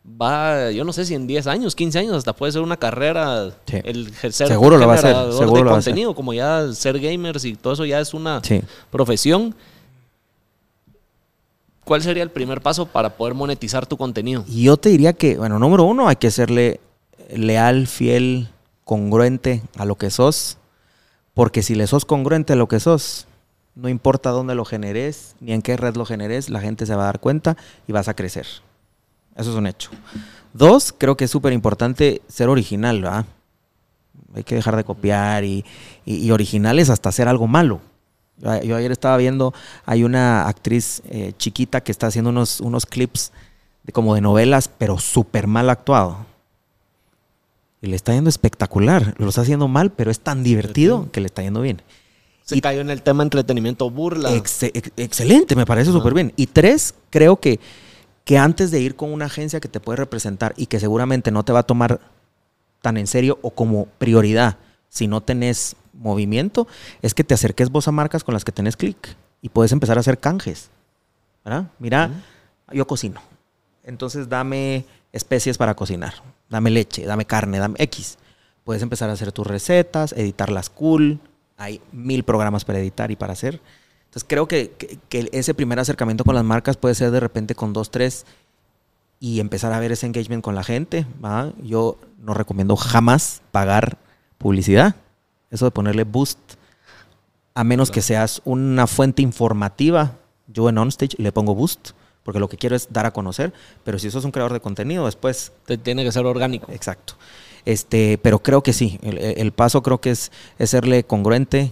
[0.05, 3.51] va, yo no sé si en 10 años, 15 años, hasta puede ser una carrera,
[3.65, 3.77] Sí.
[3.83, 5.91] el ser Seguro lo va a hacer, generador seguro de lo va a hacer.
[5.93, 8.61] contenido, como ya ser gamers y todo eso ya es una Sí.
[8.91, 9.55] profesión.
[11.83, 14.43] ¿Cuál sería el primer paso para poder monetizar tu contenido?
[14.47, 16.79] Y yo te diría que, bueno, número uno, hay que serle
[17.35, 18.49] leal, fiel,
[18.83, 20.57] congruente a lo que sos.
[21.33, 23.25] Porque si le sos congruente a lo que sos,
[23.75, 27.03] No importa dónde lo generes, ni en qué red lo generes, la gente se va
[27.03, 27.55] a dar cuenta
[27.87, 28.45] y vas a crecer.
[29.39, 29.89] Eso es un hecho.
[30.53, 33.25] Dos, creo que es súper importante ser original, ¿verdad?
[34.35, 35.63] Hay que dejar de copiar y,
[36.05, 37.79] y, originales hasta hacer algo malo.
[38.63, 39.53] Yo ayer estaba viendo,
[39.85, 43.31] hay una actriz eh, chiquita que está haciendo unos, unos clips
[43.83, 46.25] de, como de novelas, pero súper mal actuado.
[47.81, 49.15] Y le está yendo espectacular.
[49.17, 51.81] Lo está haciendo mal, pero es tan divertido que le está yendo bien.
[52.43, 54.33] Se cayó en el tema entretenimiento burla.
[54.33, 56.33] excelente, me parece súper bien.
[56.35, 57.59] Y tres, creo que,
[58.29, 61.43] que antes de ir con una agencia que te puede representar y que seguramente no
[61.43, 61.99] te va a tomar
[62.79, 64.57] tan en serio o como prioridad
[64.87, 66.67] si no tenés movimiento,
[67.01, 69.97] es que te acerques vos a marcas con las que tenés clic y puedes empezar
[69.97, 70.69] a hacer canjes.
[71.43, 71.71] ¿verdad?
[71.79, 72.11] Mira,
[72.71, 73.19] yo cocino.
[73.83, 76.13] Entonces dame especies para cocinar.
[76.49, 78.19] Dame leche, dame carne, dame X.
[78.63, 81.19] Puedes empezar a hacer tus recetas, editarlas cool.
[81.57, 83.59] Hay mil programas para editar y para hacer.
[84.09, 84.71] Entonces creo que,
[85.07, 88.25] que, ese primer acercamiento con las marcas puede ser de repente con dos, tres
[89.19, 91.05] y empezar a ver ese engagement con la gente.
[91.23, 91.53] ¿va?
[91.61, 93.99] Yo no recomiendo jamás pagar
[94.39, 94.95] publicidad.
[95.51, 96.39] Eso de ponerle boost,
[97.53, 100.15] a menos que seas una fuente informativa.
[100.47, 101.91] Yo en OnStage le pongo boost,
[102.23, 103.53] porque lo que quiero es dar a conocer,
[103.83, 105.51] pero si sos un creador de contenido, después...
[105.83, 106.71] tiene que ser orgánico.
[106.71, 107.13] Exacto.
[107.65, 110.31] Este, pero creo que sí, el, paso creo que es,
[110.63, 111.71] serle congruente,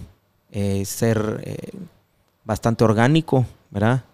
[0.52, 1.72] eh, ser eh,
[2.48, 4.04] bastante orgánico, ¿verdad?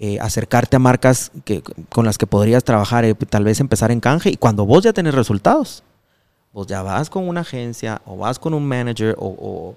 [0.00, 4.30] Eh, acercarte a marcas que, con las que podrías trabajar, tal vez empezar en canje,
[4.30, 5.84] y cuando vos ya tenés resultados,
[6.52, 9.76] vos ya vas con una agencia o vas con un manager o,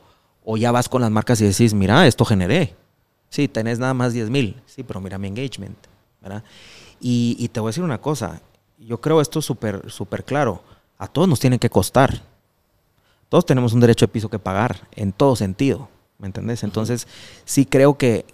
[0.58, 2.76] ya vas con las marcas y decís, mira, esto generé.
[3.30, 4.60] Sí, tenés nada más 10 mil.
[4.66, 5.78] Sí, pero mira mi engagement.
[6.22, 6.44] ¿verdad?
[7.00, 8.42] Y, te voy a decir una cosa.
[8.80, 10.64] Yo creo esto súper súper claro.
[10.98, 12.20] A todos nos tiene que costar.
[13.30, 15.88] Todos tenemos un derecho de piso que pagar en todo sentido.
[16.20, 16.64] ¿Me entendés?
[16.64, 17.08] Entonces,
[17.46, 18.26] sí creo que,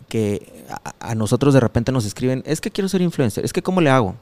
[0.69, 3.79] a, a, nosotros de repente nos escriben, es que quiero ser influencer, es que ¿cómo
[3.79, 4.15] le hago?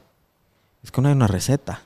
[0.82, 1.82] Es que no hay una receta.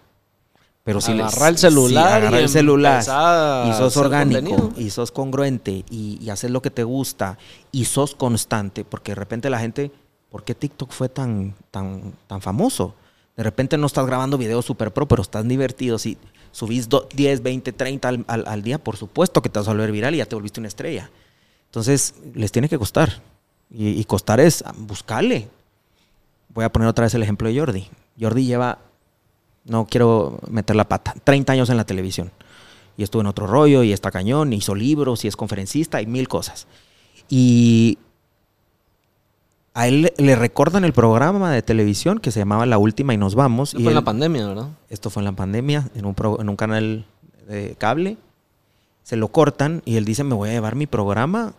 [0.88, 6.30] Pero si agarrar el celular, y el celular y sos orgánico y sos congruente y,
[6.30, 7.36] haces lo que te gusta
[7.70, 9.90] y sos constante, porque de repente la gente,
[10.30, 12.94] ¿por qué TikTok fue tan, tan, tan famoso?
[13.36, 15.98] De repente no estás grabando videos super pro, pero estás divertido.
[15.98, 16.16] Si
[16.52, 20.18] subís 10, 20, 30 al, día, por supuesto que te vas a volver viral y
[20.18, 21.10] ya te volviste una estrella.
[21.68, 23.22] Entonces, les tiene que costar.
[23.70, 25.48] Y, y costar es buscarle.
[26.54, 27.88] Voy a poner otra vez el ejemplo de Jordi.
[28.18, 28.78] Jordi lleva
[29.68, 31.14] no quiero meter la pata.
[31.22, 32.32] 30 años en la televisión.
[32.96, 36.26] Y estuvo en otro rollo, y está cañón, hizo libros, y es conferencista, y mil
[36.26, 36.66] cosas.
[37.28, 37.98] Y
[39.74, 43.36] a él le recordan el programa de televisión que se llamaba La Última y Nos
[43.36, 43.74] Vamos.
[43.74, 44.68] Esto fue en la pandemia, ¿verdad?
[44.88, 47.04] Esto fue en la pandemia, en un, en un canal
[47.46, 48.16] de cable.
[49.08, 51.54] Se lo cortan y él dice, me voy a llevar mi programa.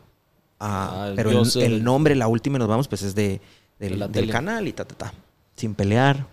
[0.59, 3.41] Ah, pero el, nombre La Última y Nos Vamos, pues es de,
[3.79, 5.13] del canal y ta, ta, ta.
[5.55, 6.27] Sin pelear,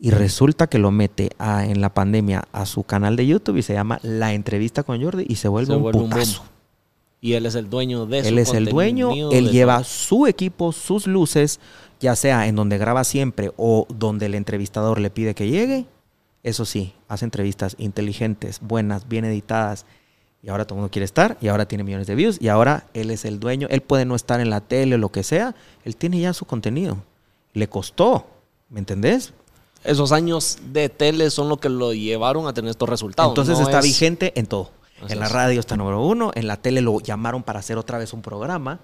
[0.00, 3.74] y resulta que lo mete en la pandemia a su canal de YouTube y se
[3.74, 6.42] llama La entrevista con Jordi y se vuelve, un putazo.
[7.20, 11.06] y él es el dueño de Él es el dueño, él lleva su equipo, sus
[11.06, 11.60] luces,
[12.00, 15.84] ya sea en donde graba siempre o donde el entrevistador le pide que llegue.
[16.42, 19.84] Eso sí, hace entrevistas inteligentes, buenas, bien editadas.
[20.42, 22.86] Y ahora todo el mundo quiere estar y ahora tiene millones de views y ahora
[22.94, 23.66] él es el dueño.
[23.70, 25.54] Él puede no estar en la tele o lo que sea.
[25.84, 26.96] Él tiene ya su contenido.
[27.52, 28.26] Le costó,
[28.70, 29.34] ¿me entendés?
[29.84, 33.30] esos años de tele son lo que lo llevaron a tener estos resultados.
[33.30, 34.70] Entonces está vigente en todo.
[35.08, 38.12] en la radio está número uno, en la tele lo llamaron para hacer otra vez
[38.12, 38.80] un programa,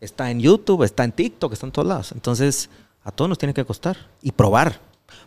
[0.00, 2.12] está en YouTube, está en TikTok, está en todos lados.
[2.12, 2.70] Entonces
[3.04, 4.80] a todos nos tiene que costar y probar,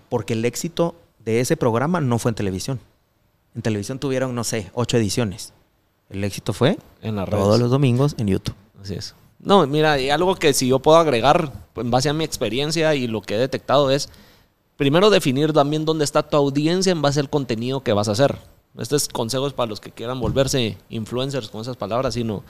[0.10, 2.80] porque el éxito de ese programa no fue en televisión.
[3.58, 5.52] En televisión tuvieron, no sé, ocho ediciones.
[6.12, 8.54] El éxito fue en la todos los domingos en YouTube.
[8.80, 9.16] Así es.
[9.40, 13.24] No, mira, algo que si yo puedo agregar en base a mi experiencia y lo
[13.24, 14.10] que he detectado es
[14.76, 18.38] primero definir también dónde está tu audiencia en base al contenido que vas a hacer.
[18.78, 22.44] Estos consejos para los que quieran volverse influencers con esas palabras, sino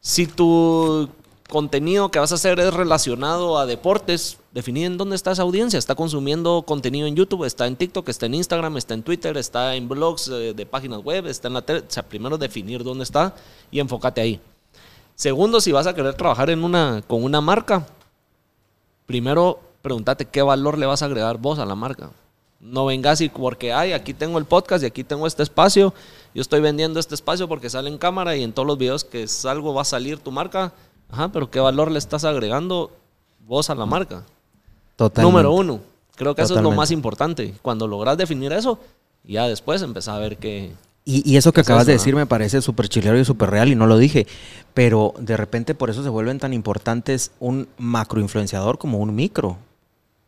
[0.00, 1.08] si tu
[1.48, 5.78] contenido que vas a hacer es relacionado a deportes, definir en dónde está esa audiencia.
[5.78, 9.76] Está consumiendo contenido en YouTube, está en TikTok, está en Instagram, está en Twitter, está
[9.76, 11.80] en blogs eh, de, páginas web, está en la tele.
[11.80, 13.36] O sea, primero definir dónde está
[13.70, 14.40] y enfócate ahí.
[15.14, 17.86] Segundo, si vas a querer trabajar en una, con una marca,
[19.06, 22.10] primero pregúntate qué valor le vas a agregar vos a la marca.
[22.58, 25.94] No vengas y porque, ay, aquí tengo el podcast y aquí tengo este espacio,
[26.34, 29.28] yo estoy vendiendo este espacio porque sale en cámara y en todos los videos que
[29.28, 30.72] salgo va a salir tu marca.
[31.10, 32.90] Ajá, pero ¿qué valor le estás agregando
[33.46, 34.24] vos a la marca?
[34.98, 35.32] Totalmente.
[35.32, 35.80] Número uno.
[36.16, 37.54] Creo que eso es lo más importante.
[37.62, 38.80] Cuando logras definir eso,
[39.22, 40.72] ya después empezás a ver qué...
[41.04, 43.76] Y, y eso que acabas de decir me parece súper chilero y súper real y
[43.76, 44.26] no lo dije.
[44.74, 49.56] Pero de repente por eso se vuelven tan importantes un macroinfluenciador como un micro.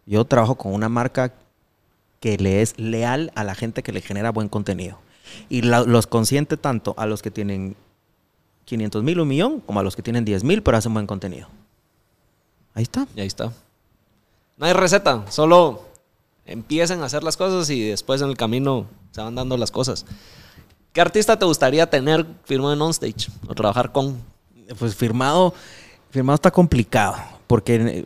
[0.07, 1.35] Yo trabajo con una marca
[2.21, 4.99] que le es leal a la gente que le genera buen contenido.
[5.49, 7.75] Y la- los consiente tanto a los que tienen
[8.67, 11.49] 500 mil, un millón, como a los que tienen 10 mil, pero hacen buen contenido.
[12.75, 13.07] Ahí está.
[13.17, 13.53] Y ahí está.
[14.61, 15.81] No hay receta, solo
[16.45, 20.05] empiecen a hacer las cosas y después en el camino se van dando las cosas.
[20.93, 24.21] ¿Qué artista te gustaría tener firmado en OnStage o trabajar con?
[24.79, 25.55] Pues firmado,
[26.11, 27.17] firmado está complicado,
[27.47, 28.05] porque eh,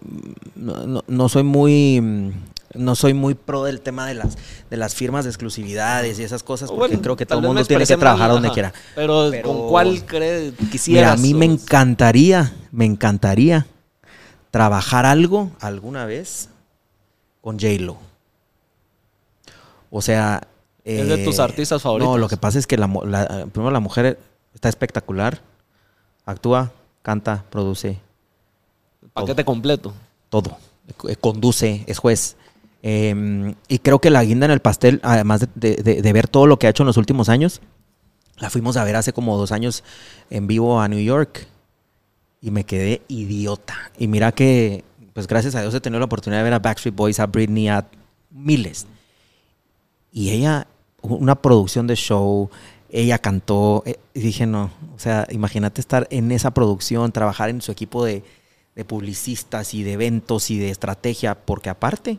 [0.55, 2.31] no, no- no soy muy mm,
[2.76, 4.36] no soy muy pro del tema de las
[4.70, 7.64] de las firmas de exclusividades y esas cosas, porque Bueno, creo que todo el mundo
[7.64, 8.72] tiene que trabajar mal, donde quiera.
[8.94, 11.12] Pero, Pero- ¿con cuál crees Mira, quisieras?
[11.18, 13.66] a mí me encantaría, me encantaría
[14.55, 16.48] trabajar algo alguna vez
[17.40, 17.97] con J-Lo.
[19.90, 20.47] O sea...
[20.85, 22.12] Es de tus artistas favoritos.
[22.12, 24.16] No, lo que pasa es que la, la- eh, primero la mujer
[24.55, 25.40] está espectacular.
[26.24, 26.70] Actúa,
[27.02, 27.98] canta, produce,
[29.12, 29.93] Paquete completo.
[30.28, 30.56] todo.
[31.09, 32.36] Eh, Conduce, es juez.
[32.85, 36.28] Eh, y creo que la guinda en el pastel, además de, de- de- de ver
[36.28, 37.60] todo lo que ha hecho en los últimos años,
[38.36, 39.82] la fuimos a ver hace como dos años
[40.31, 41.48] en vivo a New York.
[42.45, 43.75] Y me quedé idiota.
[43.99, 44.85] Y mira que,
[45.15, 47.69] pues gracias a Dios he tenido la oportunidad de ver a Backstreet Boys, a Britney,
[47.69, 47.87] a
[48.31, 48.87] miles.
[50.12, 50.66] Y ella,
[51.01, 52.51] una producción de show,
[52.91, 53.83] ella cantó.
[53.87, 58.05] eh, Y dije, no, o sea, imagínate estar en esa producción, trabajar en su equipo
[58.05, 58.23] de,
[58.75, 62.19] de publicistas y de eventos y de estrategia, porque aparte,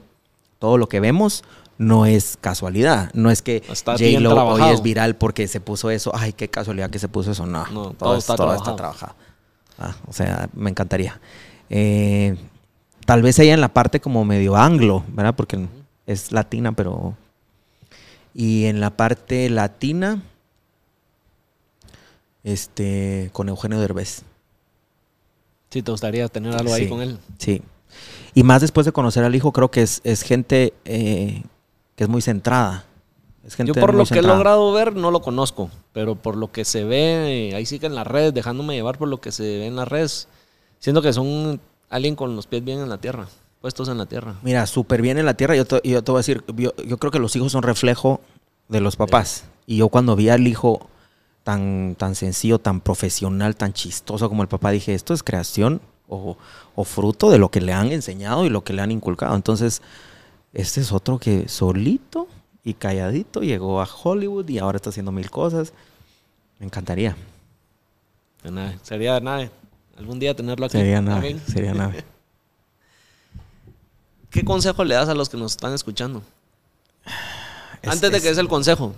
[0.57, 1.43] todo lo que vemos
[1.77, 3.11] no es casualidad.
[3.13, 6.11] No es que J-Lo hoy es viral porque se puso eso.
[6.15, 7.45] Ay, qué casualidad que se puso eso.
[7.45, 8.63] No, No, todo, todo es- está todo trabajado.
[8.71, 9.15] está trabajado.
[9.77, 11.19] Ah, o sea, me encantaría.
[11.69, 12.35] Eh,
[13.05, 15.35] tal vez ella en la parte como medio anglo, ¿verdad?
[15.35, 15.67] Porque
[16.05, 17.15] es latina, pero...
[18.33, 20.21] Y en la parte latina,
[22.43, 24.23] este, con Eugenio Derbez.
[25.71, 26.89] Si te gustaría tener algo ahí Sí.
[26.89, 27.17] con él.
[27.37, 27.61] Sí.
[28.33, 31.43] Y más después de conocer al hijo, creo que es, es gente eh,
[31.95, 32.85] que es muy centrada.
[33.45, 36.51] Es gente Yo por lo que he logrado ver no lo conozco, pero por lo
[36.51, 39.31] que se ve, eh, ahí sí que en las redes, dejándome llevar por lo que
[39.31, 40.27] se ve en las redes,
[40.79, 43.27] siento que son alguien con los pies bien en la tierra,
[43.61, 44.35] puestos en la tierra.
[44.41, 45.55] Mira, súper bien en la tierra.
[45.55, 48.19] Yo te, yo te voy a decir, yo, yo creo que los hijos son reflejo
[48.67, 49.45] de los papás.
[49.67, 50.89] Y yo cuando vi al hijo
[51.43, 56.35] tan, tan sencillo, tan profesional, tan chistoso como el papá, dije, esto es creación o,
[56.73, 59.35] o fruto de lo que le han enseñado y lo que le han inculcado.
[59.35, 59.83] Entonces,
[60.51, 62.27] este es otro que solito
[62.65, 65.71] y calladito llegó a Hollywood y ahora está haciendo mil cosas.
[66.59, 67.15] Me encantaría.
[68.43, 69.49] De sería de nada.
[69.97, 70.77] Algún día tenerlo aquí.
[70.77, 72.03] Sería nave, sería nave.
[74.29, 76.21] ¿Qué consejo le das a los que nos están escuchando?
[77.81, 78.93] Es- Antes de es- que es el consejo,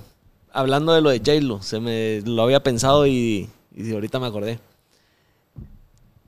[0.51, 4.59] hablando de lo de J-Lo, se me lo había pensado y, y ahorita me acordé.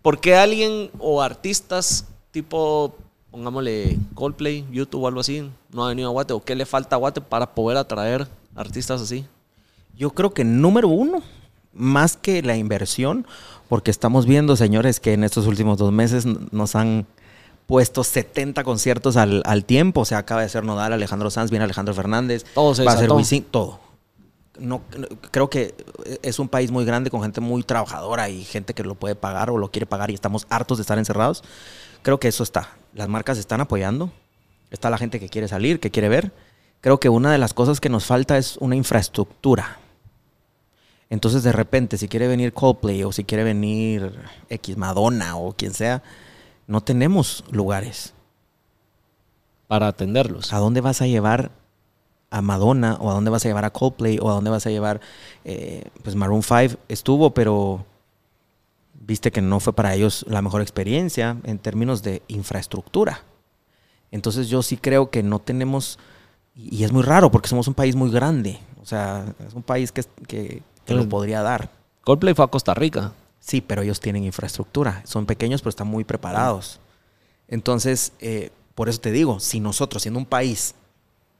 [0.02, 2.95] ¿Por qué alguien o artistas tipo,
[3.32, 6.34] pongámosle Coldplay, YouTube o algo así, no ha venido a Guate?
[6.34, 9.26] ¿O qué le falta a Guate para poder atraer artistas así?
[9.96, 11.22] Yo creo que número uno,
[11.74, 13.28] más que la inversión,
[13.68, 17.06] porque estamos viendo, señores, que en estos últimos dos meses nos han
[17.68, 20.02] puesto 70 conciertos al, al tiempo.
[20.02, 22.98] O sea, acaba de ser Nodal, Alejandro Sanz, viene Alejandro Fernández, Todo se va a
[22.98, 23.12] ser.
[23.12, 23.80] Wisin, todo.
[24.58, 25.76] No, no- creo que
[26.24, 29.52] es un país muy grande con gente muy trabajadora y gente que lo puede pagar
[29.52, 31.44] o lo quiere pagar y estamos hartos de estar encerrados.
[32.02, 32.70] Creo que eso está.
[32.94, 34.11] Las marcas están apoyando.
[34.72, 36.32] Está la gente que quiere salir, que quiere ver.
[36.82, 39.80] Creo que una de las cosas que nos falta es una infraestructura.
[41.10, 44.14] Entonces, de repente, si quiere venir Coldplay o si quiere venir
[44.49, 46.03] X Madonna o quien sea,
[46.68, 48.14] no tenemos lugares.
[49.68, 50.53] Para atenderlos.
[50.53, 51.52] ¿A dónde vas a llevar
[52.32, 54.70] a Madonna o a dónde vas a llevar a Coldplay o a dónde vas a
[54.70, 55.02] llevar,
[55.45, 57.86] eh, pues Maroon 5 estuvo, pero
[59.10, 63.23] viste que no fue para ellos la mejor experiencia en términos de infraestructura.
[64.11, 65.98] Entonces yo sí creo que no tenemos,
[66.56, 69.91] y es muy raro porque somos un país muy grande, o sea, es un país
[69.91, 71.72] que, que, que lo podría dar.
[72.03, 73.14] Coldplay fue a Costa Rica.
[73.40, 75.02] Sí, pero ellos tienen infraestructura.
[75.06, 76.80] Son pequeños, pero están muy preparados.
[77.48, 80.76] Entonces, eh, por eso te digo, si nosotros, siendo un país,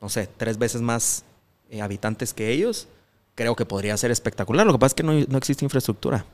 [0.01, 1.23] no sé, tres veces más
[1.69, 2.87] eh, habitantes que ellos,
[3.35, 4.65] creo que podría ser espectacular.
[4.65, 6.25] Lo que pasa es que no, no existe infraestructura.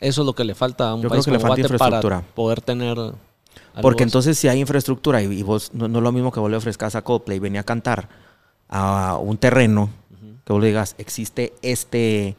[0.00, 1.62] Eso es lo que le falta a un Yo creo país que le falta Guate
[1.62, 2.22] para infraestructura.
[2.34, 2.96] poder tener...
[3.82, 4.08] Porque así.
[4.08, 6.94] entonces si hay infraestructura y, vos, no, no es lo mismo que vos le ofrezcas
[6.94, 8.08] a Coldplay, venía a cantar
[8.68, 9.90] a un terreno,
[10.44, 12.36] que vos le digas, existe este,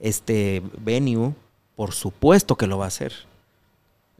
[0.00, 1.32] este venue,
[1.76, 3.12] por supuesto que lo va a hacer.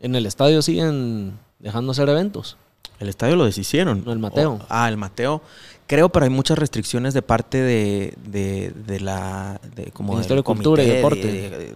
[0.00, 2.56] En el estadio siguen dejando hacer eventos.
[3.00, 4.02] El estadio lo deshicieron.
[4.04, 4.52] No, el Mateo.
[4.54, 5.42] O- ah, el Mateo.
[5.86, 9.60] Creo, pero hay muchas restricciones de parte de, de, de la...
[9.74, 11.26] De, como Ministerio de Cultura y Deporte.
[11.26, 11.74] de- de-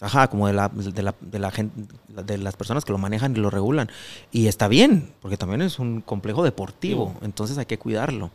[0.00, 3.32] ajá, como de la, de, la, de la gente, de las personas que lo manejan
[3.36, 3.90] y lo regulan.
[4.32, 8.30] Y está bien, porque también es un complejo deportivo, entonces hay que cuidarlo.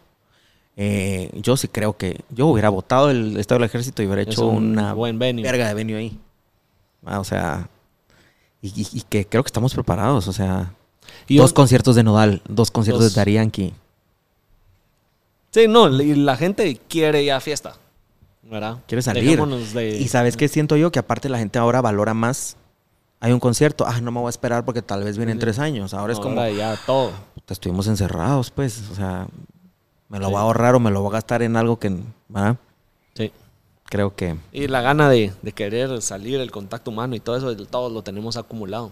[0.76, 4.30] Eh, yo sí creo que yo hubiera votado el Estado del Ejército y hubiera Es
[4.30, 5.44] hecho un una buen venue.
[5.44, 6.20] verga de venue ahí.
[7.06, 7.70] Ah, o sea,
[8.62, 10.28] y, y- y que creo que estamos preparados.
[10.28, 10.74] O sea,
[11.28, 13.26] Y dos yo- conciertos de Nodal, dos conciertos Dos.
[13.26, 13.74] de Yankee.
[15.52, 17.76] Sí, no, y la gente quiere ya fiesta.
[18.44, 18.80] ¿Verdad?
[18.88, 19.40] Quiere salir.
[19.74, 22.58] De- Y sabes qué siento yo que aparte la gente ahora valora más.
[23.20, 25.58] Hay un concierto, ah, no me voy a esperar porque tal vez viene en tres
[25.58, 25.94] años.
[25.94, 27.12] Ahora es como, Ahora ya todo.
[27.36, 28.84] puta, estuvimos encerrados, pues.
[28.92, 29.28] O sea,
[30.10, 31.90] me lo voy a ahorrar o me lo voy a gastar en algo que,
[32.28, 32.58] ¿verdad?
[33.16, 33.32] Sí.
[33.86, 37.56] Creo que Y la gana de, de querer salir, el contacto humano y todo eso,
[37.68, 38.92] todo lo tenemos acumulado.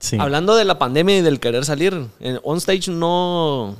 [0.00, 0.18] sí.
[0.20, 3.74] Hablando de la pandemia y del querer salir, en OnStage no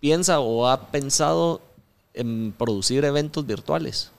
[0.00, 1.60] piensa o ha pensado
[2.18, 4.12] en producir eventos virtuales.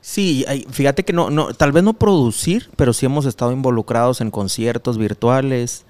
[0.00, 4.30] Sí, fíjate que no, no, tal vez no producir, pero sí hemos estado involucrados en
[4.30, 5.84] conciertos virtuales,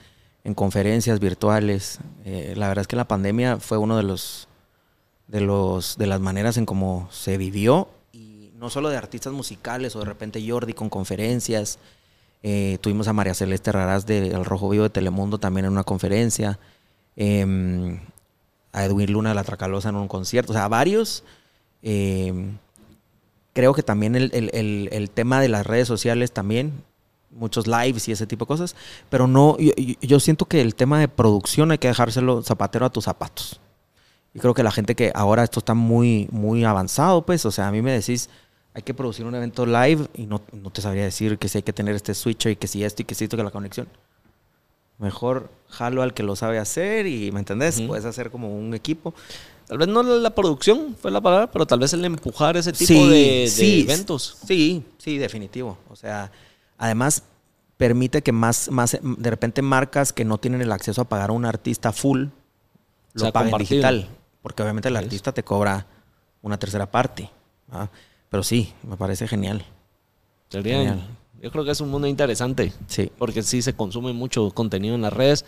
[0.44, 1.98] en conferencias virtuales.
[2.24, 4.48] Eh, la verdad es que la pandemia fue uno de los,
[5.28, 9.94] de los, de las maneras en cómo se vivió y no solo de artistas musicales
[9.96, 11.78] o de repente Jordi con conferencias.
[12.42, 15.84] Eh, tuvimos a María Celeste Raraz de El Rojo Vivo de Telemundo también en una
[15.84, 16.58] conferencia.
[17.16, 18.00] Em,
[18.72, 20.52] a Edwin Luna de la Tracalosa en un concierto.
[20.52, 21.24] O sea, varios.
[21.82, 22.58] Em,
[23.52, 26.72] creo que también el, el- el- el tema de las redes sociales también,
[27.30, 28.74] muchos lives y ese tipo de cosas,
[29.08, 32.90] pero no, yo, yo- siento que el tema de producción hay que dejárselo zapatero a
[32.90, 33.60] tus zapatos.
[34.34, 37.68] Y creo que la gente que ahora esto está muy, muy avanzado, pues, o sea,
[37.68, 38.28] a mí me decís,
[38.74, 41.62] hay que producir un evento live y no, no te sabría decir que si hay
[41.62, 43.88] que tener este switcher y que si esto y que si esto, que la conexión.
[44.98, 47.78] Mejor jalo al que lo sabe hacer y, ¿me entendés?
[47.78, 47.88] Ujú.
[47.88, 49.14] Puedes hacer como un equipo.
[49.70, 52.88] Tal vez no la producción fue la palabra, pero tal vez el empujar ese tipo
[52.88, 54.36] Sí, de, de sí, eventos.
[54.44, 55.78] Sí, sí, definitivo.
[55.88, 56.32] O sea,
[56.76, 57.22] además
[57.76, 61.34] permite que más, más, de repente marcas que no tienen el acceso a pagar a
[61.34, 62.24] un artista full,
[63.12, 63.76] lo sea, paguen compartido.
[63.88, 64.08] digital.
[64.42, 65.86] Porque obviamente el artista te cobra
[66.42, 67.30] una tercera parte.
[68.28, 69.64] Pero sí, me parece genial.
[70.48, 71.06] Sería- Genial.
[71.40, 72.72] yo creo que es un mundo interesante.
[72.88, 73.12] Sí.
[73.16, 75.44] Porque sí se consume mucho contenido en las redes.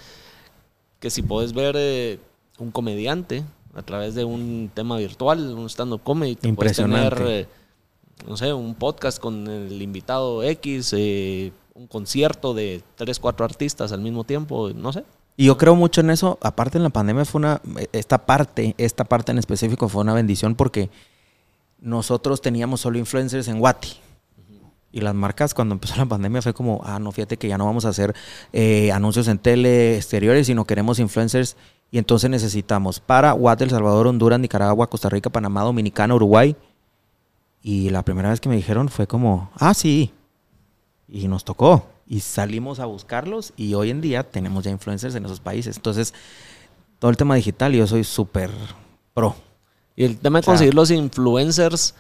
[1.01, 2.21] Que si puedes ver eh,
[2.59, 3.43] un comediante
[3.75, 7.17] a través de un tema virtual, un stand-up comedy, te Impresionante.
[7.17, 7.49] tener, eh,
[8.27, 13.93] no sé, un podcast con el invitado X, eh, un concierto de tres, cuatro artistas
[13.93, 15.05] al mismo tiempo, no sé.
[15.37, 16.39] Y yo creo mucho en eso.
[16.43, 17.61] Aparte en la pandemia fue una,
[17.93, 20.91] esta parte, esta parte en específico fue una bendición porque
[21.81, 23.89] nosotros teníamos solo influencers en Wati.
[24.95, 27.65] Y las marcas cuando empezó la pandemia fue como, ah, no, fíjate que ya no
[27.65, 28.15] vamos a hacer
[28.53, 31.57] eh, anuncios en tele exteriores, sino queremos influencers.
[31.93, 36.57] Y entonces necesitamos para Guate, El Salvador, Honduras, Nicaragua, Costa Rica, Panamá, Dominicana, Uruguay.
[37.63, 40.13] Y la primera vez que me dijeron fue como, ah, sí.
[41.07, 41.87] Y nos tocó.
[42.07, 45.77] Y salimos a buscarlos y hoy en día tenemos ya influencers en esos países.
[45.77, 46.13] Entonces,
[46.99, 48.51] todo el tema digital yo soy súper
[49.15, 49.37] pro.
[49.95, 51.95] Y el tema de O sea- conseguir los influencers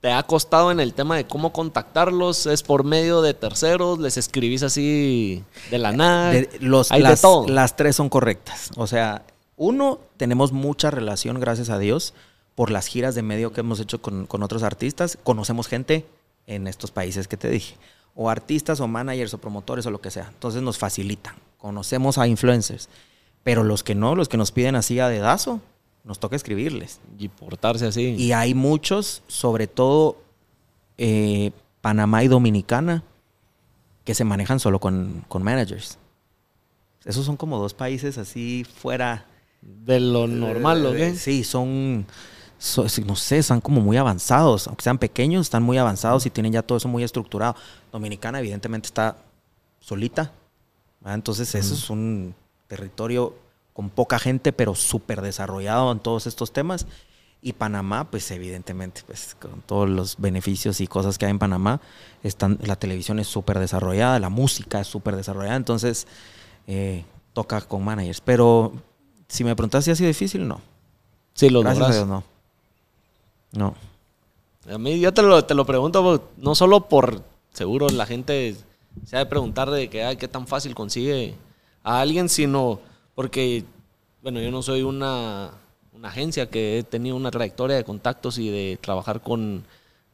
[0.00, 4.16] te ha costado en el tema de cómo contactarlos, es por medio de terceros, les
[4.16, 6.30] escribís así de la nada.
[6.30, 7.46] De- los, hay de las, todo.
[7.48, 8.70] las tres son correctas.
[8.76, 9.24] O sea,
[9.56, 12.14] uno, tenemos mucha relación, gracias a Dios,
[12.54, 15.18] por las giras de medio que hemos hecho con, con otros artistas.
[15.22, 16.06] Conocemos gente
[16.46, 17.76] en estos países que te dije.
[18.14, 20.28] O artistas, o managers, o promotores, o lo que sea.
[20.28, 21.34] Entonces nos facilitan.
[21.58, 22.88] Conocemos a influencers.
[23.42, 25.60] Pero los que no, los que nos piden así a dedazo,
[26.04, 27.00] nos toca escribirles.
[27.18, 28.14] y portarse así.
[28.16, 30.18] Y hay muchos, sobre todo
[30.98, 33.02] eh, Panamá y Dominicana,
[34.04, 35.98] que se manejan solo con, con managers.
[37.04, 39.26] Esos son como dos países así fuera.
[39.62, 41.08] de lo normal, ¿o qué?
[41.08, 42.06] Eh, Sí, son,
[43.06, 44.66] no sé, están como muy avanzados.
[44.66, 47.56] Aunque sean pequeños, están muy avanzados y tienen ya todo eso muy estructurado.
[47.92, 49.16] Dominicana evidentemente está
[49.80, 50.32] solita.
[51.00, 51.14] ¿verdad?
[51.14, 52.34] Entonces eso es un
[52.68, 53.34] territorio
[53.80, 56.86] con poca gente, pero súper desarrollado en todos estos temas.
[57.40, 61.80] Y Panamá, pues evidentemente, pues con todos los beneficios y cosas que hay en Panamá,
[62.22, 66.06] están, la televisión es súper desarrollada, la música es súper desarrollada, entonces
[66.66, 68.20] eh, toca con managers.
[68.20, 68.74] Pero
[69.28, 70.60] si me preguntas si ha sido difícil, no.
[71.32, 71.96] Sí, lo Gracias a logras.
[71.96, 72.22] Dios,
[73.54, 73.74] no.
[74.66, 74.74] No.
[74.74, 77.22] A mí yo te lo, te lo pregunto no solo por
[77.54, 78.56] seguro la gente
[79.06, 81.34] se ha de preguntar de que ay, qué tan fácil consigue
[81.82, 82.89] a alguien, sino
[83.20, 83.64] porque,
[84.22, 85.50] bueno, yo no soy una,
[85.92, 89.62] una agencia que he tenido una trayectoria de contactos y de trabajar con,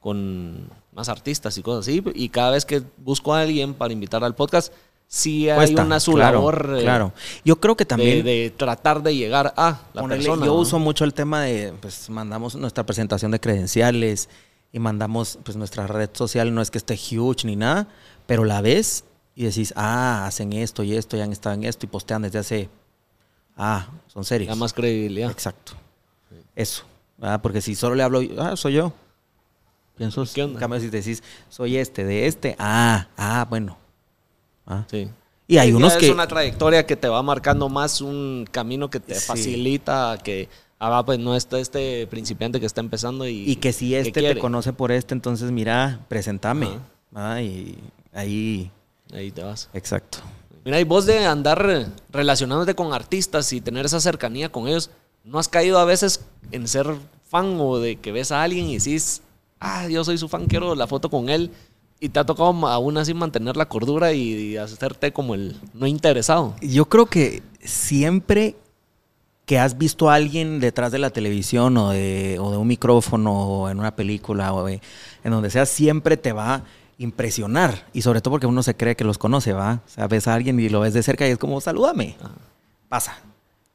[0.01, 2.03] con más artistas y cosas así.
[2.17, 4.73] Y cada vez que busco a alguien para invitar al podcast,
[5.07, 7.13] sí hay Cuesta, una su claro, labor Claro.
[7.45, 8.25] Yo creo que de, también.
[8.25, 10.45] de tratar de llegar a la Ponerle- persona.
[10.45, 10.59] yo ¿no?
[10.61, 14.29] uso mucho el tema de, pues mandamos nuestra presentación de credenciales
[14.73, 17.87] y mandamos, pues nuestra red social no es que esté huge ni nada,
[18.27, 19.05] pero la ves
[19.37, 22.41] y decís, ah, hacen esto y esto, ya han estado en esto y postean desde
[22.41, 22.69] hace,
[23.57, 24.49] ah, son serios.
[24.49, 25.31] Da más credibilidad.
[25.31, 25.73] Exacto.
[26.55, 26.85] Eso.
[27.19, 27.41] ¿verdad?
[27.43, 28.93] Porque si solo le hablo, ah, soy yo.
[29.97, 30.55] Pienso, ¿Qué onda?
[30.55, 33.79] en cambio, si decís, soy este, de este, ah, ah, bueno.
[34.67, 34.85] Ah.
[34.91, 35.09] Sí.
[35.49, 36.07] Y hay Sí, unos que...
[36.07, 39.27] Es una trayectoria que te va marcando más un camino que te Sí.
[39.27, 43.51] facilita que, ah, pues no está este principiante que está empezando y...
[43.51, 46.69] Y que si este te conoce por este, entonces mira, presentame.
[47.15, 47.79] Ah, y
[48.13, 48.71] ahí,
[49.15, 49.71] Ahí te vas.
[49.73, 50.19] exacto.
[50.67, 54.91] Mira, y vos de andar relacionándote con artistas y tener esa cercanía con ellos,
[55.23, 56.93] ¿no has caído a veces en ser
[57.29, 59.23] fan o de que ves a alguien y decís,
[59.61, 61.53] ah, yo soy su fan, quiero la foto con él?
[62.01, 66.57] Y te ha tocado aún así mantener la cordura y, hacerte como el no interesado.
[66.61, 68.57] Yo creo que siempre
[69.45, 73.79] que has visto a alguien detrás de la televisión o de, un micrófono o en
[73.79, 74.81] una película o en
[75.23, 76.65] donde sea, siempre te va
[76.99, 77.87] impresionar.
[77.93, 79.81] Y sobre todo porque uno se cree que los conoce, ¿va?
[79.87, 82.17] O sea, ves a alguien y lo ves de cerca y es como, salúdame.
[82.89, 83.19] Pasa.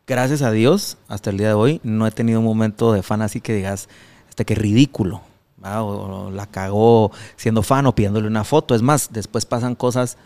[0.07, 3.21] Gracias a Dios, hasta el día de hoy, no he tenido un momento de fan
[3.21, 3.87] así que digas,
[4.29, 5.21] este que ridículo.
[5.63, 5.83] ¿va?
[5.83, 8.75] O, o la cagó siendo fan o pidiéndole una foto.
[8.75, 10.17] Es más, después pasan cosas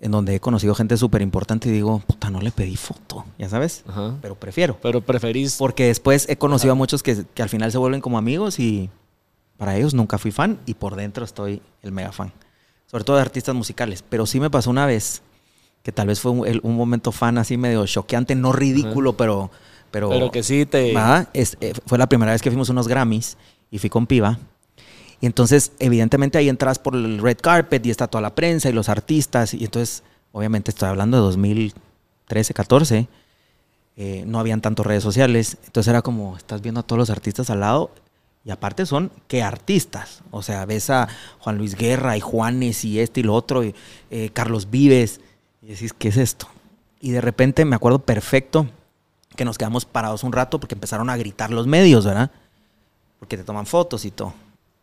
[0.00, 3.48] en donde he conocido gente súper importante y digo, puta, no le pedí foto, ya
[3.48, 4.14] sabes, Ajá.
[4.22, 4.78] pero prefiero.
[4.80, 5.56] Pero preferís...
[5.56, 8.90] Porque después he conocido a muchos que, que al final se vuelven como amigos y
[9.58, 12.32] para ellos nunca fui fan y por dentro estoy el mega fan.
[12.86, 14.02] Sobre todo de artistas musicales.
[14.08, 15.20] Pero sí me pasó una vez
[15.82, 19.50] que tal vez fue un, momento fan así medio choqueante, no ridículo, pero,
[19.90, 20.08] pero...
[20.08, 20.92] Pero que sí te...
[21.32, 23.36] Es- eh, fue la primera vez que fuimos unos Grammys
[23.70, 24.38] y fui con Piva.
[25.20, 28.72] Y entonces, evidentemente, ahí entras por el red carpet y está toda la prensa y
[28.72, 29.52] los artistas.
[29.52, 30.02] Y entonces,
[30.32, 33.08] obviamente, estoy hablando de 2013, 14.
[33.96, 35.58] eh, no habían tantas redes sociales.
[35.66, 37.90] Entonces era como, estás viendo a todos los artistas al lado.
[38.48, 40.22] Y aparte son, ¿qué artistas?
[40.30, 41.06] O sea, ves a
[41.38, 43.74] Juan Luis Guerra y Juanes y este y lo otro, y
[44.10, 45.20] eh, Carlos Vives.
[45.60, 46.48] Y decís, ¿qué es esto?
[46.98, 48.66] Y de repente me acuerdo perfecto
[49.36, 52.30] que nos quedamos parados un rato porque empezaron a gritar los medios, ¿verdad?
[53.18, 54.32] Porque te toman fotos y todo.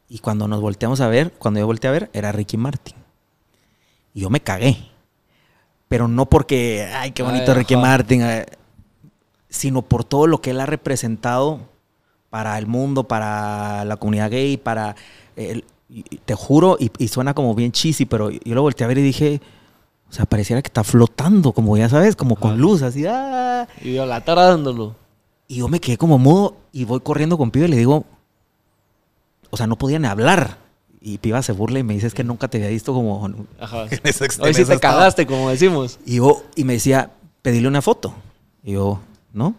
[0.10, 2.96] Y cuando nos volteamos a ver, cuando yo volteé a ver, era Ricky Martin.
[4.14, 4.78] Y yo me cagué.
[5.88, 7.76] Pero no porque, ay, qué bonito Ay, Ricky.
[7.78, 8.46] Martin, eh,
[9.50, 11.62] sino por todo lo que él ha representado
[12.36, 14.94] para el mundo, para la comunidad gay, para...
[15.38, 18.84] el- y- y te juro, y, y suena como bien cheesy, pero yo lo volteé
[18.84, 19.40] a ver y dije,
[20.10, 23.66] o sea, pareciera que está flotando, como ya sabes, como con luz, así, ¡ah!
[23.82, 24.95] Idolatándolo.
[25.48, 28.03] Y yo me quedé como mudo y voy corriendo con Piba y le digo,
[29.49, 30.57] o sea, no podía ni hablar.
[30.99, 33.26] Y Piba se burla y me dice, es que nunca te había visto como...
[33.62, 33.84] Ajá.
[33.91, 34.95] en ese- Hoy en sí ese te estado".
[34.98, 35.99] cagaste, como decimos.
[36.06, 38.14] Y, yo, y me decía, pedirle una foto.
[38.62, 38.99] Y yo,
[39.32, 39.56] ¿no?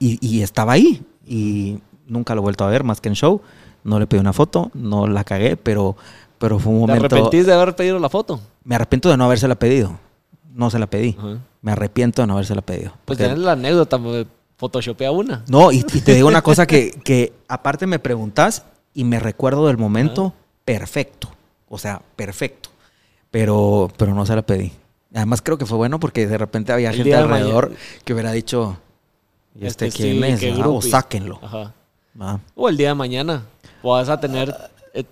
[0.00, 1.02] Y, y estaba ahí.
[1.30, 1.78] Y
[2.08, 3.40] nunca lo he vuelto a ver más que en show.
[3.84, 5.96] No le pedí una foto, no la cagué, pero,
[6.38, 7.14] pero fue un ¿Te momento...
[7.14, 8.40] arrepentís de haber pedido la foto?
[8.64, 9.98] Me arrepiento de no habérsela pedido.
[10.52, 11.16] No se la pedí.
[11.62, 12.92] Me arrepiento de no habérsela pedido.
[13.04, 14.26] Pues tenés la anécdota, me
[14.56, 15.44] photoshopea una.
[15.48, 19.68] No, y, y te digo una cosa que, que aparte me preguntas y me recuerdo
[19.68, 20.34] del momento
[20.64, 21.30] perfecto.
[21.68, 22.70] O sea, perfecto.
[23.30, 24.72] Pero, pero no se la pedí.
[25.14, 27.72] Además creo que fue bueno porque de repente había El gente alrededor
[28.04, 28.76] que hubiera dicho,
[29.54, 30.40] ¿y este, Este quién sí, es?
[30.40, 30.68] qué ah?
[30.68, 31.38] O sáquenlo.
[31.42, 31.72] Ajá.
[32.18, 33.44] Ah, O el día de mañana.
[33.82, 34.54] Vas a tener...
[34.94, 35.04] eh,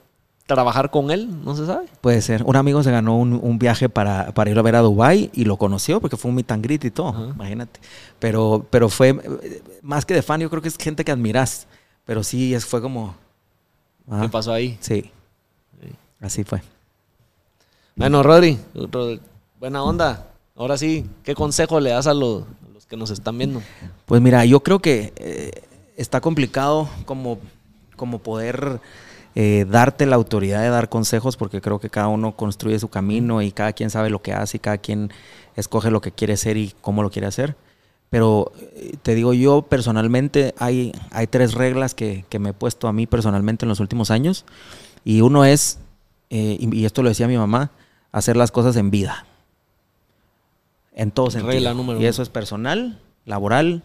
[0.47, 1.87] trabajar con él, no se sabe.
[2.01, 2.43] puede ser.
[2.45, 5.45] Un amigo se ganó un, un viaje para, para ir a ver a Dubai y
[5.45, 7.09] lo conoció porque fue un meet and greet y todo.
[7.09, 7.25] Ajá.
[7.35, 7.81] Imagínate.
[8.19, 9.15] Pero, pero fue
[9.83, 11.67] más que de fan, yo creo que es gente que admiras.
[12.05, 13.15] Pero sí, es, fue como...
[14.11, 14.79] ah, ¿Qué pasó ahí?
[14.81, 15.11] Sí.
[15.83, 15.89] Sí.
[16.21, 16.63] Así fue.
[17.97, 19.19] Bueno, Rodri, Ro-
[19.59, 20.27] buena onda.
[20.57, 22.45] Ahora sí, ¿qué consejo le das a los
[22.89, 23.63] que nos están viendo?
[24.07, 25.63] Pues mira, yo creo que eh,
[25.97, 27.39] está complicado como,
[27.97, 28.81] como poder
[29.35, 33.43] eh, darte la autoridad de dar consejos porque creo que cada uno construye su camino
[33.43, 35.11] y cada quien sabe lo que hace y cada quien
[35.55, 37.57] escoge lo que quiere ser y cómo lo quiere hacer.
[38.11, 42.89] Pero eh, te digo yo personalmente, hay, hay tres reglas que, que me he puesto
[42.89, 44.47] a mí personalmente en los últimos años.
[45.05, 45.79] Y uno es,
[46.31, 47.71] eh, y, y esto lo decía mi mamá,
[48.13, 49.27] hacer las cosas en vida.
[50.99, 51.53] En todo sentido.
[51.53, 53.85] Regla número y eso es personal, laboral,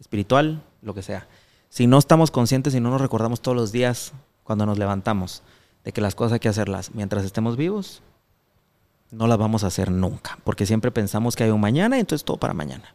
[0.00, 1.26] espiritual, lo que sea.
[1.68, 4.12] Si no estamos conscientes y no nos recordamos todos los días
[4.44, 5.42] cuando nos levantamos
[5.82, 8.02] de que las cosas hay que hacerlas mientras estemos vivos,
[9.10, 12.24] no las vamos a hacer nunca, porque siempre pensamos que hay un mañana y entonces
[12.24, 12.94] todo para mañana.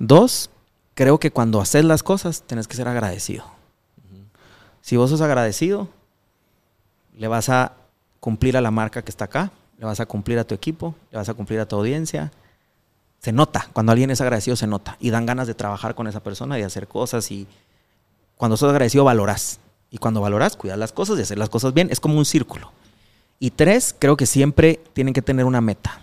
[0.00, 0.50] Dos,
[0.94, 3.44] creo que cuando haces las cosas tienes que ser agradecido.
[4.80, 5.88] Si vos sos agradecido,
[7.16, 7.74] le vas a
[8.18, 11.18] cumplir a la marca que está acá, le vas a cumplir a tu equipo, le
[11.18, 12.32] vas a cumplir a tu audiencia.
[13.22, 16.22] Se nota, cuando alguien es agradecido se nota y dan ganas de trabajar con esa
[16.22, 17.46] persona y hacer cosas y
[18.36, 21.88] cuando sos agradecido valoras y cuando valoras cuidas las cosas y hacer las cosas bien,
[21.90, 22.72] es como un círculo.
[23.38, 26.00] Y tres, creo que siempre tienen que tener una meta.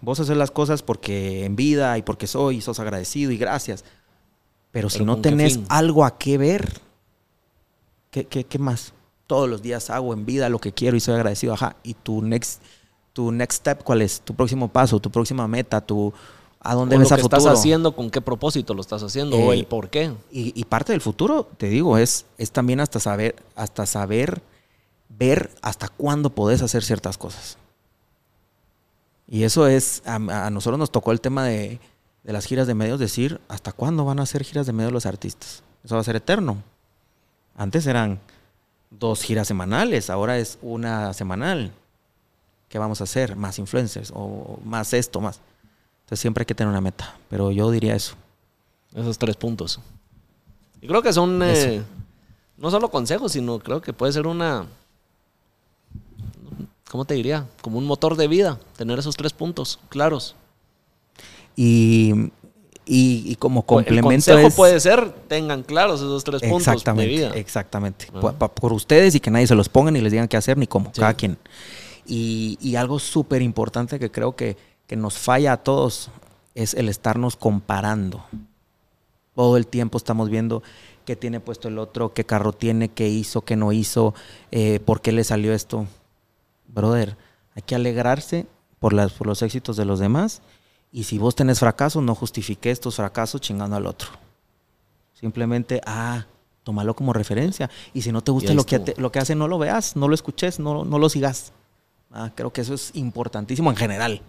[0.00, 3.84] Vos haces las cosas porque en vida y porque soy y sos agradecido y gracias.
[4.70, 6.80] Pero, si no tenés algo a qué ver,
[8.10, 8.94] ¿qué, qué, qué más?
[9.32, 11.76] todos los días hago en vida lo que quiero y soy agradecido, ajá.
[11.82, 12.60] Y tu next,
[13.12, 14.20] tu next step, ¿cuál es?
[14.20, 16.12] Tu próximo paso, tu próxima meta, tu
[16.64, 19.60] a dónde ves lo que estás haciendo, con qué propósito lo estás haciendo o el
[19.60, 20.12] eh, por qué.
[20.30, 24.42] Y, parte del futuro, te digo, es, es también hasta saber, hasta saber
[25.08, 27.58] ver hasta cuándo podés hacer ciertas cosas.
[29.26, 30.18] Y eso es, a,
[30.50, 31.80] nosotros nos tocó el tema de,
[32.22, 35.06] de, las giras de medios, decir, ¿hasta cuándo van a hacer giras de medios los
[35.06, 35.64] artistas?
[35.82, 36.62] Eso va a ser eterno.
[37.56, 38.20] Antes eran
[38.90, 41.72] dos giras semanales, ahora es una semanal.
[42.72, 43.36] ¿Qué vamos a hacer?
[43.36, 45.40] Más influencers o más esto, más.
[46.04, 48.14] Entonces siempre hay que tener una meta, pero yo diría eso.
[48.94, 49.78] Esos tres puntos.
[50.80, 51.82] Y creo que son eh,
[52.56, 54.64] no solo consejos, sino creo que puede ser una,
[56.90, 57.46] ¿cómo te diría?
[57.60, 60.34] Como un motor de vida, tener esos tres puntos claros.
[61.54, 62.30] Y
[62.84, 64.08] y, como complemento.
[64.08, 67.32] El consejo puede ser, tengan claros esos tres puntos de vida.
[67.34, 68.08] Exactamente.
[68.14, 68.48] Ah.
[68.48, 70.90] Por, ustedes y que nadie se los ponga ni les digan qué hacer ni cómo,
[70.92, 71.38] cada quien.
[72.06, 74.56] Y, algo súper importante que creo que,
[74.86, 76.10] que nos falla a todos
[76.54, 78.24] es el estarnos comparando.
[79.34, 80.62] Todo el tiempo estamos viendo
[81.04, 84.14] qué tiene puesto el otro, qué carro tiene, qué hizo, qué no hizo,
[84.50, 85.86] eh, por qué le salió esto.
[86.68, 87.16] Brother,
[87.54, 88.46] hay que alegrarse
[88.78, 90.42] por, las, por los éxitos de los demás
[90.92, 94.08] y si vos tenés fracasos, no justifique estos fracasos chingando al otro.
[95.14, 96.26] Simplemente, ah,
[96.64, 97.70] tómalo como referencia.
[97.94, 100.14] Y si no te gusta lo que, lo que hace, no lo veas, no lo
[100.14, 101.52] escuches, no, no lo sigas.
[102.12, 104.22] Ah, creo que eso es importantísimo en general.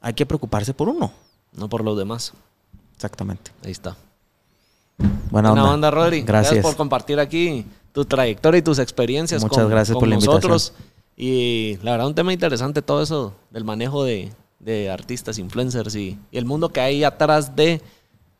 [0.00, 1.12] Hay que preocuparse por uno.
[1.52, 2.32] No por los demás.
[2.94, 3.50] Exactamente.
[3.64, 3.96] Ahí está.
[5.30, 5.64] Buena, onda.
[5.72, 6.22] onda, Rodri.
[6.22, 6.62] Gracias.
[6.62, 10.74] por compartir aquí tu trayectoria y tus experiencias Muchas gracias por la nosotros.
[11.16, 16.18] Y la verdad, un tema interesante todo eso del manejo de, de artistas, influencers y,
[16.32, 17.82] el mundo que hay atrás de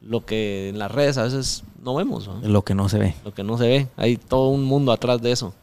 [0.01, 2.29] lo que en las redes a veces no vemos.
[2.43, 3.15] Lo que no se ve.
[3.25, 3.89] Lo que no se ve.
[3.97, 5.55] Hay todo un mundo atrás de eso.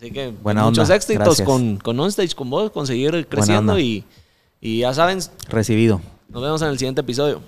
[0.00, 4.02] Así que muchos éxitos con, con OnStage, con vos, conseguir creciendo y,
[4.58, 5.18] y ya saben.
[5.50, 6.00] Recibido.
[6.30, 7.42] Nos vemos en el siguiente episodio.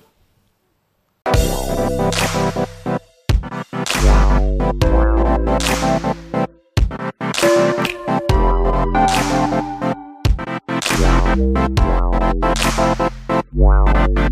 [13.53, 14.32] Wow.